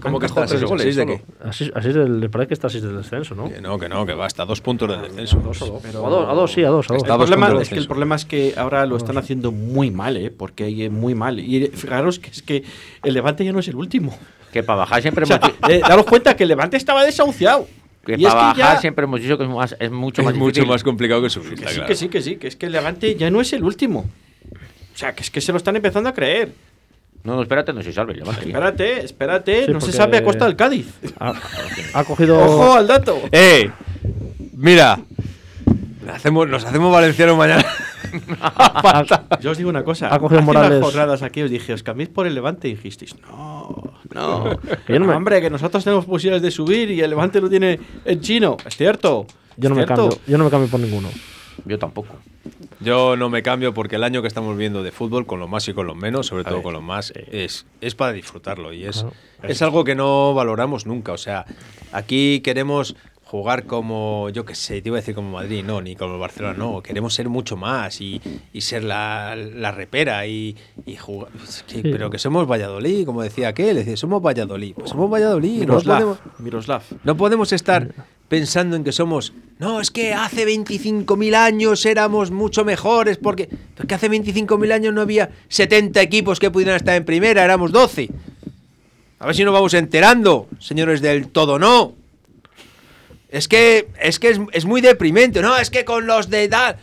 ¿Cómo 0.01 0.16
Han 0.16 0.20
que 0.20 0.26
está 0.26 0.47
tres 0.47 0.64
goles. 0.64 0.99
Así, 1.45 1.70
del, 1.93 2.28
parece 2.30 2.49
que 2.49 2.55
está 2.55 2.66
así 2.68 2.80
del 2.80 2.97
descenso, 2.97 3.32
¿no? 3.37 3.49
Que 3.51 3.61
no, 3.61 3.78
que 3.78 3.89
no, 3.89 4.05
que 4.07 4.14
va 4.14 4.26
hasta 4.26 4.45
dos 4.45 4.61
puntos 4.61 4.89
de 4.89 4.97
descenso. 5.09 5.39
a, 5.39 5.43
dos, 5.43 6.28
a 6.28 6.33
dos, 6.35 6.53
sí, 6.53 6.62
a 6.64 6.68
dos. 6.68 6.91
A 6.91 6.95
dos. 6.95 7.03
Está 7.03 7.14
El 7.14 7.18
dos 7.20 7.30
problema, 7.30 7.61
es 7.62 7.68
que 7.68 7.74
el 7.76 7.87
problema 7.87 8.14
es 8.16 8.24
que 8.24 8.55
ahora 8.57 8.87
lo 8.87 8.97
están 8.97 9.18
haciendo 9.18 9.53
muy 9.53 9.91
mal, 9.91 10.16
¿eh? 10.16 10.30
Porque 10.30 10.64
hay, 10.64 10.85
eh, 10.85 10.91
muy 10.91 11.14
mal. 11.14 11.39
Y 11.41 11.66
fijaros 11.68 12.18
que 12.18 12.30
es 12.30 12.43
que 12.43 12.64
el 13.03 13.14
Levante 13.14 13.45
ya 13.45 13.53
no 13.53 13.59
es 13.61 13.68
el 13.68 13.76
último. 13.76 14.16
Que 14.53 14.62
para 14.62 14.80
bajar 14.80 15.01
siempre 15.03 15.24
O 15.24 15.26
sea, 15.26 15.37
hemos, 15.43 15.70
eh, 15.70 15.80
daros 15.87 16.05
cuenta 16.07 16.37
que 16.37 16.43
el 16.43 16.49
Levante 16.51 16.76
estaba 16.76 17.05
desahuciado. 17.05 17.66
que 18.05 18.16
y 18.18 18.24
es 18.26 18.33
para 18.33 18.53
que 18.55 18.61
bajar 18.61 18.76
ya- 18.76 18.80
siempre 18.80 19.05
hemos 19.05 19.20
dicho 19.20 19.39
que 19.39 19.45
es, 19.45 19.51
más, 19.51 19.76
es 19.78 19.91
mucho 19.91 20.22
más 20.22 20.33
Es 20.33 20.39
mucho 20.39 20.47
difícil. 20.55 20.68
más 20.68 20.83
complicado 20.85 21.22
que 21.22 21.30
subir. 21.30 21.51
Que 21.55 21.68
sí, 21.68 21.74
claro. 21.74 21.87
que 21.87 21.95
sí, 21.95 22.09
que 22.09 22.20
sí, 22.22 22.37
que 22.37 22.49
es 22.49 22.57
que 22.57 22.66
el 22.66 22.72
Levante 22.72 23.14
ya 23.16 23.30
no 23.30 23.41
es 23.41 23.53
el 23.53 23.64
último. 23.64 24.01
O 24.95 24.99
sea, 24.99 25.14
que 25.14 25.22
es 25.22 25.30
que 25.30 25.41
se 25.41 25.53
lo 25.53 25.57
están 25.59 25.76
empezando 25.76 26.09
a 26.09 26.12
creer. 26.12 26.53
No, 27.25 27.37
no, 27.37 27.43
espérate, 27.43 27.73
no 27.73 27.83
se 27.83 27.93
salve. 27.93 28.18
Espérate, 28.20 29.05
espérate, 29.05 29.66
Sí, 29.66 29.73
no 29.73 29.81
se 29.81 29.93
sabe 29.93 30.16
a 30.18 30.25
costa 30.25 30.45
del 30.47 30.57
Cádiz. 30.57 30.89
Ha, 31.20 31.33
ha 31.95 32.05
cogido. 32.05 32.39
Ojo 32.39 32.75
al 32.75 32.87
dato. 32.89 33.20
¡Eh! 33.31 33.70
Mira. 34.55 34.99
Hacemos, 36.12 36.49
nos 36.49 36.64
hacemos 36.64 36.93
valencianos 36.93 37.37
mañana. 37.39 37.64
Yo 39.41 39.53
os 39.53 39.59
digo 39.59 39.70
una 39.70 39.85
cosa. 39.85 40.12
Ha 40.12 40.18
cogido 40.18 40.41
hace 40.41 40.47
Morales. 40.47 40.79
unas 40.79 40.85
jornadas 40.85 41.23
aquí 41.23 41.43
os 41.43 41.51
dije, 41.51 41.73
os 41.73 41.83
cambiéis 41.83 42.11
por 42.11 42.27
el 42.27 42.35
Levante 42.35 42.68
y 42.68 42.75
dijisteis, 42.75 43.14
no, 43.20 43.95
no. 44.12 44.59
Que 44.87 44.93
yo 44.95 44.99
no 44.99 45.07
me- 45.07 45.14
Hombre, 45.14 45.41
que 45.41 45.49
nosotros 45.49 45.83
tenemos 45.85 46.05
posibilidades 46.05 46.43
de 46.43 46.51
subir 46.51 46.91
y 46.91 47.01
el 47.01 47.11
Levante 47.11 47.41
lo 47.41 47.49
tiene 47.49 47.79
en 48.05 48.20
chino. 48.20 48.57
Es 48.66 48.77
cierto. 48.77 49.27
Yo 49.57 49.68
no, 49.68 49.75
es 49.77 49.79
me 49.81 49.87
cierto. 49.87 50.09
cambio, 50.09 50.18
yo 50.27 50.39
no 50.39 50.45
me 50.45 50.51
cambio 50.51 50.68
por 50.70 50.81
ninguno. 50.81 51.09
Yo 51.64 51.78
tampoco. 51.78 52.14
Yo 52.80 53.16
no 53.16 53.28
me 53.30 53.42
cambio 53.42 53.72
porque 53.74 53.96
el 53.96 54.05
año 54.05 54.22
que 54.22 54.28
estamos 54.28 54.57
viendo 54.57 54.82
de 54.82 54.90
fútbol, 54.92 55.26
con 55.26 55.38
lo 55.40 55.48
más 55.48 55.68
y 55.68 55.72
con 55.74 55.86
lo 55.86 55.94
menos, 55.94 56.26
sobre 56.26 56.44
todo 56.44 56.62
con 56.62 56.72
lo 56.72 56.80
más, 56.80 57.12
es, 57.16 57.66
es 57.80 57.94
para 57.94 58.12
disfrutarlo. 58.12 58.72
Y 58.72 58.84
es, 58.84 59.03
Claro. 59.03 59.14
es 59.42 59.62
algo 59.62 59.84
que 59.84 59.94
no 59.94 60.34
valoramos 60.34 60.86
nunca. 60.86 61.12
O 61.12 61.18
sea, 61.18 61.44
aquí 61.92 62.40
queremos 62.40 62.96
jugar 63.24 63.64
como, 63.64 64.28
yo 64.30 64.44
qué 64.44 64.55
sé, 64.55 64.82
te 64.82 64.90
iba 64.90 64.98
a 64.98 65.00
decir 65.00 65.14
como 65.14 65.30
Madrid, 65.30 65.64
no, 65.64 65.80
ni 65.80 65.96
como 65.96 66.14
el 66.14 66.20
Barcelona, 66.20 66.55
no. 66.59 66.82
Queremos 66.82 67.14
ser 67.14 67.28
mucho 67.30 67.57
más 67.57 68.00
y, 68.00 68.20
y 68.53 68.61
ser 68.61 68.84
la, 68.84 69.34
la 69.36 69.72
repera 69.72 70.26
y, 70.26 70.57
y 70.84 70.96
jugar. 70.96 71.30
es 71.42 71.62
que- 71.62 71.74
Sí. 71.76 71.80
Pero 71.82 72.11
que 72.11 72.18
somos 72.18 72.46
Valladolid, 72.50 73.07
como 73.07 73.22
decía 73.22 73.48
aquel, 73.48 73.76
decía, 73.76 73.96
somos 73.96 74.20
Valladolid. 74.22 74.74
Pues 74.74 74.90
somos 74.90 75.11
Valladolid. 75.11 75.61
No 75.61 75.66
Miroslav. 75.66 75.96
podemos, 75.98 76.18
Miroslav. 76.40 76.82
no 77.05 77.16
podemos 77.16 77.53
estar 77.53 77.94
pensando 78.33 78.76
en 78.76 78.83
que 78.83 78.93
somos. 78.93 79.35
No, 79.59 79.78
es 79.78 79.91
que 79.91 80.14
hace 80.14 80.47
25.000 80.47 81.35
años 81.35 81.85
éramos 81.85 82.30
mucho 82.30 82.64
mejores 82.64 83.18
porque. 83.18 83.47
Porque 83.76 83.95
hace 83.95 84.09
25.000 84.09 84.72
años 84.72 84.95
no 84.95 85.03
había 85.03 85.28
70 85.49 86.01
equipos 86.01 86.41
que 86.41 86.51
pudieran 86.51 86.76
estar 86.76 86.97
en 86.97 87.05
primera, 87.05 87.45
éramos 87.45 87.72
12. 87.72 88.09
A 89.18 89.26
ver 89.26 89.37
si 89.37 89.45
nos 89.45 89.53
vamos 89.53 89.74
enterando, 89.74 90.49
señores 90.61 91.03
del 91.03 91.28
todo 91.28 91.59
no. 91.59 91.93
Es 93.28 93.49
que 93.49 93.89
es, 94.01 94.18
que 94.18 94.30
es, 94.30 94.41
es 94.53 94.64
muy 94.64 94.80
deprimente. 94.80 95.43
No, 95.43 95.59
es 95.59 95.68
que 95.68 95.85
con 95.85 96.07
los 96.07 96.30
de 96.30 96.45
edad. 96.45 96.78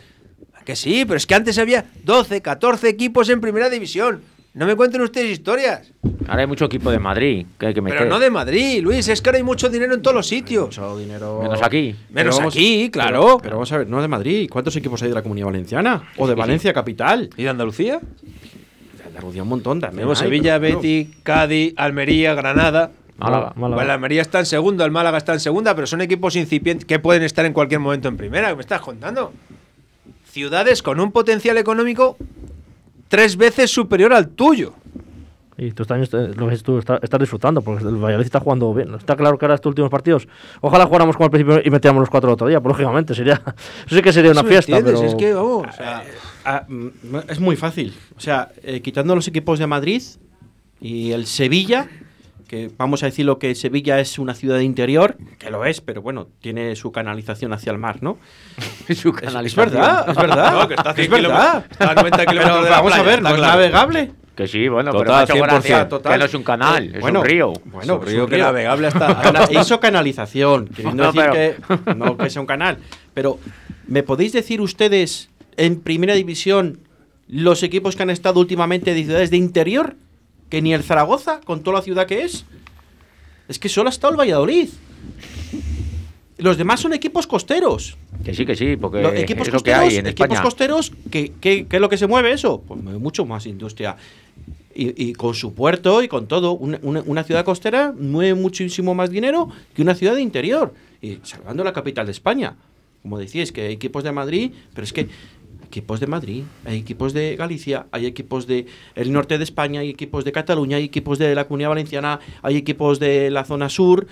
Que 0.64 0.76
sí, 0.76 1.04
pero 1.04 1.16
es 1.16 1.26
que 1.26 1.34
antes 1.34 1.58
había 1.58 1.84
12, 2.04 2.42
14 2.42 2.88
equipos 2.88 3.28
en 3.28 3.40
primera 3.40 3.68
división. 3.68 4.22
No 4.52 4.66
me 4.66 4.74
cuenten 4.74 5.00
ustedes 5.00 5.30
historias. 5.30 5.92
Ahora 6.26 6.40
hay 6.42 6.46
mucho 6.48 6.64
equipo 6.64 6.90
de 6.90 6.98
Madrid 6.98 7.46
que 7.58 7.66
hay 7.66 7.74
que 7.74 7.80
meter. 7.80 7.98
Pero 8.00 8.10
no 8.10 8.18
de 8.18 8.30
Madrid, 8.30 8.82
Luis. 8.82 9.06
Es 9.06 9.22
que 9.22 9.28
ahora 9.30 9.36
hay 9.38 9.44
mucho 9.44 9.68
dinero 9.68 9.94
en 9.94 10.02
todos 10.02 10.14
los 10.14 10.26
sitios. 10.26 10.66
Mucho 10.66 10.98
dinero. 10.98 11.40
Menos 11.42 11.62
aquí. 11.62 11.94
Menos 12.10 12.34
Pero 12.34 12.36
vamos- 12.38 12.54
aquí, 12.54 12.90
claro. 12.90 13.20
Pero, 13.20 13.38
pero 13.38 13.56
vamos 13.56 13.70
a 13.72 13.78
ver, 13.78 13.86
no 13.88 14.02
de 14.02 14.08
Madrid. 14.08 14.48
¿Cuántos 14.50 14.74
equipos 14.74 15.00
hay 15.02 15.08
de 15.08 15.14
la 15.14 15.22
Comunidad 15.22 15.46
Valenciana? 15.46 16.02
O 16.16 16.26
de 16.26 16.34
Valencia 16.34 16.72
Capital. 16.72 17.30
¿Y 17.36 17.44
de 17.44 17.48
Andalucía? 17.48 18.00
De 18.00 19.04
Andalucía 19.06 19.42
un 19.44 19.48
montón 19.50 19.78
también. 19.80 19.98
Tenemos 19.98 20.18
Sevilla, 20.18 20.58
pero 20.58 20.78
bueno. 20.78 20.88
Betis, 20.88 21.16
Cádiz, 21.22 21.74
Almería, 21.76 22.34
Granada. 22.34 22.90
Málaga. 23.18 23.52
Málaga. 23.54 23.82
El 23.84 23.90
Almería 23.90 24.22
está 24.22 24.40
en 24.40 24.46
segundo, 24.46 24.84
el 24.84 24.90
Málaga 24.90 25.18
está 25.18 25.32
en 25.32 25.40
segunda, 25.40 25.74
pero 25.76 25.86
son 25.86 26.00
equipos 26.00 26.34
incipientes 26.34 26.86
que 26.86 26.98
pueden 26.98 27.22
estar 27.22 27.44
en 27.44 27.52
cualquier 27.52 27.78
momento 27.78 28.08
en 28.08 28.16
primera. 28.16 28.48
¿Qué 28.48 28.54
me 28.56 28.62
estás 28.62 28.80
contando? 28.80 29.32
Ciudades 30.30 30.82
con 30.82 30.98
un 31.00 31.12
potencial 31.12 31.58
económico 31.58 32.16
tres 33.10 33.36
veces 33.36 33.70
superior 33.70 34.14
al 34.14 34.28
tuyo. 34.30 34.72
Y 35.58 35.72
tú, 35.72 35.82
estás, 35.82 36.10
lo 36.36 36.46
ves 36.46 36.62
tú 36.62 36.78
está- 36.78 36.98
estás 37.02 37.20
disfrutando 37.20 37.60
porque 37.60 37.84
el 37.84 37.96
Valladolid 37.96 38.24
está 38.24 38.40
jugando 38.40 38.72
bien. 38.72 38.94
Está 38.94 39.14
claro 39.14 39.36
que 39.36 39.44
ahora 39.44 39.56
estos 39.56 39.68
últimos 39.68 39.90
partidos. 39.90 40.26
Ojalá 40.62 40.86
jugáramos 40.86 41.16
como 41.16 41.26
al 41.26 41.30
principio 41.30 41.60
y 41.62 41.68
metiéramos 41.68 42.00
los 42.00 42.08
cuatro 42.08 42.30
el 42.30 42.34
otro 42.34 42.46
día. 42.48 42.62
Pues 42.62 42.70
lógicamente 42.78 43.14
sería. 43.14 43.34
Eso 43.86 43.96
sí 43.96 44.00
que 44.00 44.10
sería 44.14 44.30
una 44.30 44.44
fiesta. 44.44 44.80
Pero 44.82 45.02
Es 45.02 45.14
que, 45.16 45.34
vamos, 45.34 45.66
o 45.68 45.72
sea, 45.72 46.02
Ah, 46.46 46.64
mm, 46.66 46.88
es 47.28 47.38
muy 47.40 47.56
fácil. 47.56 47.92
O 48.16 48.20
sea, 48.20 48.48
eh, 48.62 48.80
quitando 48.80 49.14
los 49.14 49.28
equipos 49.28 49.58
de 49.58 49.66
Madrid 49.66 50.02
y 50.80 51.10
el 51.12 51.26
Sevilla, 51.26 51.88
que 52.50 52.68
vamos 52.76 53.04
a 53.04 53.06
decir 53.06 53.24
lo 53.24 53.38
que 53.38 53.54
Sevilla 53.54 54.00
es 54.00 54.18
una 54.18 54.34
ciudad 54.34 54.56
de 54.58 54.64
interior, 54.64 55.16
que 55.38 55.50
lo 55.52 55.64
es, 55.64 55.80
pero 55.80 56.02
bueno, 56.02 56.26
tiene 56.40 56.74
su 56.74 56.90
canalización 56.90 57.52
hacia 57.52 57.70
el 57.70 57.78
mar, 57.78 58.02
¿no? 58.02 58.18
Su 58.88 58.90
Es, 58.90 59.04
es 59.06 59.12
canalización. 59.12 59.70
verdad, 59.70 60.10
es 60.10 60.16
verdad. 60.20 60.52
No, 60.60 60.66
que 60.68 60.74
está 60.74 60.88
a 60.90 60.92
es 60.92 60.96
100 60.96 61.10
verdad. 61.12 61.64
kilómetros- 61.64 61.70
está 61.70 61.90
a 61.90 61.94
90 61.94 62.16
Pero 62.18 62.30
kilómetros 62.32 62.64
de 62.64 62.70
la 62.70 62.76
vamos 62.76 62.92
a 62.92 62.94
playa, 62.96 63.08
ver, 63.08 63.18
está 63.18 63.28
¿no 63.28 63.34
es 63.36 63.40
claro. 63.40 63.52
navegable? 63.54 64.12
Que 64.34 64.48
sí, 64.48 64.66
bueno, 64.68 64.90
Total, 64.90 65.04
pero 65.04 65.14
me 65.14 65.20
ha 65.20 65.22
hecho 65.22 65.34
100%. 65.34 65.60
gracia 65.60 65.88
Total. 65.88 66.12
que 66.12 66.18
no 66.18 66.24
es 66.24 66.34
un 66.34 66.42
canal, 66.42 66.94
es 66.96 67.00
Bueno, 67.00 67.20
un 67.20 67.26
río. 67.26 67.52
Bueno, 67.66 67.94
un 67.96 68.02
es 68.02 68.08
río 68.08 68.24
un 68.24 68.30
que 68.30 68.38
navegable 68.38 68.86
hasta- 68.88 69.20
Cana- 69.22 69.44
hizo 69.60 69.78
canalización, 69.78 70.66
queriendo 70.66 71.04
No, 71.04 71.12
decir 71.12 71.30
pero- 71.30 71.84
que 71.84 71.94
no 71.94 72.16
que 72.16 72.30
sea 72.30 72.40
un 72.40 72.46
canal. 72.48 72.78
Pero, 73.14 73.38
¿me 73.86 74.02
podéis 74.02 74.32
decir 74.32 74.60
ustedes 74.60 75.30
en 75.56 75.80
primera 75.80 76.14
división 76.14 76.80
los 77.28 77.62
equipos 77.62 77.94
que 77.94 78.02
han 78.02 78.10
estado 78.10 78.40
últimamente 78.40 78.92
de 78.92 79.04
ciudades 79.04 79.30
de 79.30 79.36
interior? 79.36 79.94
Que 80.50 80.60
ni 80.60 80.74
el 80.74 80.82
Zaragoza, 80.82 81.40
con 81.44 81.62
toda 81.62 81.78
la 81.78 81.82
ciudad 81.82 82.06
que 82.06 82.24
es. 82.24 82.44
Es 83.48 83.58
que 83.58 83.68
solo 83.68 83.88
ha 83.88 83.90
estado 83.92 84.12
el 84.12 84.18
Valladolid. 84.20 84.68
Los 86.38 86.56
demás 86.56 86.80
son 86.80 86.92
equipos 86.94 87.26
costeros. 87.26 87.96
Que 88.24 88.34
sí, 88.34 88.46
que 88.46 88.56
sí, 88.56 88.76
porque 88.76 89.02
Los 89.02 89.14
equipos 89.14 89.46
es 89.48 89.52
lo 89.52 89.60
que 89.60 89.70
costeros, 89.72 89.88
hay 89.92 89.96
en 89.98 90.06
equipos 90.06 90.24
España. 90.26 90.42
costeros, 90.42 90.92
¿qué, 91.10 91.32
qué, 91.40 91.66
qué 91.66 91.76
es 91.76 91.80
lo 91.80 91.88
que 91.88 91.98
se 91.98 92.06
mueve 92.06 92.32
eso? 92.32 92.62
Pues 92.66 92.82
mueve 92.82 92.98
mucho 92.98 93.26
más 93.26 93.46
industria. 93.46 93.96
Y, 94.74 95.08
y 95.10 95.12
con 95.12 95.34
su 95.34 95.52
puerto 95.52 96.02
y 96.02 96.08
con 96.08 96.26
todo. 96.28 96.52
Una, 96.52 96.78
una- 96.82 97.02
una 97.04 97.24
ciudad 97.24 97.44
costera 97.44 97.92
mueve 97.98 98.34
muchísimo 98.34 98.94
más 98.94 99.10
dinero 99.10 99.50
que 99.74 99.82
una 99.82 99.94
ciudad 99.94 100.14
de 100.14 100.22
interior. 100.22 100.72
Y 101.02 101.18
salvando 101.24 101.62
la 101.62 101.72
capital 101.72 102.06
de 102.06 102.12
España. 102.12 102.56
Como 103.02 103.18
decíais, 103.18 103.52
que 103.52 103.62
hay 103.62 103.72
equipos 103.72 104.04
de 104.04 104.12
Madrid, 104.12 104.52
pero 104.74 104.84
es 104.84 104.92
que 104.92 105.08
equipos 105.70 106.00
de 106.00 106.06
Madrid, 106.08 106.42
hay 106.64 106.78
equipos 106.78 107.12
de 107.12 107.36
Galicia, 107.36 107.86
hay 107.92 108.04
equipos 108.06 108.46
de 108.48 108.66
el 108.96 109.12
norte 109.12 109.38
de 109.38 109.44
España, 109.44 109.80
hay 109.80 109.90
equipos 109.90 110.24
de 110.24 110.32
Cataluña, 110.32 110.76
hay 110.78 110.84
equipos 110.84 111.18
de 111.18 111.32
la 111.34 111.44
Comunidad 111.46 111.68
Valenciana, 111.70 112.18
hay 112.42 112.56
equipos 112.56 112.98
de 112.98 113.30
la 113.30 113.44
zona 113.44 113.68
sur. 113.68 114.06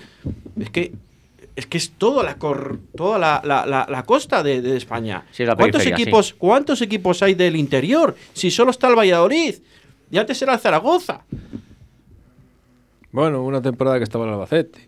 Es 0.57 0.69
que 0.69 0.93
es 1.57 1.65
que 1.67 1.77
es 1.77 1.91
toda 1.91 2.23
la 2.23 2.35
cor- 2.37 2.79
toda 2.95 3.19
la, 3.19 3.41
la- 3.43 3.65
la- 3.65 3.85
la 3.89 4.03
costa 4.03 4.41
de, 4.41 4.61
de 4.61 4.77
España. 4.77 5.25
Sí, 5.31 5.43
la 5.43 5.57
¿Cuántos 5.57 5.85
equipos, 5.85 6.27
sí. 6.27 6.33
¿Cuántos 6.37 6.81
equipos 6.81 7.21
hay 7.21 7.33
del 7.35 7.57
interior? 7.57 8.15
Si 8.33 8.49
solo 8.49 8.71
está 8.71 8.87
el 8.87 8.95
Valladolid. 8.97 9.55
Y 10.09 10.17
antes 10.17 10.41
era 10.41 10.53
el 10.53 10.59
Zaragoza. 10.59 11.21
Bueno, 13.11 13.43
una 13.43 13.61
temporada 13.61 13.97
que 13.97 14.05
estaba 14.05 14.25
en 14.25 14.31
Albacete. 14.33 14.87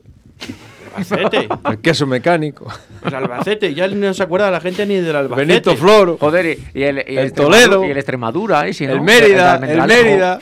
Albacete. 0.95 1.47
El 1.69 1.79
queso 1.79 2.05
mecánico. 2.07 2.67
El 3.05 3.15
Albacete. 3.15 3.73
Ya 3.73 3.87
no 3.87 4.13
se 4.13 4.23
acuerda 4.23 4.49
la 4.51 4.59
gente 4.61 4.85
ni 4.85 4.95
del 4.95 5.15
Albacete. 5.15 5.45
Benito 5.47 5.75
Floro. 5.75 6.17
Joder, 6.19 6.45
y, 6.73 6.79
y 6.79 6.83
el, 6.83 6.97
y 7.07 7.17
El 7.17 7.27
Extremadura- 7.31 7.33
Toledo. 7.65 7.85
Y 7.85 7.91
el 7.91 7.97
Extremadura, 7.97 8.61
¿no? 8.63 8.67
El 8.67 9.01
Mérida. 9.01 9.55
El. 9.55 9.81
Mérida. 9.87 10.39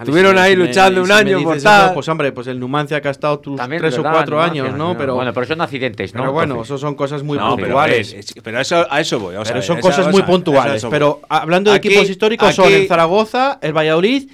Estuvieron 0.00 0.32
si- 0.34 0.38
ahí 0.40 0.52
si 0.52 0.56
me- 0.58 0.66
luchando 0.66 1.00
un 1.02 1.06
si 1.06 1.12
año 1.12 1.38
por 1.42 1.52
dices 1.54 1.62
tal. 1.62 1.84
eso, 1.84 1.94
pues 1.94 2.08
hombre, 2.08 2.32
pues 2.32 2.46
el 2.48 2.58
Numancia 2.58 3.00
que 3.00 3.06
ha 3.06 3.10
estado 3.12 3.38
tus 3.38 3.54
También 3.56 3.80
tres 3.80 3.96
o 3.96 4.02
cuatro 4.02 4.36
Numancia, 4.38 4.62
años, 4.64 4.76
¿no? 4.76 4.98
Pero, 4.98 5.14
Bueno, 5.14 5.32
pero 5.32 5.46
son 5.46 5.60
accidentes, 5.60 6.12
¿no? 6.14 6.20
pero 6.22 6.32
bueno, 6.32 6.62
eso 6.62 6.78
son 6.78 6.96
cosas 6.96 7.22
muy 7.22 7.38
No, 7.38 7.54
puntuales. 7.56 8.12
eh, 8.12 8.18
es- 8.18 8.34
pero 8.42 8.58
a 8.58 8.62
eso, 8.62 8.84
a 8.90 9.00
eso 9.00 9.20
voy. 9.20 9.34
vamos 9.34 9.48
a 9.48 9.52
Pero 9.52 9.60
ver, 9.60 9.66
son 9.66 9.78
esa- 9.78 9.88
cosas 9.88 10.10
muy 10.12 10.22
puntuales. 10.22 10.84
Pero 10.90 11.20
hablando 11.28 11.70
de 11.70 11.76
Aquí- 11.76 11.88
equipos 11.88 12.10
históricos, 12.10 12.54
son 12.56 12.72
el 12.72 12.88
Zaragoza, 12.88 13.60
el 13.62 13.72
Valladolid 13.72 14.28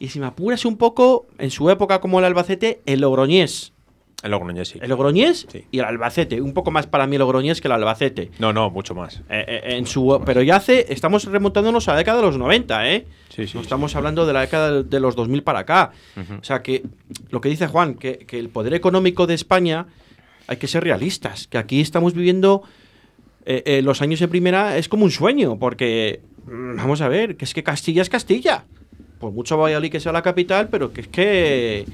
y 0.00 0.08
si 0.08 0.18
me 0.18 0.26
apuras 0.26 0.64
un 0.64 0.76
poco, 0.76 1.26
en 1.38 1.52
su 1.52 1.70
época 1.70 2.00
como 2.00 2.18
el 2.18 2.24
Albacete, 2.24 2.80
el 2.84 3.00
Logroñés. 3.02 3.72
El 4.24 4.30
Logroñés, 4.32 4.68
sí. 4.68 4.78
El 4.82 4.88
Logroñés 4.88 5.46
y 5.70 5.78
el 5.78 5.84
Albacete. 5.84 6.40
Un 6.40 6.52
poco 6.54 6.70
más 6.72 6.86
para 6.88 7.06
mí 7.06 7.14
el 7.16 7.20
Logroñés 7.20 7.60
que 7.60 7.68
el 7.68 7.72
Albacete. 7.72 8.30
No, 8.40 8.52
no, 8.52 8.70
mucho 8.70 8.94
más. 8.94 9.18
Eh, 9.28 9.44
eh, 9.46 9.60
en 9.76 9.86
su, 9.86 10.20
pero 10.26 10.42
ya 10.42 10.56
hace, 10.56 10.92
estamos 10.92 11.24
remontándonos 11.26 11.86
a 11.88 11.92
la 11.92 11.98
década 11.98 12.18
de 12.18 12.24
los 12.26 12.38
90, 12.38 12.90
¿eh? 12.90 13.06
Sí, 13.28 13.46
sí. 13.46 13.52
No 13.54 13.60
estamos 13.60 13.94
hablando 13.94 14.26
de 14.26 14.32
la 14.32 14.40
década 14.40 14.82
de- 14.82 15.00
los 15.00 15.14
2000 15.14 15.42
para 15.42 15.60
acá. 15.60 15.92
O 16.40 16.42
sea 16.44 16.62
que 16.62 16.82
lo 17.30 17.40
que 17.40 17.48
dice 17.50 17.66
Juan, 17.68 17.94
que, 17.94 18.18
que 18.18 18.38
el 18.38 18.48
poder 18.48 18.74
económico 18.74 19.26
de 19.26 19.34
España 19.34 19.86
hay 20.46 20.56
que 20.56 20.66
ser 20.66 20.82
realistas, 20.84 21.46
que 21.46 21.58
aquí 21.58 21.80
estamos 21.80 22.14
viviendo 22.14 22.62
eh, 23.46 23.62
eh, 23.66 23.82
los 23.82 24.00
años 24.02 24.20
de 24.20 24.28
primera 24.28 24.78
es 24.78 24.88
como 24.88 25.04
un 25.04 25.10
sueño, 25.10 25.58
porque 25.58 26.20
mm, 26.46 26.76
vamos 26.76 27.02
a 27.02 27.08
ver, 27.08 27.36
que 27.36 27.44
es 27.44 27.52
que 27.52 27.62
Castilla 27.62 28.00
es 28.02 28.08
Castilla. 28.08 28.64
Por 29.20 29.32
mucho 29.32 29.56
Valladolid 29.58 29.90
que 29.92 30.00
sea 30.00 30.12
la 30.12 30.22
capital, 30.22 30.68
pero 30.70 30.92
que 30.92 31.00
es 31.02 31.08
que, 31.08 31.84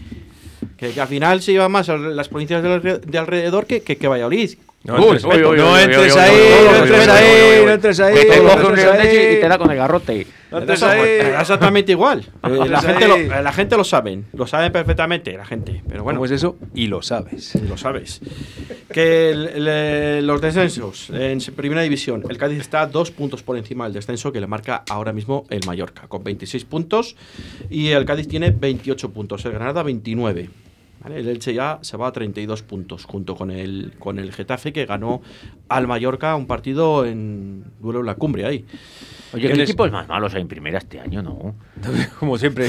que, 0.80 0.90
que 0.90 1.00
al 1.00 1.08
final 1.08 1.42
se 1.42 1.52
lleva 1.52 1.68
más 1.68 1.88
a 1.90 1.96
las 1.98 2.28
provincias 2.28 2.62
de, 2.62 2.68
alre- 2.70 3.00
de 3.00 3.18
alrededor 3.18 3.66
que, 3.66 3.82
que, 3.82 3.96
que 3.96 4.08
Valladolid. 4.08 4.56
No 4.82 4.96
entres- 4.96 5.22
no 5.56 5.78
entres 5.78 6.16
ahí, 6.16 6.38
no 6.64 6.76
entres 6.78 7.08
ahí, 7.08 7.64
no 7.66 7.70
entres 7.72 8.00
ahí. 8.00 8.14
Te 8.14 8.38
coge 8.38 8.66
un 8.66 8.78
ahí. 8.98 9.08
y 9.36 9.40
te 9.42 9.46
da 9.48 9.58
con 9.58 9.70
el 9.70 9.76
garrote. 9.76 10.26
No 10.50 10.58
entres 10.58 10.82
ahí. 10.82 11.00
exactamente 11.38 11.92
igual. 11.92 12.24
Eh, 12.42 12.66
la, 12.66 12.80
entres 12.80 12.80
gente 12.80 13.06
lo, 13.06 13.42
la 13.42 13.52
gente 13.52 13.76
lo 13.76 13.84
saben, 13.84 14.24
lo 14.32 14.46
saben 14.46 14.72
perfectamente 14.72 15.34
la 15.36 15.44
gente. 15.44 15.82
Pero 15.86 16.02
bueno, 16.02 16.16
¿Cómo 16.18 16.24
es 16.24 16.30
eso? 16.30 16.56
Y 16.74 16.86
lo 16.86 17.02
sabes. 17.02 17.54
lo 17.68 17.76
sabes. 17.76 18.22
Que 18.90 19.30
el- 19.32 20.26
los 20.26 20.40
descensos 20.40 21.10
en 21.10 21.40
primera 21.54 21.82
división, 21.82 22.24
el 22.30 22.38
Cádiz 22.38 22.60
está 22.60 22.86
dos 22.86 23.10
puntos 23.10 23.42
por 23.42 23.58
encima 23.58 23.84
del 23.84 23.92
descenso 23.92 24.32
que 24.32 24.40
le 24.40 24.46
marca 24.46 24.82
ahora 24.88 25.12
mismo 25.12 25.44
el 25.50 25.60
Mallorca, 25.66 26.08
con 26.08 26.24
26 26.24 26.64
puntos. 26.64 27.16
Y 27.68 27.88
el 27.90 28.06
Cádiz 28.06 28.26
tiene 28.28 28.50
28 28.50 29.10
puntos, 29.10 29.44
el 29.44 29.52
Granada 29.52 29.82
29. 29.82 30.48
¿Vale? 31.00 31.20
El 31.20 31.28
Elche 31.28 31.52
ya 31.54 31.78
se 31.82 31.96
va 31.96 32.08
a 32.08 32.12
32 32.12 32.62
puntos, 32.62 33.04
junto 33.04 33.34
con 33.36 33.50
el, 33.50 33.92
con 33.98 34.18
el 34.18 34.32
Getafe, 34.32 34.72
que 34.72 34.86
ganó 34.86 35.22
al 35.68 35.86
Mallorca 35.86 36.34
un 36.36 36.46
partido 36.46 37.04
en 37.06 37.64
duelo 37.80 38.00
en 38.00 38.06
la 38.06 38.14
cumbre 38.14 38.46
ahí. 38.46 38.64
Oye, 39.32 39.42
¿qué 39.42 39.48
¿Quién 39.48 39.60
es? 39.60 39.70
equipos 39.70 39.90
más 39.92 40.08
malos 40.08 40.34
hay 40.34 40.42
en 40.42 40.48
primera 40.48 40.78
este 40.78 40.98
año, 41.00 41.22
no? 41.22 41.54
Como 42.18 42.36
siempre. 42.38 42.68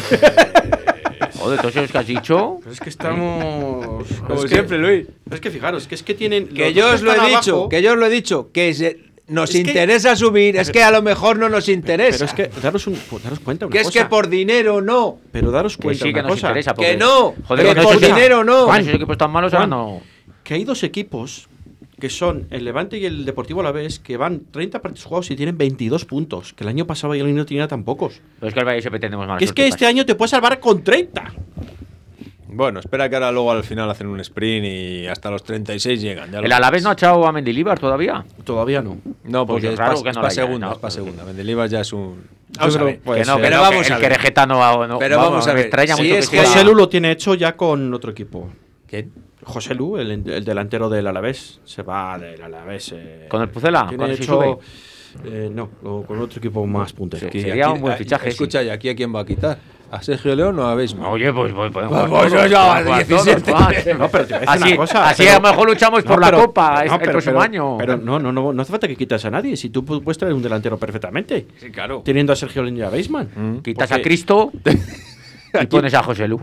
Joder, 1.39 1.59
todos 1.59 1.75
esos 1.75 1.91
que 1.91 1.97
has 1.97 2.07
dicho. 2.07 2.57
Pero 2.59 2.71
es 2.71 2.79
que 2.79 2.89
estamos. 2.89 4.05
Como 4.27 4.35
es 4.35 4.41
que- 4.43 4.47
siempre, 4.49 4.77
Luis. 4.77 5.07
pero 5.23 5.35
es 5.35 5.41
que 5.41 5.49
fijaros, 5.49 5.87
que 5.87 5.95
es 5.95 6.03
que 6.03 6.13
tienen. 6.13 6.47
Que 6.49 6.73
yo 6.73 6.91
os 6.93 7.01
lo 7.01 7.13
he 7.13 7.29
dicho, 7.29 7.67
que 7.69 7.81
yo 7.81 7.93
os 7.93 7.97
lo 7.97 8.05
he 8.05 8.09
dicho, 8.09 8.51
que 8.51 8.73
se- 8.73 9.10
nos 9.31 9.49
Es 9.49 9.63
que- 9.63 9.67
interesa 9.69 10.15
subir, 10.15 10.55
es 10.57 10.69
que 10.71 10.83
a 10.83 10.91
lo 10.91 11.01
mejor 11.01 11.37
no 11.39 11.49
nos 11.49 11.67
interesa. 11.69 12.25
Pero 12.27 12.43
es 12.47 12.53
que 12.53 12.61
daros, 12.61 12.85
un, 12.87 12.97
daros 13.23 13.39
cuenta 13.39 13.65
una 13.65 13.73
que 13.73 13.79
es 13.79 13.87
cosa. 13.87 13.99
que 14.03 14.05
por 14.05 14.27
dinero 14.29 14.81
no. 14.81 15.17
Pero 15.31 15.51
daros 15.51 15.77
Que 15.77 15.83
cuenta 15.83 16.03
sí 16.05 16.13
que 16.13 16.19
una 16.19 16.27
nos 16.27 16.31
cosa. 16.37 16.47
interesa. 16.49 16.71
Que 16.71 16.75
porque- 16.75 16.97
no, 16.97 17.33
Joder, 17.47 17.65
que 17.67 17.75
con 17.75 17.83
por 17.83 17.95
esos- 17.95 18.07
dinero 18.07 18.43
no. 18.43 18.65
con 18.65 18.75
esos 18.79 18.93
equipos 18.93 19.17
tan 19.17 19.31
malos 19.31 19.53
ahora 19.53 19.67
Juan, 19.67 19.69
no. 19.69 20.01
Que 20.43 20.53
hay 20.55 20.63
dos 20.63 20.83
equipos 20.83 21.47
que 21.99 22.09
son 22.09 22.47
el 22.49 22.65
Levante 22.65 22.97
y 22.97 23.05
el 23.05 23.25
Deportivo 23.25 23.61
Alavés 23.61 23.99
que 23.99 24.17
van 24.17 24.41
30 24.51 24.81
partidos 24.81 25.05
jugados 25.05 25.29
y 25.29 25.35
tienen 25.35 25.55
22 25.57 26.03
puntos. 26.05 26.51
Que 26.53 26.63
el 26.63 26.69
año 26.69 26.87
pasado 26.87 27.09
Valladolid 27.11 27.35
no 27.35 27.45
tenía 27.45 27.67
tan 27.67 27.83
pocos. 27.83 28.21
Pero 28.39 28.47
es 28.47 28.53
que 28.55 28.59
el 28.59 28.65
Valle 28.65 28.81
siempre 28.81 28.99
tenemos 28.99 29.27
mala 29.27 29.37
Que 29.37 29.45
es 29.45 29.53
que 29.53 29.67
este 29.67 29.85
año 29.85 30.03
te 30.05 30.15
puedes 30.15 30.31
salvar 30.31 30.59
con 30.59 30.83
30. 30.83 31.31
Bueno, 32.53 32.79
espera 32.81 33.07
que 33.09 33.15
ahora 33.15 33.31
luego 33.31 33.51
al 33.51 33.63
final 33.63 33.89
hacen 33.89 34.07
un 34.07 34.19
sprint 34.19 34.65
y 34.65 35.07
hasta 35.07 35.31
los 35.31 35.43
36 35.43 36.01
llegan. 36.01 36.31
ya 36.31 36.39
lo 36.41 36.45
¿El 36.45 36.51
Alavés 36.51 36.83
no 36.83 36.89
ha 36.89 36.93
echado 36.93 37.25
a 37.25 37.31
Mendilibar 37.31 37.79
todavía? 37.79 38.25
Todavía 38.43 38.81
no. 38.81 38.97
No, 39.23 39.45
porque 39.45 39.61
Pues 39.67 39.73
es 39.73 39.79
raro 39.79 40.01
para 40.01 40.11
que 40.13 40.19
no 40.21 40.29
segunda, 40.29 40.67
no. 40.67 40.73
es 40.73 40.79
para 40.79 40.91
segunda. 40.91 41.23
Mendilibar 41.25 41.69
ya 41.69 41.81
es 41.81 41.93
un... 41.93 42.23
Yo 42.49 42.59
Vamos 42.59 42.75
a 42.75 42.77
creo- 42.79 42.85
ver. 42.87 42.99
pues, 43.01 43.21
que 43.21 43.25
no, 43.31 43.37
que 43.37 43.41
pero 43.43 43.55
no, 43.55 43.61
vamos 43.61 43.87
que 43.87 43.93
a 43.93 43.95
el 43.95 44.01
ver. 44.01 44.11
Querejeta 44.11 44.45
no, 44.45 44.87
no- 44.87 44.99
Pero 44.99 45.17
vamos 45.17 45.45
a 45.47 45.49
me 45.51 45.55
ver, 45.55 45.65
extraña 45.67 45.95
si 45.95 46.01
mucho 46.03 46.15
es 46.15 46.29
que 46.29 46.37
que- 46.37 46.43
sea- 46.43 46.51
José 46.53 46.63
Lu 46.65 46.75
lo 46.75 46.89
tiene 46.89 47.11
hecho 47.11 47.33
ya 47.35 47.55
con 47.55 47.93
otro 47.93 48.11
equipo. 48.11 48.49
¿Quién? 48.87 49.11
José 49.43 49.73
Lu, 49.73 49.97
el, 49.97 50.11
el 50.11 50.43
delantero 50.43 50.89
del 50.89 51.07
Alavés, 51.07 51.61
se 51.63 51.81
va 51.83 52.19
del 52.19 52.41
Alavés. 52.43 52.91
eh, 52.95 53.25
¿Con 53.29 53.41
el 53.41 53.49
Pucela? 53.49 53.85
¿Con 53.87 54.01
el 54.01 54.11
hecho. 54.11 54.59
eh, 55.25 55.49
no, 55.51 55.69
con 56.05 56.19
otro 56.19 56.37
equipo 56.39 56.65
más 56.67 56.91
puntero. 56.93 57.27
Sí, 57.31 57.41
sería 57.41 57.65
aquí- 57.67 57.73
un 57.75 57.81
buen 57.81 57.97
fichaje, 57.97 58.29
Escucha, 58.29 58.61
¿y 58.61 58.69
aquí 58.69 58.89
a 58.89 58.95
quién 58.95 59.15
va 59.15 59.21
a 59.21 59.25
quitar? 59.25 59.57
¿A 59.91 60.01
Sergio 60.01 60.33
León 60.35 60.57
o 60.57 60.63
a 60.65 60.73
Beisman? 60.73 61.05
Oye, 61.05 61.33
pues, 61.33 61.51
pues 61.53 61.71
podemos 61.71 61.97
Pues, 61.99 62.07
jugar 62.09 62.29
pues, 62.29 62.33
yo 62.43 62.47
ya, 62.47 62.59
podemos 62.67 62.83
jugar 62.83 63.07
17. 63.07 63.41
todos, 63.51 63.59
Juan. 63.59 63.97
No, 63.99 64.07
pero 64.09 64.25
te 64.25 64.33
voy 64.33 64.37
a 64.37 64.39
decir 64.39 64.49
así, 64.49 64.67
una 64.69 64.75
cosa. 64.77 65.09
así 65.09 65.23
pero- 65.23 65.31
a 65.31 65.39
lo 65.41 65.41
mejor 65.49 65.67
luchamos 65.69 66.03
por 66.03 66.11
No, 66.15 66.19
la 66.21 66.27
pero- 66.27 66.41
Copa 66.45 66.71
no, 66.71 66.79
es- 66.81 66.91
el 66.93 66.99
pero- 66.99 67.11
próximo 67.11 67.31
pero- 67.33 67.41
año. 67.43 67.77
Pero 67.77 67.97
no, 67.97 68.19
no, 68.19 68.31
no, 68.31 68.53
no 68.53 68.61
hace 68.61 68.71
falta 68.71 68.87
que 68.87 68.95
quites 68.95 69.25
a 69.25 69.29
nadie. 69.29 69.57
Si 69.57 69.69
tú 69.69 69.83
pu- 69.83 70.01
puedes 70.01 70.17
traer 70.17 70.33
un 70.33 70.41
delantero 70.41 70.77
perfectamente. 70.77 71.45
Sí, 71.59 71.69
claro. 71.71 72.01
Teniendo 72.05 72.31
a 72.31 72.35
Sergio 72.37 72.63
León 72.63 72.77
y 72.77 72.81
a 72.83 72.89
Beisman. 72.89 73.29
Mm. 73.35 73.57
Quitas 73.59 73.89
porque- 73.89 74.01
a 74.01 74.03
Cristo 74.03 74.51
y 75.61 75.65
pones 75.67 75.93
a 75.93 76.03
José 76.03 76.27
Lu. 76.27 76.39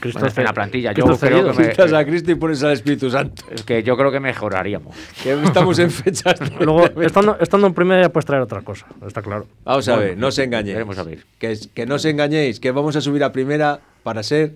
Cristo 0.00 0.20
Bueno, 0.20 0.34
en 0.36 0.44
la 0.44 0.52
plantilla. 0.52 0.92
Cristo 0.92 1.12
Yo 1.12 1.18
creo 1.18 1.30
cedido. 1.38 1.52
que, 1.52 1.62
me- 1.62 1.68
Quitas 1.70 1.92
a 1.92 2.04
Cristo 2.04 2.30
y 2.32 2.34
pones 2.34 2.62
al 2.62 2.72
Espíritu 2.72 3.10
Santo. 3.10 3.44
es 3.50 3.62
que 3.62 3.82
yo 3.82 3.96
creo 3.96 4.10
que 4.10 4.20
mejoraríamos. 4.20 4.94
Que 5.22 5.32
estamos 5.42 5.78
en 5.78 5.90
fechas. 5.90 6.34
Luego, 6.60 6.86
estando, 7.02 7.36
estando 7.40 7.66
en 7.66 7.74
primera 7.74 8.02
ya 8.02 8.08
puedes 8.10 8.26
traer 8.26 8.42
otra 8.42 8.62
cosa, 8.62 8.86
está 9.06 9.22
claro. 9.22 9.46
Vamos 9.64 9.88
a 9.88 9.94
Bueno, 9.94 10.08
ver, 10.10 10.18
no 10.18 10.26
os 10.28 10.38
engañéis. 10.38 10.74
veremos 10.74 10.98
a 10.98 11.02
ver. 11.04 11.24
Que, 11.38 11.56
que 11.74 11.86
no 11.86 11.94
os 11.96 12.04
engañéis, 12.04 12.60
que 12.60 12.70
vamos 12.70 12.96
a 12.96 13.00
subir 13.00 13.22
a 13.24 13.32
primera 13.32 13.80
para 14.02 14.22
ser 14.22 14.54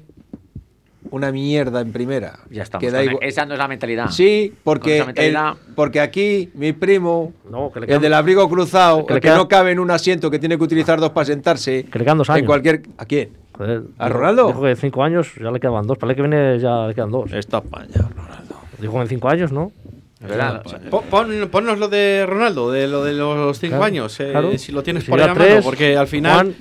una 1.11 1.31
mierda 1.31 1.81
en 1.83 1.93
primera. 1.93 2.41
Ya 2.51 2.65
estamos. 2.65 2.81
Que 2.85 2.91
da 2.91 2.99
con- 2.99 3.07
igual- 3.11 3.25
Esa 3.25 3.47
no 3.47 3.53
es 3.55 3.59
la 3.59 3.69
mentalidad. 3.69 4.11
Sí, 4.11 4.53
porque, 4.65 4.95
esa 4.97 5.03
el- 5.03 5.07
mentalidad- 5.07 5.55
porque 5.77 6.01
aquí 6.01 6.51
mi 6.55 6.73
primo, 6.73 7.33
No, 7.49 7.71
que 7.73 7.79
le 7.81 7.95
el 7.95 8.01
del 8.01 8.13
abrigo 8.13 8.49
cruzado, 8.49 9.07
que 9.07 9.15
el 9.15 9.21
que 9.21 9.29
queda- 9.29 9.37
no 9.37 9.47
cabe 9.47 9.71
en 9.71 9.79
un 9.79 9.91
asiento, 9.93 10.31
que 10.33 10.41
tiene 10.41 10.59
que 10.59 10.65
utilizar 10.65 10.99
dos 10.99 11.11
para 11.11 11.25
sentarse. 11.27 11.85
Que 11.85 11.99
le 12.01 12.05
quedan 12.05 12.19
dos 12.19 12.29
En 12.31 12.35
años. 12.35 12.47
cualquier. 12.47 12.83
¿A 12.99 13.05
quién? 13.05 13.31
Joder, 13.57 13.83
¿A 13.99 14.09
Ronaldo? 14.09 14.47
Dijo 14.49 14.63
que 14.63 14.71
en 14.71 14.77
cinco 14.77 15.03
años 15.05 15.29
ya 15.41 15.51
le 15.51 15.59
quedaban 15.61 15.87
dos. 15.87 15.97
Para 15.99 16.13
el 16.13 16.17
que 16.17 16.23
viene 16.23 16.59
ya 16.59 16.87
le 16.89 16.95
quedan 16.95 17.11
dos. 17.11 17.33
Está 17.33 17.59
España, 17.59 18.09
Ronaldo. 18.15 18.55
Dijo 18.79 18.93
que 18.95 19.01
en 19.01 19.09
cinco 19.09 19.29
años, 19.29 19.53
¿no? 19.53 19.73
Pon, 20.91 21.05
pon- 21.11 21.49
ponnos 21.51 21.79
lo 21.79 21.89
de 21.89 22.25
Ronaldo, 22.27 22.71
de 22.73 22.89
lo 22.89 23.05
de 23.05 23.13
los 23.13 23.59
5 23.59 23.71
Claro, 23.71 23.85
años, 23.85 24.19
eh, 24.19 24.31
claro. 24.33 24.57
si 24.59 24.73
lo 24.73 24.83
tienes 24.83 25.05
Si 25.05 25.11
por 25.11 25.21
ahí 25.21 25.27
a 25.27 25.35
mano, 25.35 25.45
tres, 25.45 25.63
porque 25.65 25.97
al 25.97 26.07
final. 26.09 26.35
Juan, 26.35 26.55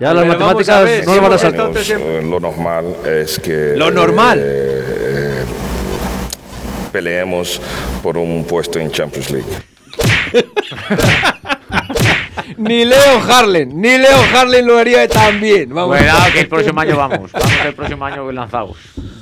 ya 0.00 0.12
las 0.12 0.26
matemáticas 0.26 0.84
ver, 0.84 1.06
no 1.06 1.14
le 1.14 1.20
van 1.20 1.32
a 1.32 1.38
salir. 1.38 2.24
lo 2.24 2.40
normal 2.40 2.84
es 3.06 3.38
que... 3.38 3.74
Lo 3.76 3.90
normal. 3.90 4.40
eh, 4.42 5.44
peleemos 6.92 7.60
por 8.02 8.18
un 8.18 8.44
puesto 8.44 8.78
en 8.80 8.90
Champions 8.90 9.30
League. 9.30 9.48
Ni 12.56 12.84
Leo 12.84 13.20
Harlen, 13.28 13.80
ni 13.80 13.98
Leo 13.98 14.18
Harlen 14.34 14.66
lo 14.66 14.78
haría 14.78 15.06
tan 15.08 15.40
bien. 15.40 15.72
Vamos. 15.74 15.96
Cuidado 15.96 16.32
que 16.32 16.40
el 16.40 16.48
próximo 16.48 16.80
año 16.80 16.96
vamos. 16.96 17.32
Vamos 17.32 17.52
el 17.66 17.74
próximo 17.74 18.04
año 18.04 18.32
lanzados. 18.32 18.76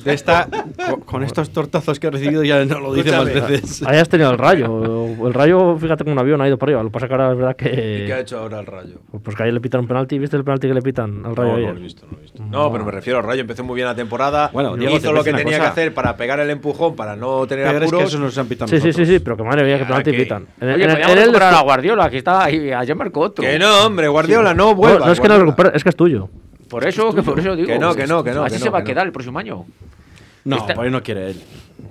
de 0.04 0.12
esta, 0.12 0.48
con, 0.90 1.00
con 1.00 1.22
estos 1.22 1.50
tortazos 1.50 1.98
que 1.98 2.08
he 2.08 2.10
recibido 2.10 2.42
ya 2.44 2.62
no 2.64 2.78
lo 2.80 2.92
dice 2.92 3.10
más 3.10 3.24
veces. 3.24 3.82
Ahí 3.86 3.98
has 3.98 4.08
tenido 4.08 4.30
el 4.30 4.38
rayo. 4.38 5.06
El 5.26 5.32
rayo, 5.32 5.78
fíjate, 5.78 6.04
con 6.04 6.12
un 6.12 6.18
avión 6.18 6.40
ha 6.42 6.46
ido 6.48 6.58
por 6.58 6.68
arriba. 6.68 6.82
Lo 6.82 6.90
que 6.90 6.92
pasa 6.92 7.08
que 7.08 7.14
ahora 7.14 7.32
es 7.32 7.38
verdad 7.38 7.56
¿Y 7.58 7.64
qué 7.64 8.12
ha 8.12 8.16
que. 8.16 8.20
hecho 8.20 8.38
ahora 8.38 8.60
el 8.60 8.66
Rayo? 8.66 9.00
Pues 9.22 9.34
que 9.36 9.42
ahí 9.44 9.52
le 9.52 9.60
pitan 9.60 9.80
un 9.80 9.88
penalti. 9.88 10.18
¿Viste 10.18 10.36
el 10.36 10.44
penalti 10.44 10.68
que 10.68 10.74
le 10.74 10.82
pitan 10.82 11.24
al 11.24 11.34
rayo 11.36 11.52
No, 11.52 11.56
no 11.56 11.62
ayer? 11.64 11.72
lo 11.74 11.78
he 11.78 11.82
visto, 11.82 12.06
no 12.06 12.12
lo 12.12 12.18
he 12.18 12.22
visto. 12.22 12.42
No, 12.44 12.70
pero 12.72 12.84
me 12.84 12.90
refiero 12.92 13.18
al 13.20 13.24
Rayo, 13.24 13.40
empezó 13.40 13.64
muy 13.64 13.76
bien 13.76 13.86
la 13.88 13.94
temporada. 13.94 14.50
Bueno, 14.52 14.76
Diego, 14.76 14.96
hizo 14.96 15.12
lo 15.12 15.24
que 15.24 15.32
tenía 15.32 15.58
que 15.58 15.66
hacer 15.66 15.94
para 15.94 16.16
pegar 16.16 16.38
el 16.40 16.50
empujón, 16.50 16.94
para 16.96 17.16
no 17.16 17.46
tener 17.46 17.64
Pero 17.66 17.78
es 17.78 17.90
que 17.90 17.96
apuros. 17.96 18.08
eso 18.12 18.18
nos 18.18 18.36
han 18.36 18.46
pitado 18.46 18.68
Sí, 18.68 18.80
sí, 18.80 18.92
sí, 18.92 19.06
sí, 19.06 19.18
pero 19.20 19.36
que 19.36 19.42
madre 19.42 19.64
mía, 19.64 19.78
que 19.78 19.84
Ah, 19.84 19.86
penalti 19.86 20.10
¿qué? 20.12 20.18
pitan. 20.18 20.46
En, 20.60 20.68
Oye, 20.68 20.84
en- 20.84 20.90
podríamos 20.90 21.16
en 21.26 21.32
les- 21.32 21.42
a 21.42 21.60
Guardiola, 21.62 22.10
que 22.10 22.18
está 22.18 22.44
ahí. 22.44 22.70
Ayer 22.72 22.94
marcó 23.04 23.20
otro. 23.20 23.44
Que 23.44 23.58
no, 23.58 23.86
hombre, 23.86 24.08
Guardiola, 24.08 24.54
no 24.54 24.68
No, 24.70 24.74
vuelva. 24.74 25.06
no 25.06 25.12
es 25.12 25.20
que 25.20 25.28
no 25.28 25.38
lo 25.38 25.54
es 25.74 25.82
que 25.82 25.88
es 25.90 25.96
tuyo. 25.96 26.28
Por 26.68 26.86
eso, 26.86 27.14
que 27.14 27.22
por 27.22 27.38
eso 27.38 27.54
digo. 27.54 27.68
Que 27.68 27.78
no, 27.78 27.94
que 27.94 28.06
no, 28.06 28.24
que 28.24 28.32
no, 28.32 28.44
Así 28.44 28.56
que 28.56 28.62
se 28.62 28.70
va 28.70 28.78
a 28.80 28.84
quedar 28.84 29.06
el 29.06 29.12
próximo 29.12 29.38
año. 29.38 29.64
No, 30.44 30.56
Esta- 30.56 30.74
por 30.74 30.84
ahí 30.84 30.90
no 30.90 31.02
quiere 31.02 31.30
él. 31.30 31.40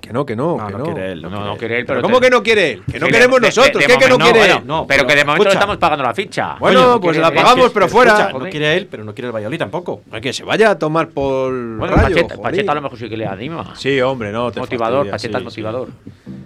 Que 0.00 0.12
no, 0.12 0.24
que 0.26 0.36
no, 0.36 0.56
No, 0.56 0.66
que 0.66 0.72
no 0.72 0.78
no. 0.78 0.84
quiere 0.84 1.12
él. 1.12 1.22
No, 1.22 1.30
No, 1.30 1.44
no, 1.44 1.56
quiere 1.56 1.78
él, 1.78 1.86
Pero. 1.86 2.02
¿Cómo 2.02 2.18
te- 2.20 2.26
que 2.26 2.30
no 2.30 2.42
quiere 2.42 2.72
él? 2.72 2.82
Que 2.90 3.00
no 3.00 3.06
queremos 3.06 3.40
de- 3.40 3.46
nosotros. 3.48 3.82
de 3.82 3.86
¿Qué 3.86 3.98
que 3.98 4.08
no 4.08 4.18
quiere 4.18 4.44
él? 4.52 4.58
No, 4.64 4.86
pero 4.86 5.06
que 5.06 5.14
de 5.14 5.24
momento 5.24 5.44
le 5.44 5.50
estamos 5.50 5.76
pagando 5.78 6.04
la 6.04 6.14
ficha. 6.14 6.56
Bueno, 6.60 7.00
pues 7.00 7.16
la 7.16 7.32
pagamos, 7.32 7.70
pero 7.72 7.88
fuera. 7.88 8.12
Escucha, 8.26 8.38
no 8.44 8.50
quiere 8.50 8.76
él, 8.76 8.88
pero 8.90 9.04
no 9.04 9.14
quiere 9.14 9.28
el 9.28 9.32
Valladolid 9.34 9.58
tampoco. 9.58 10.02
Que 10.22 10.32
se 10.32 10.44
vaya 10.44 10.70
a 10.70 10.78
tomar 10.78 11.08
por 11.08 11.52
Bueno, 11.52 11.94
rayo. 11.96 12.26
Pacheta, 12.42 12.72
a 12.72 12.74
lo 12.76 12.82
mejor 12.82 12.98
sí 12.98 13.08
que 13.08 13.16
le 13.16 13.26
anima. 13.26 13.74
Sí, 13.76 14.00
hombre, 14.00 14.30
no. 14.32 14.50
te 14.52 14.60
motivador, 14.60 15.08
fastidia, 15.08 15.12
Pacheta 15.12 15.38
es 15.38 15.44
motivador. 15.44 15.88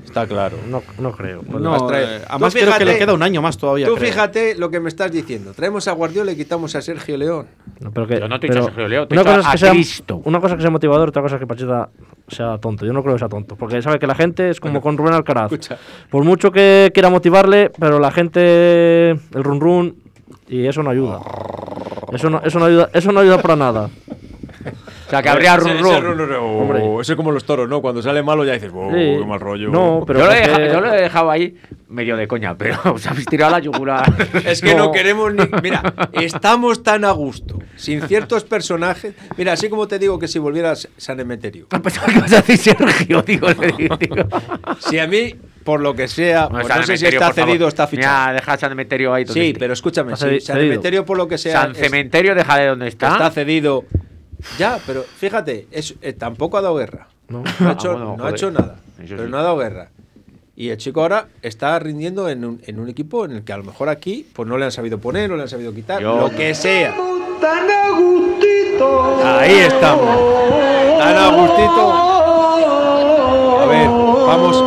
sí. 0.04 0.07
Está 0.22 0.34
claro. 0.34 0.56
No, 0.68 0.82
no 0.98 1.12
creo. 1.12 1.42
No, 1.48 1.74
eh, 1.92 2.18
Tú 2.20 2.24
además 2.28 2.54
creo 2.54 2.66
que 2.66 2.72
fíjate- 2.72 2.84
le 2.84 2.98
queda 2.98 3.14
un 3.14 3.22
año 3.22 3.40
más 3.42 3.56
todavía. 3.56 3.86
Tú 3.86 3.94
creo. 3.94 4.06
fíjate 4.08 4.54
lo 4.56 4.70
que 4.70 4.80
me 4.80 4.88
estás 4.88 5.10
diciendo. 5.12 5.52
Traemos 5.54 5.86
a 5.88 5.92
Guardiola 5.92 6.32
y 6.32 6.36
quitamos 6.36 6.74
a 6.74 6.82
Sergio 6.82 7.16
León. 7.16 7.46
No, 7.80 7.90
pero 7.92 8.06
que, 8.06 8.18
Yo 8.20 8.28
no 8.28 8.38
te 8.40 8.46
he 8.46 8.50
dicho 8.50 8.62
a 8.62 8.64
Sergio 8.66 8.88
León, 8.88 9.08
te 9.08 9.14
he 9.14 9.18
una 9.18 9.22
dicho 9.22 9.36
cosa, 9.36 9.54
es 9.54 9.62
a 9.62 9.72
que 9.72 9.84
sea, 9.84 10.16
una 10.24 10.40
cosa 10.40 10.54
es 10.54 10.56
que 10.58 10.62
sea 10.62 10.70
motivador, 10.70 11.08
otra 11.10 11.22
cosa 11.22 11.36
es 11.36 11.40
que 11.40 11.46
Pacheta 11.46 11.88
sea 12.28 12.58
tonto. 12.58 12.84
Yo 12.84 12.92
no 12.92 13.02
creo 13.02 13.14
que 13.14 13.18
sea 13.20 13.28
tonto, 13.28 13.56
porque 13.56 13.80
sabe 13.82 13.98
que 13.98 14.06
la 14.06 14.14
gente 14.14 14.50
es 14.50 14.60
como 14.60 14.80
con 14.80 14.96
Rubén 14.96 15.14
Alcaraz. 15.14 15.52
escucha. 15.52 15.78
Por 16.10 16.24
mucho 16.24 16.50
que 16.50 16.90
quiera 16.92 17.10
motivarle, 17.10 17.70
pero 17.78 17.98
la 17.98 18.10
gente, 18.10 19.10
el 19.10 19.44
run 19.44 19.60
run, 19.60 19.96
y 20.48 20.66
eso 20.66 20.82
no 20.82 20.90
ayuda. 20.90 21.20
Eso 22.12 22.30
no, 22.30 22.40
eso 22.42 22.58
no 22.58 22.64
ayuda, 22.64 22.90
eso 22.92 23.12
no 23.12 23.20
ayuda 23.20 23.40
para 23.40 23.56
nada. 23.56 23.90
O 25.08 25.10
sea, 25.10 25.22
que 25.22 25.28
habría 25.30 25.56
run 25.56 25.70
ese 25.70 26.00
run. 26.00 26.30
oh. 26.38 27.00
Ese 27.00 27.12
es 27.12 27.16
como 27.16 27.32
los 27.32 27.44
toros, 27.44 27.66
¿no? 27.68 27.80
Cuando 27.80 28.02
sale 28.02 28.22
malo 28.22 28.44
ya 28.44 28.52
dices, 28.52 28.70
oh, 28.74 28.90
Sí. 28.90 29.16
qué 29.18 29.24
mal 29.26 29.40
rollo. 29.40 29.70
No, 29.70 30.04
pero 30.06 30.20
yo, 30.20 30.26
lo 30.26 30.32
he 30.32 30.36
porque- 30.42 30.48
dejado, 30.58 30.72
yo 30.74 30.80
lo 30.82 30.94
he 30.94 31.00
dejado 31.02 31.30
ahí 31.30 31.56
medio 31.88 32.16
de 32.16 32.28
coña, 32.28 32.56
pero 32.58 32.76
os 32.94 33.06
habéis 33.06 33.26
tirado 33.26 33.52
la 33.52 33.58
yugular. 33.58 34.04
Es 34.44 34.60
que 34.60 34.74
no. 34.74 34.92
queremos 34.92 35.32
ni. 35.32 35.44
Mira, 35.62 35.82
estamos 36.12 36.82
tan 36.82 37.04
a 37.06 37.10
gusto. 37.12 37.58
Sin 37.76 38.02
ciertos 38.02 38.44
personajes. 38.44 39.14
Mira, 39.36 39.52
así 39.54 39.68
como 39.70 39.88
te 39.88 39.98
digo 39.98 40.18
que 40.18 40.28
si 40.28 40.38
volvieras 40.38 40.88
San 40.96 41.18
Emeterio. 41.20 41.68
Que 41.68 41.78
vas 41.78 42.32
a 42.32 42.42
decir 42.42 42.58
Sergio, 42.58 43.22
digo, 43.22 43.48
digo, 43.54 43.96
digo. 43.96 44.16
Si 44.78 44.98
a 44.98 45.06
mí, 45.06 45.34
por 45.64 45.80
lo 45.80 45.94
que 45.94 46.06
sea, 46.08 46.48
pues 46.48 46.66
San 46.66 46.80
no 46.80 46.86
sé 46.86 46.96
si 46.98 47.06
está 47.06 47.32
cedido 47.32 47.66
o 47.66 47.68
está 47.68 47.86
fichado. 47.86 48.26
Mira, 48.28 48.32
deja 48.40 48.56
San 48.58 48.72
Emeterio 48.72 49.14
ahí 49.14 49.24
Sí, 49.26 49.54
pero 49.58 49.72
escúchame, 49.72 50.16
si 50.16 50.40
San 50.40 50.56
cedido. 50.56 50.72
Emeterio 50.74 51.04
por 51.04 51.16
lo 51.16 51.26
que 51.28 51.38
sea. 51.38 51.62
San 51.62 51.74
Cementerio 51.74 52.34
deja 52.34 52.58
de 52.58 52.66
donde 52.66 52.88
está. 52.88 53.12
está 53.12 53.30
cedido. 53.30 53.84
Ya, 54.58 54.78
pero 54.86 55.02
fíjate, 55.02 55.66
es, 55.70 55.94
eh, 56.02 56.12
tampoco 56.12 56.56
ha 56.58 56.62
dado 56.62 56.76
guerra. 56.76 57.08
No. 57.28 57.42
No 57.60 57.68
ha 57.68 57.72
hecho, 57.72 57.90
Ah, 57.90 57.92
bueno, 57.92 58.04
no 58.06 58.12
ha 58.14 58.18
joder. 58.18 58.34
hecho 58.34 58.50
nada. 58.50 58.76
Eso 58.98 59.06
pero 59.08 59.24
sí. 59.24 59.30
no 59.30 59.38
ha 59.38 59.42
dado 59.42 59.56
guerra. 59.58 59.88
Y 60.56 60.70
el 60.70 60.76
chico 60.76 61.02
ahora 61.02 61.28
está 61.42 61.78
rindiendo 61.78 62.28
en 62.28 62.44
un, 62.44 62.60
en 62.66 62.80
un 62.80 62.88
equipo 62.88 63.24
en 63.24 63.30
el 63.32 63.44
que 63.44 63.52
a 63.52 63.56
lo 63.58 63.64
mejor 63.64 63.88
aquí 63.88 64.26
pues 64.32 64.48
no 64.48 64.58
le 64.58 64.64
han 64.64 64.72
sabido 64.72 64.98
poner, 64.98 65.30
no 65.30 65.36
le 65.36 65.42
han 65.42 65.48
sabido 65.48 65.72
quitar, 65.72 66.00
Yo- 66.02 66.18
lo 66.18 66.30
que 66.30 66.52
sea. 66.54 66.94
Ahí 69.24 69.54
estamos. 69.58 70.18
Tan 70.98 71.16
a 71.16 71.28
gustito. 71.30 71.92
A 73.60 73.66
ver, 73.66 73.88
vamos. 73.88 74.64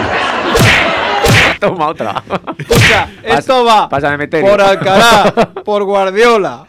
Toma 1.60 1.88
otra. 1.88 2.22
Escucha, 2.56 3.08
esto 3.38 3.64
va 3.64 3.88
por 3.88 4.60
Alcalá, 4.60 5.52
por 5.64 5.84
Guardiola. 5.84 6.66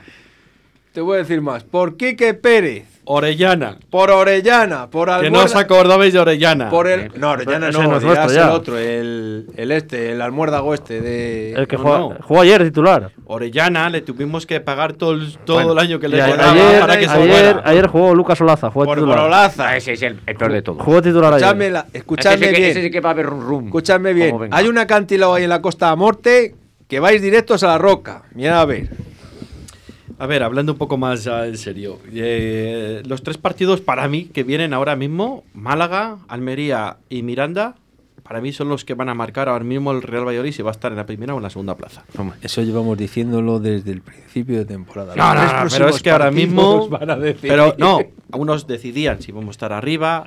Te 0.93 1.01
voy 1.01 1.15
a 1.15 1.17
decir 1.19 1.41
más. 1.41 1.63
Por 1.63 1.95
Quique 1.95 2.33
Pérez, 2.33 2.90
Orellana. 3.05 3.77
por 3.89 4.11
Orellana, 4.11 4.89
por 4.89 5.07
Que 5.07 5.13
Almuerda. 5.13 5.37
no 5.37 5.43
os 5.45 5.55
acordabais 5.55 6.13
de 6.13 6.19
Orellana. 6.19 6.69
Por 6.69 6.87
el, 6.87 7.11
no, 7.19 7.31
Orellana 7.31 7.71
no, 7.71 7.83
no 7.83 7.97
es 7.97 8.31
el 8.33 8.39
otro, 8.49 8.77
el, 8.77 9.47
el 9.57 9.71
este, 9.71 10.11
el 10.11 10.21
almuérdago 10.21 10.73
este 10.73 11.01
de. 11.01 11.53
El 11.53 11.67
que 11.67 11.77
No, 11.77 11.81
jugó, 11.83 11.97
no. 11.97 12.17
jugó 12.21 12.41
ayer 12.41 12.63
titular. 12.63 13.11
Orellana 13.25 13.89
le 13.89 14.01
tuvimos 14.01 14.45
que 14.45 14.59
pagar 14.61 14.93
todo 14.93 15.13
el, 15.13 15.35
todo 15.45 15.57
Bueno, 15.57 15.71
el 15.73 15.79
año 15.79 15.99
que 15.99 16.07
le 16.07 16.19
cobraba 16.19 16.51
ayer, 16.51 16.79
para 16.81 16.99
que 16.99 17.05
se 17.07 17.11
ayer, 17.11 17.53
fuera. 17.53 17.61
ayer 17.69 17.87
jugó 17.87 18.13
Lucas 18.15 18.39
Olaza, 18.41 18.69
jugó 18.69 18.85
por 18.85 18.95
titular. 18.97 19.17
Borolaza. 19.17 19.69
Ah, 19.69 19.77
ese 19.77 19.93
es 19.93 20.01
el, 20.03 20.19
el 20.25 20.35
peor 20.35 20.51
de 20.51 20.61
todo. 20.61 20.75
Jugó 20.79 21.01
titular 21.01 21.33
ayer. 21.33 21.43
Escuchadme, 21.45 21.69
la- 21.71 21.85
escuchadme 21.93 22.35
ese, 22.35 22.45
sí 22.47 22.51
que, 22.53 22.59
bien. 22.59 22.71
ese 22.71 22.81
sí 22.83 22.91
que 22.91 22.99
va 23.01 23.09
a 23.09 23.13
haber 23.13 23.25
rum 23.25 23.41
rum. 23.41 23.65
Escuchadme 23.65 24.13
bien. 24.13 24.35
Hay 24.51 24.67
un 24.67 24.77
acantilado 24.77 25.33
ahí 25.33 25.43
en 25.43 25.49
la 25.49 25.61
costa 25.61 25.89
de 25.89 25.95
Morte 25.95 26.55
que 26.87 26.99
vais 26.99 27.21
directos 27.21 27.63
a 27.63 27.67
la 27.67 27.77
roca. 27.77 28.23
Mira 28.35 28.61
a 28.61 28.65
ver. 28.65 28.89
A 30.21 30.27
ver, 30.27 30.43
hablando 30.43 30.73
un 30.73 30.77
poco 30.77 30.97
más 30.97 31.23
ya 31.23 31.47
en 31.47 31.57
serio. 31.57 31.97
eh, 32.13 33.01
los 33.07 33.23
tres 33.23 33.39
partidos 33.39 33.81
para 33.81 34.07
mí 34.07 34.25
que 34.25 34.43
vienen 34.43 34.71
ahora 34.71 34.95
mismo, 34.95 35.43
Málaga, 35.55 36.19
Almería 36.27 36.97
y 37.09 37.23
Miranda, 37.23 37.73
para 38.21 38.39
mí 38.39 38.53
son 38.53 38.69
los 38.69 38.85
que 38.85 38.93
van 38.93 39.09
a 39.09 39.15
marcar 39.15 39.49
ahora 39.49 39.65
mismo 39.65 39.91
el 39.91 40.03
Real 40.03 40.27
Valladolid 40.27 40.51
si 40.51 40.61
va 40.61 40.69
a 40.69 40.73
estar 40.73 40.91
en 40.91 40.99
la 40.99 41.07
primera 41.07 41.33
o 41.33 41.37
en 41.37 41.43
la 41.43 41.49
segunda 41.49 41.75
plaza. 41.75 42.03
Eso 42.39 42.61
llevamos 42.61 42.99
diciéndolo 42.99 43.59
desde 43.59 43.93
el 43.93 44.01
principio 44.01 44.59
de 44.59 44.65
temporada. 44.65 45.15
No, 45.15 45.33
no, 45.33 45.63
no, 45.63 45.69
pero 45.71 45.89
es 45.89 46.03
que 46.03 46.11
ahora 46.11 46.29
mismo. 46.29 46.87
Van 46.89 47.09
a 47.09 47.15
decir. 47.15 47.49
Pero 47.49 47.73
no, 47.79 48.01
unos 48.33 48.67
decidían 48.67 49.23
si 49.23 49.31
vamos 49.31 49.47
a 49.47 49.51
estar 49.51 49.73
arriba, 49.73 50.25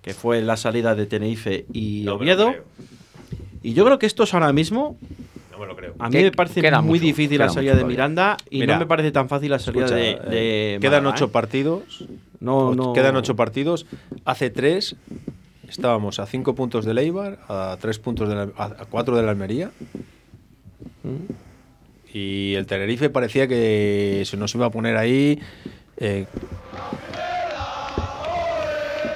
que 0.00 0.14
fue 0.14 0.40
la 0.40 0.56
salida 0.56 0.94
de 0.94 1.04
Tenerife 1.04 1.66
y 1.70 2.08
Oviedo. 2.08 2.54
Y 3.62 3.74
yo 3.74 3.84
creo 3.84 3.98
que 3.98 4.06
estos 4.06 4.32
ahora 4.32 4.54
mismo. 4.54 4.96
No 5.54 5.60
me 5.60 5.66
lo 5.66 5.76
creo. 5.76 5.94
A 6.00 6.08
mí 6.10 6.20
me 6.20 6.32
parece 6.32 6.60
queda 6.60 6.80
muy 6.80 6.98
mucho, 6.98 7.04
difícil 7.04 7.38
la 7.38 7.48
salida 7.48 7.76
de. 7.76 7.84
Miranda 7.84 8.36
y 8.50 8.58
Mira, 8.58 8.74
no 8.74 8.80
me 8.80 8.86
parece 8.86 9.12
tan 9.12 9.28
fácil 9.28 9.52
la 9.52 9.60
salida 9.60 9.84
Escucha, 9.84 9.94
de, 9.96 10.10
eh, 10.10 10.18
de 10.74 10.78
quedan 10.80 11.04
Málaga, 11.04 11.14
ocho 11.16 11.24
¿eh? 11.26 11.28
partidos. 11.28 12.04
No. 12.40 12.92
Quedan 12.92 13.14
ocho 13.14 13.36
partidos. 13.36 13.86
Hace 14.24 14.50
tres 14.50 14.96
estábamos 15.68 16.18
a 16.18 16.26
cinco 16.26 16.56
puntos 16.56 16.84
del 16.84 16.98
Eibar, 16.98 17.38
a 17.48 17.76
tres 17.80 18.00
puntos 18.00 18.28
de 18.28 18.34
la- 18.34 18.48
a, 18.56 18.64
a 18.64 18.84
cuatro 18.90 19.16
de 19.16 19.22
la 19.22 19.30
Almería. 19.30 19.70
Y 22.12 22.54
el 22.54 22.66
Tenerife 22.66 23.08
parecía 23.10 23.46
que 23.46 24.22
se 24.26 24.36
nos 24.36 24.52
iba 24.56 24.66
a 24.66 24.70
poner 24.70 24.96
ahí. 24.96 25.40
eh, 25.98 26.26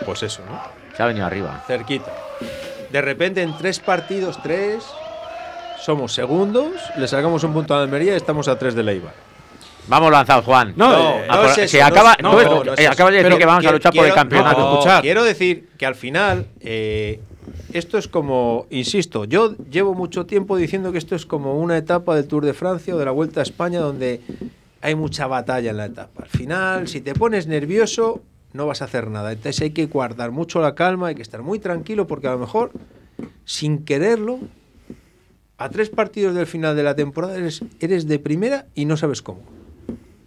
pues 0.04 0.22
eso, 0.22 0.42
¿no? 0.48 0.60
Se 0.96 1.02
ha 1.02 1.06
venido 1.06 1.26
arriba. 1.26 1.62
Cerquita. 1.66 2.12
De 2.92 3.02
repente 3.02 3.42
en 3.42 3.56
tres 3.58 3.78
partidos, 3.80 4.40
tres, 4.42 4.84
somos 5.88 6.12
segundos, 6.12 6.72
le 6.98 7.08
sacamos 7.08 7.42
un 7.44 7.54
punto 7.54 7.72
a 7.72 7.78
la 7.78 7.84
Almería 7.84 8.12
y 8.12 8.16
estamos 8.16 8.46
a 8.46 8.58
tres 8.58 8.74
del 8.74 8.90
Eibar. 8.90 9.14
Vamos 9.86 10.12
lanzados, 10.12 10.44
Juan. 10.44 10.74
No, 10.76 10.90
No, 10.90 11.26
no 11.26 11.44
es 11.46 11.56
eso, 11.56 11.68
si 11.68 11.78
no 11.78 11.86
acaba, 11.86 12.14
no, 12.22 12.32
tú- 12.32 12.42
no, 12.44 12.64
no 12.64 12.72
es 12.74 12.78
eh, 12.80 12.82
eso. 12.82 12.92
acabas 12.92 13.12
de 13.12 13.16
decir 13.16 13.24
Pero 13.30 13.38
que 13.38 13.46
vamos 13.46 13.60
a 13.60 13.62
quiero- 13.62 13.76
luchar 13.78 13.94
por 13.94 14.04
el 14.06 14.12
campeonato. 14.12 14.84
Quiero 15.00 15.24
decir 15.24 15.70
que 15.78 15.86
al 15.86 15.94
final, 15.94 16.44
eh, 16.60 17.20
esto 17.72 17.96
es 17.96 18.06
como, 18.06 18.66
insisto, 18.68 19.24
yo 19.24 19.54
llevo 19.70 19.94
mucho 19.94 20.26
tiempo 20.26 20.58
diciendo 20.58 20.92
que 20.92 20.98
esto 20.98 21.14
es 21.16 21.24
como 21.24 21.58
una 21.58 21.78
etapa 21.78 22.14
del 22.16 22.28
Tour 22.28 22.44
de 22.44 22.52
Francia 22.52 22.94
o 22.94 22.98
de 22.98 23.06
la 23.06 23.10
Vuelta 23.12 23.40
a 23.40 23.44
España 23.44 23.80
donde 23.80 24.20
hay 24.82 24.94
mucha 24.94 25.26
batalla 25.26 25.70
en 25.70 25.78
la 25.78 25.86
etapa. 25.86 26.24
Al 26.24 26.28
final, 26.28 26.86
si 26.86 27.00
te 27.00 27.14
pones 27.14 27.46
nervioso, 27.46 28.20
no 28.52 28.66
vas 28.66 28.82
a 28.82 28.84
hacer 28.84 29.08
nada. 29.08 29.32
Entonces 29.32 29.62
hay 29.62 29.70
que 29.70 29.86
guardar 29.86 30.32
mucho 30.32 30.60
la 30.60 30.74
calma, 30.74 31.06
hay 31.06 31.14
que 31.14 31.22
estar 31.22 31.40
muy 31.40 31.58
tranquilo 31.60 32.06
porque 32.06 32.26
a 32.28 32.32
lo 32.32 32.38
mejor, 32.38 32.72
sin 33.46 33.86
quererlo, 33.86 34.38
a 35.58 35.68
tres 35.70 35.90
partidos 35.90 36.34
del 36.34 36.46
final 36.46 36.74
de 36.76 36.82
la 36.84 36.94
temporada 36.94 37.36
eres, 37.36 37.62
eres 37.80 38.06
de 38.06 38.18
primera 38.18 38.66
y 38.74 38.84
no 38.84 38.96
sabes 38.96 39.20
cómo 39.22 39.40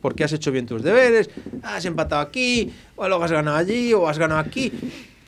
porque 0.02 0.24
has 0.24 0.34
hecho 0.34 0.52
bien 0.52 0.66
tus 0.66 0.82
deberes, 0.82 1.30
has 1.62 1.86
empatado 1.86 2.24
aquí, 2.24 2.72
o 2.96 3.08
luego 3.08 3.24
has 3.24 3.32
ganado 3.32 3.56
allí, 3.58 3.94
o 3.94 4.08
has 4.08 4.18
ganado 4.18 4.40
aquí. 4.40 4.72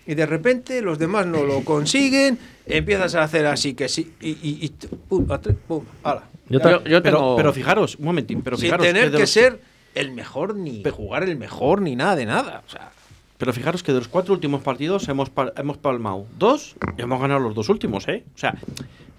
Y 0.08 0.16
de 0.16 0.26
repente 0.26 0.82
los 0.82 0.98
demás 0.98 1.28
no 1.28 1.44
lo 1.44 1.64
consiguen, 1.64 2.40
empiezas 2.66 3.14
a 3.14 3.22
hacer 3.22 3.46
así 3.46 3.76
que 3.76 3.88
sí, 3.88 4.14
y, 4.20 4.32
y, 4.42 4.70
pum, 5.08 5.32
a 5.32 5.40
tres, 5.40 5.56
pum, 5.68 5.84
ala. 6.04 6.24
Yo 6.50 6.60
Yo, 6.60 6.84
yo 6.86 7.04
pero, 7.04 7.18
tengo. 7.20 7.36
pero 7.36 7.54
fijaros, 7.54 7.98
un 7.98 8.06
momentín, 8.06 8.42
pero 8.42 8.58
Sin 8.58 8.66
fijaros 8.66 8.88
tener 8.88 9.12
de 9.12 9.18
que 9.18 9.22
los- 9.22 9.30
ser 9.30 9.60
el 9.94 10.12
mejor, 10.12 10.56
ni 10.56 10.84
jugar 10.84 11.22
el 11.22 11.38
mejor, 11.38 11.80
ni 11.84 11.96
nada 11.96 12.16
de 12.16 12.26
nada. 12.26 12.64
O 12.68 12.70
sea, 12.72 12.92
Pero 13.38 13.52
fijaros 13.54 13.84
que 13.84 13.92
de 13.92 14.00
los 14.00 14.08
cuatro 14.08 14.34
últimos 14.34 14.62
partidos 14.62 15.08
hemos, 15.10 15.30
pal- 15.30 15.54
hemos 15.58 15.78
palmado 15.78 16.26
dos 16.38 16.76
y 16.98 17.02
hemos 17.02 17.20
ganado 17.20 17.40
los 17.40 17.56
dos 17.56 17.68
últimos, 17.70 18.08
¿eh? 18.08 18.24
O 18.36 18.38
sea, 18.38 18.56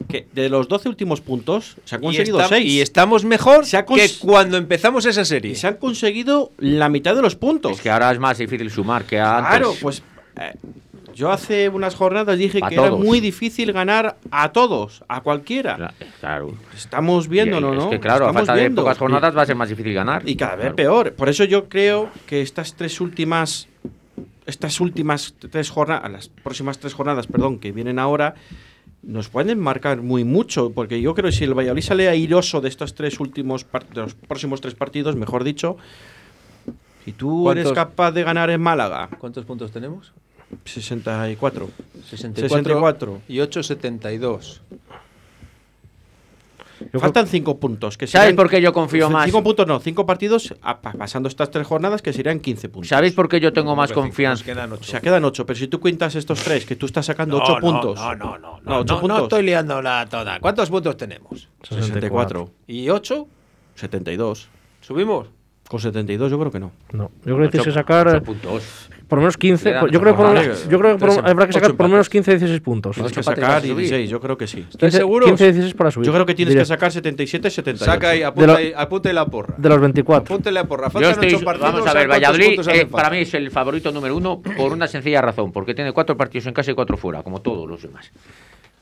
que 0.08 0.26
de 0.32 0.48
los 0.48 0.68
12 0.68 0.88
últimos 0.88 1.20
puntos 1.20 1.76
se 1.84 1.94
han 1.96 2.00
conseguido 2.02 2.38
esta- 2.40 2.48
seis. 2.56 2.70
y 2.70 2.80
estamos 2.80 3.24
mejor 3.24 3.64
Se 3.66 3.84
que 3.84 4.10
cuando 4.20 4.56
empezamos 4.56 5.04
esa 5.06 5.24
serie. 5.24 5.52
Y 5.52 5.54
se 5.56 5.66
han 5.66 5.76
conseguido 5.76 6.52
la 6.58 6.88
mitad 6.88 7.14
de 7.16 7.22
los 7.22 7.34
puntos. 7.36 7.72
Es 7.72 7.80
que 7.80 7.90
ahora 7.90 8.12
es 8.12 8.18
más 8.18 8.38
difícil 8.38 8.70
sumar 8.70 9.04
que 9.04 9.18
antes. 9.20 9.48
Claro, 9.50 9.74
pues 9.80 10.02
eh, 10.40 10.52
yo 11.14 11.30
hace 11.30 11.68
unas 11.68 11.94
jornadas 11.94 12.36
dije 12.38 12.58
Pa' 12.60 12.68
que 12.68 12.74
era 12.74 12.90
muy 12.90 13.20
difícil 13.20 13.72
ganar 13.72 14.16
a 14.30 14.52
todos, 14.52 15.02
a 15.08 15.20
cualquiera. 15.22 15.92
Claro. 16.20 16.54
Estamos 16.76 17.28
viéndolo, 17.28 17.72
Y- 17.72 17.76
¿no? 17.76 17.84
Es 17.84 17.90
que 17.90 18.00
claro, 18.00 18.26
a 18.28 18.32
falta 18.32 18.54
de 18.54 18.70
pocas 18.70 18.98
jornadas 18.98 19.32
Y- 19.32 19.36
va 19.36 19.42
a 19.42 19.46
ser 19.46 19.56
más 19.56 19.68
difícil 19.68 19.94
ganar. 19.94 20.22
Y 20.28 20.36
cada 20.36 20.56
vez 20.56 20.62
Claro. 20.64 20.76
peor. 20.76 21.12
Por 21.14 21.28
eso 21.28 21.44
yo 21.44 21.68
creo 21.68 22.10
que 22.26 22.42
estas 22.42 22.74
tres 22.74 23.00
últimas. 23.00 23.68
Estas 24.46 24.80
últimas 24.80 25.34
tres 25.50 25.70
jornadas. 25.70 26.10
Las 26.10 26.28
próximas 26.28 26.78
tres 26.78 26.92
jornadas, 26.94 27.26
perdón, 27.26 27.58
que 27.58 27.72
vienen 27.72 27.98
ahora. 27.98 28.34
Nos 29.02 29.28
pueden 29.28 29.58
marcar 29.58 30.02
muy 30.02 30.24
mucho. 30.24 30.70
Porque 30.70 31.00
yo 31.00 31.14
creo 31.14 31.30
que 31.30 31.36
si 31.36 31.44
el 31.44 31.54
Valladolid 31.54 31.82
sale 31.82 32.08
airoso 32.08 32.60
de 32.60 32.68
estos 32.68 32.94
tres 32.94 33.20
últimos. 33.20 33.66
de 33.94 34.00
los 34.00 34.14
próximos 34.14 34.60
tres 34.60 34.74
partidos, 34.74 35.16
mejor 35.16 35.44
dicho. 35.44 35.76
Si 37.04 37.12
tú 37.12 37.50
eres 37.50 37.64
¿Cuántos- 37.64 37.84
capaz 37.84 38.12
de 38.12 38.22
ganar 38.22 38.50
en 38.50 38.60
Málaga. 38.60 39.08
¿Cuántos 39.18 39.44
puntos 39.44 39.70
tenemos? 39.72 40.12
64. 40.64 41.68
64, 42.08 42.48
64. 42.48 43.20
y 43.28 43.40
8, 43.40 43.62
72. 43.62 44.62
Faltan 46.92 47.26
cinco 47.26 47.58
puntos. 47.58 47.96
Que 47.98 48.06
¿Sabes 48.06 48.26
serían- 48.26 48.36
por 48.36 48.48
qué 48.50 48.60
yo 48.60 48.72
confío 48.72 49.10
más? 49.10 49.24
Cinco 49.26 49.42
puntos, 49.42 49.66
no. 49.66 49.80
Cinco 49.80 50.06
partidos 50.06 50.54
a- 50.62 50.80
pa- 50.80 50.92
pasando 50.92 51.28
estas 51.28 51.50
tres 51.50 51.66
jornadas 51.66 52.02
que 52.02 52.12
serían 52.12 52.40
15 52.40 52.68
puntos. 52.68 52.88
¿Sabéis 52.88 53.12
por 53.14 53.28
qué 53.28 53.40
yo 53.40 53.52
tengo 53.52 53.74
más 53.76 53.90
Hombre, 53.90 53.94
cinco, 53.94 54.00
confianza? 54.08 54.44
quedan 54.44 54.72
O 54.72 54.74
ocho. 54.76 54.84
sea, 54.84 55.00
quedan 55.00 55.24
ocho. 55.24 55.46
Pero 55.46 55.58
si 55.58 55.68
tú 55.68 55.80
cuentas 55.80 56.14
estos 56.14 56.40
tres, 56.42 56.64
que 56.66 56.76
tú 56.76 56.86
estás 56.86 57.06
sacando 57.06 57.38
ocho 57.38 57.54
no, 57.54 57.60
puntos. 57.60 57.98
No, 57.98 58.14
no, 58.14 58.38
no. 58.38 58.38
No, 58.38 58.60
No, 58.64 58.78
ocho 58.80 58.94
no, 58.94 59.00
puntos. 59.00 59.18
no 59.18 59.24
estoy 59.24 59.42
liando 59.44 59.82
la 59.82 60.06
toda. 60.10 60.40
¿Cuántos 60.40 60.70
puntos 60.70 60.96
tenemos? 60.96 61.48
64. 61.62 62.50
¿Y 62.66 62.88
8? 62.88 63.26
72. 63.74 64.48
¿Subimos? 64.80 65.28
Con 65.68 65.80
72 65.80 66.30
yo 66.30 66.38
creo 66.38 66.50
que 66.52 66.60
no. 66.60 66.72
No, 66.92 67.10
yo 67.24 67.34
creo 67.36 67.38
que 67.46 67.48
tienes 67.48 67.66
que 67.68 67.72
sacar 67.72 68.06
ocho 68.08 68.16
eh, 68.18 68.20
puntos. 68.20 68.90
Por 69.14 69.18
menos 69.20 69.36
15. 69.36 69.64
Quedan 69.70 69.90
Yo 69.90 70.00
creo 70.00 70.12
que 70.16 70.22
por, 70.22 70.68
yo 70.68 70.78
creo 70.80 70.98
que 70.98 71.06
por- 71.06 71.28
habrá 71.28 71.46
que 71.46 71.52
sacar 71.52 71.74
por 71.74 71.86
lo 71.86 71.92
menos 71.92 72.06
empates. 72.06 72.08
15 72.10 72.30
16 72.32 72.60
puntos. 72.60 72.94
Tienes 72.96 73.12
que 73.12 73.22
sacar 73.22 73.60
subir. 73.60 73.76
16, 73.76 74.10
yo 74.10 74.20
creo 74.20 74.36
que 74.36 74.46
sí. 74.46 74.66
¿Estás 74.68 74.92
seguros? 74.92 75.28
15 75.28 75.44
16 75.52 75.74
para 75.74 75.90
subir. 75.92 76.06
Yo 76.06 76.12
creo 76.12 76.26
que 76.26 76.34
tienes 76.34 76.54
Diré, 76.54 76.62
que 76.62 76.66
sacar 76.66 76.90
77 76.90 77.50
78. 77.50 77.84
Saca 77.84 78.10
ahí, 78.10 78.18
De 78.18 78.74
apunta, 78.76 79.12
la 79.12 79.26
porra. 79.26 79.54
De 79.56 79.68
los 79.68 79.80
24. 79.80 80.34
Apúntale 80.34 80.58
a 80.58 80.64
porra. 80.64 80.86
Yo 80.88 80.90
Faltan 80.90 81.12
estoy, 81.12 81.34
ocho 81.34 81.44
partidos. 81.44 81.72
vamos 81.72 81.86
a 81.86 81.90
¿sabes 81.92 82.02
ver, 82.02 82.10
Valladolid 82.10 82.60
eh, 82.68 82.86
para 82.86 83.10
mí 83.10 83.18
es 83.18 83.34
el 83.34 83.50
favorito 83.50 83.92
número 83.92 84.16
uno 84.16 84.42
por 84.42 84.72
una 84.72 84.88
sencilla 84.88 85.20
razón, 85.20 85.52
porque 85.52 85.74
tiene 85.74 85.92
cuatro 85.92 86.16
partidos 86.16 86.46
en 86.46 86.54
casa 86.54 86.72
y 86.72 86.74
cuatro 86.74 86.96
fuera, 86.96 87.22
como 87.22 87.40
todos 87.40 87.68
los 87.68 87.82
demás. 87.82 88.10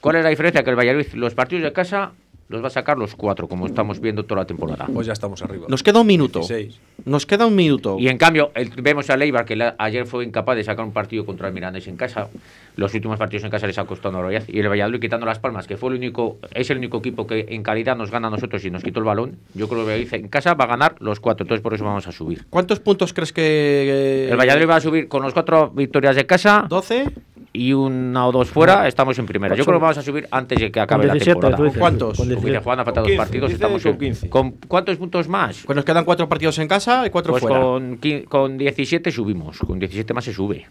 ¿Cuál 0.01 0.17
es 0.17 0.25
la 0.25 0.31
diferencia? 0.31 0.63
Que 0.65 0.71
el 0.71 0.77
Valladolid, 0.77 1.13
los 1.15 1.35
partidos 1.35 1.63
de 1.65 1.73
casa 1.73 2.13
los 2.53 2.63
va 2.63 2.69
a 2.69 2.71
sacar 2.71 2.99
los 2.99 3.15
cuatro, 3.17 3.49
como 3.49 3.67
estamos 3.67 4.01
viendo 4.01 4.25
toda 4.25 4.43
la 4.43 4.47
temporada. 4.47 4.87
Pues 4.93 5.07
ya 5.07 5.13
estamos 5.15 5.43
arriba. 5.43 5.67
Nos 5.69 5.83
queda 5.83 6.01
un 6.01 6.07
minuto. 6.07 6.41
16. 6.41 6.79
Nos 7.05 7.27
queda 7.27 7.47
un 7.47 7.57
minuto. 7.57 7.97
Y 7.99 8.09
en 8.09 8.19
cambio, 8.19 8.53
el- 8.55 8.71
vemos 8.81 9.11
a 9.11 9.17
Leibar 9.17 9.45
que 9.45 9.57
la- 9.57 9.75
ayer 9.79 10.07
fue 10.07 10.25
incapaz 10.25 10.55
de 10.57 10.65
sacar 10.65 10.85
un 10.85 10.93
partido 10.93 11.27
contra 11.27 11.49
el 11.49 11.55
Mirandés 11.55 11.89
en 11.89 11.97
casa. 11.97 12.29
Los 12.77 12.95
últimos 12.95 13.19
partidos 13.19 13.45
en 13.45 13.51
casa 13.51 13.67
les 13.67 13.77
ha 13.79 13.85
costado 13.85 14.19
una. 14.19 14.43
Y 14.49 14.59
el 14.61 14.69
Valladolid 14.69 15.01
quitando 15.01 15.27
las 15.27 15.39
palmas, 15.39 15.67
que 15.67 15.77
fue 15.77 15.91
el 15.91 15.97
único, 15.97 16.39
es 16.55 16.71
el 16.71 16.79
único 16.79 16.99
equipo 16.99 17.27
que 17.27 17.47
en 17.51 17.63
calidad 17.63 17.97
nos 17.97 18.11
gana 18.11 18.29
a 18.29 18.31
nosotros 18.31 18.65
y 18.65 18.71
nos 18.71 18.83
quitó 18.83 19.01
el 19.01 19.05
balón. 19.07 19.37
Yo 19.55 19.69
creo 19.69 19.81
que 19.81 19.87
Valladolid 19.93 20.15
en 20.15 20.29
casa 20.29 20.55
va 20.55 20.65
a 20.65 20.69
ganar 20.69 20.95
los 21.01 21.19
cuatro, 21.21 21.45
entonces 21.45 21.63
por 21.63 21.75
eso 21.75 21.85
vamos 21.85 22.07
a 22.07 22.13
subir. 22.13 22.45
¿Cuántos 22.51 22.79
puntos 22.81 23.13
crees 23.13 23.33
que...? 23.33 24.29
El 24.31 24.37
Valladolid 24.37 24.69
va 24.69 24.77
a 24.77 24.81
subir 24.81 25.09
con 25.09 25.23
los 25.23 25.33
cuatro 25.33 25.71
victorias 25.71 26.17
de 26.17 26.27
casa. 26.27 26.67
12. 26.69 27.07
Y 27.55 27.75
una 27.75 28.27
o 28.27 28.33
dos 28.33 28.49
fuera, 28.49 28.89
estamos 28.89 29.19
en 29.19 29.27
primera. 29.27 29.55
Yo 29.55 29.65
creo 29.67 29.77
que 29.79 29.83
vamos 29.83 29.99
a 29.99 30.03
subir 30.03 30.27
antes 30.31 30.59
de 30.59 30.73
que 30.73 30.81
acabe 30.81 31.05
17, 31.05 31.29
la 31.29 31.35
temporada. 31.41 31.65
dices. 31.65 31.79
¿Cuántos? 31.79 32.17
Con 32.17 32.27
Porque 32.29 32.35
17. 32.41 32.65
Juan 32.65 32.81
ha 32.81 32.85
faltado 32.85 33.05
Con 33.05 33.11
dos 33.11 33.17
15, 33.19 33.27
partidos, 33.27 33.49
dice 33.51 33.55
estamos 33.57 33.83
con 33.83 33.93
en- 33.93 33.99
15. 33.99 34.29
¿Con 34.31 34.51
cuántos 34.69 34.97
puntos 34.97 35.29
más? 35.29 35.63
Pues 35.67 35.77
nos 35.77 35.85
quedan 35.85 36.05
cuatro 36.07 36.29
partidos 36.29 36.59
en 36.61 36.69
casa 36.69 37.07
y 37.07 37.11
cuatro 37.11 37.33
Pues 37.33 37.43
fuera. 37.43 37.61
con, 37.61 37.99
con 38.29 38.57
17 38.57 39.11
subimos, 39.13 39.59
con 39.59 39.79
17 39.79 40.15
más 40.15 40.25
se 40.25 40.33
sube. 40.33 40.67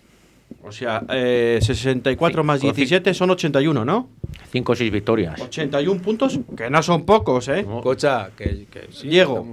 O 0.64 0.72
sea, 0.72 1.04
eh, 1.10 1.60
64 1.62 2.42
Sí, 2.42 2.46
más 2.48 2.60
con 2.60 2.74
17 2.74 3.14
son 3.14 3.30
81, 3.30 3.86
¿no? 3.86 4.10
5 4.52 4.72
o 4.72 4.76
6 4.76 4.92
victorias. 4.92 5.40
81 5.40 6.02
puntos, 6.02 6.40
que 6.58 6.70
no 6.70 6.82
son 6.84 7.06
pocos, 7.06 7.48
¿eh? 7.48 7.64
Cocha, 7.84 8.32
que, 8.36 8.66
que 8.72 8.88
sí, 8.92 9.08
Diego. 9.08 9.46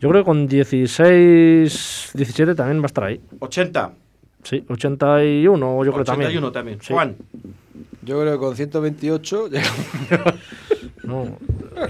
Yo 0.00 0.08
creo 0.08 0.22
que 0.22 0.24
con 0.24 0.48
16, 0.48 2.10
17 2.14 2.54
también 2.54 2.80
va 2.80 2.84
a 2.84 2.86
estar 2.86 3.04
ahí. 3.04 3.20
80. 3.40 3.92
Sí, 4.42 4.64
81 4.68 5.84
yo 5.84 5.92
creo 5.92 6.04
también. 6.04 6.28
81 6.28 6.52
también. 6.52 6.78
Sí. 6.82 6.92
Juan. 6.92 7.16
Yo 8.02 8.20
creo 8.20 8.32
que 8.32 8.38
con 8.38 8.56
128 8.56 9.48
llegamos. 9.48 9.78
No, 11.04 11.36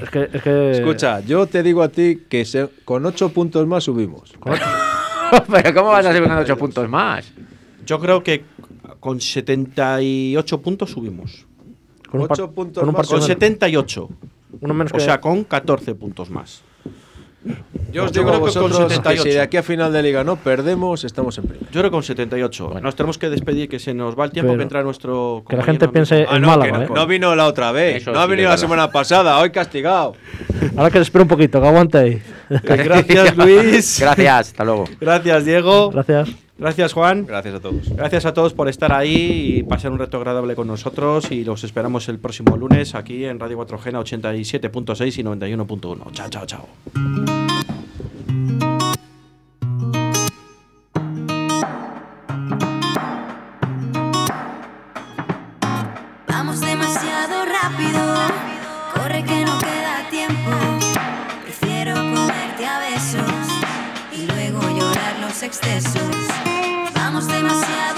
es 0.03 0.09
que, 0.09 0.31
es 0.33 0.43
que... 0.43 0.71
Escucha, 0.71 1.21
yo 1.21 1.47
te 1.47 1.63
digo 1.63 1.83
a 1.83 1.89
ti 1.91 2.23
que 2.31 2.47
se- 2.47 2.71
con 2.85 3.05
8 3.05 3.29
puntos 3.29 3.67
más 3.67 3.85
subimos. 3.85 4.33
Pero 5.53 5.75
¿cómo 5.75 5.91
vas 5.91 6.07
a 6.07 6.15
subir 6.15 6.29
con 6.29 6.39
8 6.39 6.57
puntos 6.57 6.89
más? 6.89 7.31
Yo 7.85 8.01
creo 8.01 8.23
que 8.23 8.43
con 9.01 9.21
78 9.21 10.63
puntos 10.63 10.91
subimos. 10.91 11.47
Con 12.11 12.23
un, 12.23 12.27
par- 12.29 12.41
8 12.41 12.53
puntos 12.53 12.85
con 12.85 12.95
más. 12.95 13.07
Con 13.07 13.17
menos. 13.17 13.27
78. 13.27 14.09
Uno 14.63 14.75
menos 14.75 14.93
O 14.93 14.97
que- 14.97 15.05
sea, 15.05 15.21
con 15.21 15.45
14 15.45 15.95
puntos 15.95 16.31
más. 16.31 16.63
Yo 17.93 18.05
os 18.05 18.13
Yo 18.13 18.21
digo 18.23 18.27
que 18.27 18.39
con 18.39 18.41
vosotros 18.41 18.79
que 18.89 18.95
78. 18.95 19.23
si 19.23 19.29
de 19.31 19.41
aquí 19.41 19.57
a 19.59 19.63
final 19.63 19.93
de 19.93 20.03
liga 20.03 20.25
no 20.25 20.37
perdemos, 20.37 21.05
estamos 21.05 21.37
en 21.39 21.45
primera. 21.45 21.67
Yo 21.73 21.81
creo 21.81 21.85
que 21.85 21.91
con 21.91 22.03
78. 22.03 22.81
Nos 22.81 22.95
tenemos 22.97 23.19
que 23.19 23.29
despedir, 23.29 23.69
que 23.69 23.79
se 23.79 23.93
nos 23.93 24.19
va 24.19 24.25
el 24.25 24.31
tiempo 24.31 24.49
Pero 24.53 24.59
que 24.59 24.63
entra 24.63 24.83
nuestro. 24.83 25.45
que 25.49 25.57
la 25.57 25.63
gente 25.65 25.89
piense 25.89 26.25
Ah, 26.29 26.37
en 26.37 26.43
no, 26.43 26.49
Málaga, 26.49 26.79
que 26.79 26.85
¿eh? 26.85 26.89
no, 26.89 26.95
no 26.95 27.07
vino 27.07 27.35
la 27.37 27.47
otra 27.47 27.71
vez. 27.73 27.97
Eso 27.97 28.13
no 28.13 28.21
ha 28.21 28.25
sí 28.25 28.31
venido 28.31 28.49
la 28.49 28.57
semana 28.57 28.91
pasada, 28.91 29.39
hoy 29.39 29.51
castigado. 29.51 30.15
Ahora 30.77 30.91
que 30.91 30.99
le 30.99 31.03
espero 31.03 31.25
un 31.25 31.29
poquito, 31.29 31.61
que 31.61 31.67
aguante 31.67 31.99
ahí. 31.99 32.23
Gracias, 32.49 33.37
Luis. 33.37 33.99
Gracias, 34.01 34.49
hasta 34.49 34.65
luego. 34.65 34.85
Gracias, 35.01 35.45
Diego. 35.45 35.91
Gracias. 35.91 36.31
Gracias, 36.63 36.93
Juan. 36.93 37.27
Gracias 37.27 37.57
a 37.57 37.61
todos. 37.61 37.89
Gracias 37.89 38.25
a 38.25 38.33
todos 38.33 38.55
por 38.55 38.69
estar 38.69 38.93
ahí 38.93 39.57
y 39.57 39.63
pasar 39.65 39.91
un 39.91 39.99
reto 39.99 40.17
agradable 40.19 40.55
con 40.55 40.69
nosotros. 40.69 41.33
Y 41.33 41.43
los 41.43 41.65
esperamos 41.65 42.09
el 42.09 42.21
próximo 42.21 42.57
lunes 42.57 42.95
aquí 42.95 43.25
en 43.25 43.41
Radio 43.41 43.59
4G 43.59 43.91
87.6 44.71 45.19
y 45.19 45.25
91.1. 45.25 46.13
Chao, 46.13 46.29
chao, 46.31 46.47
chao. 46.47 46.69
Vamos 56.29 56.61
demasiado 56.61 57.45
rápido, 57.45 58.01
corre 58.95 59.25
que 59.25 59.45
no 59.45 59.59
queda 59.59 60.09
tiempo. 60.11 60.51
Prefiero 61.43 61.95
comerte 61.97 62.67
a 62.67 62.79
besos 62.79 63.49
y 64.17 64.27
luego 64.29 64.61
llorar 64.79 65.19
los 65.21 65.43
excesos. 65.43 66.42
Vamos 67.43 67.61
demasiado 67.61 67.92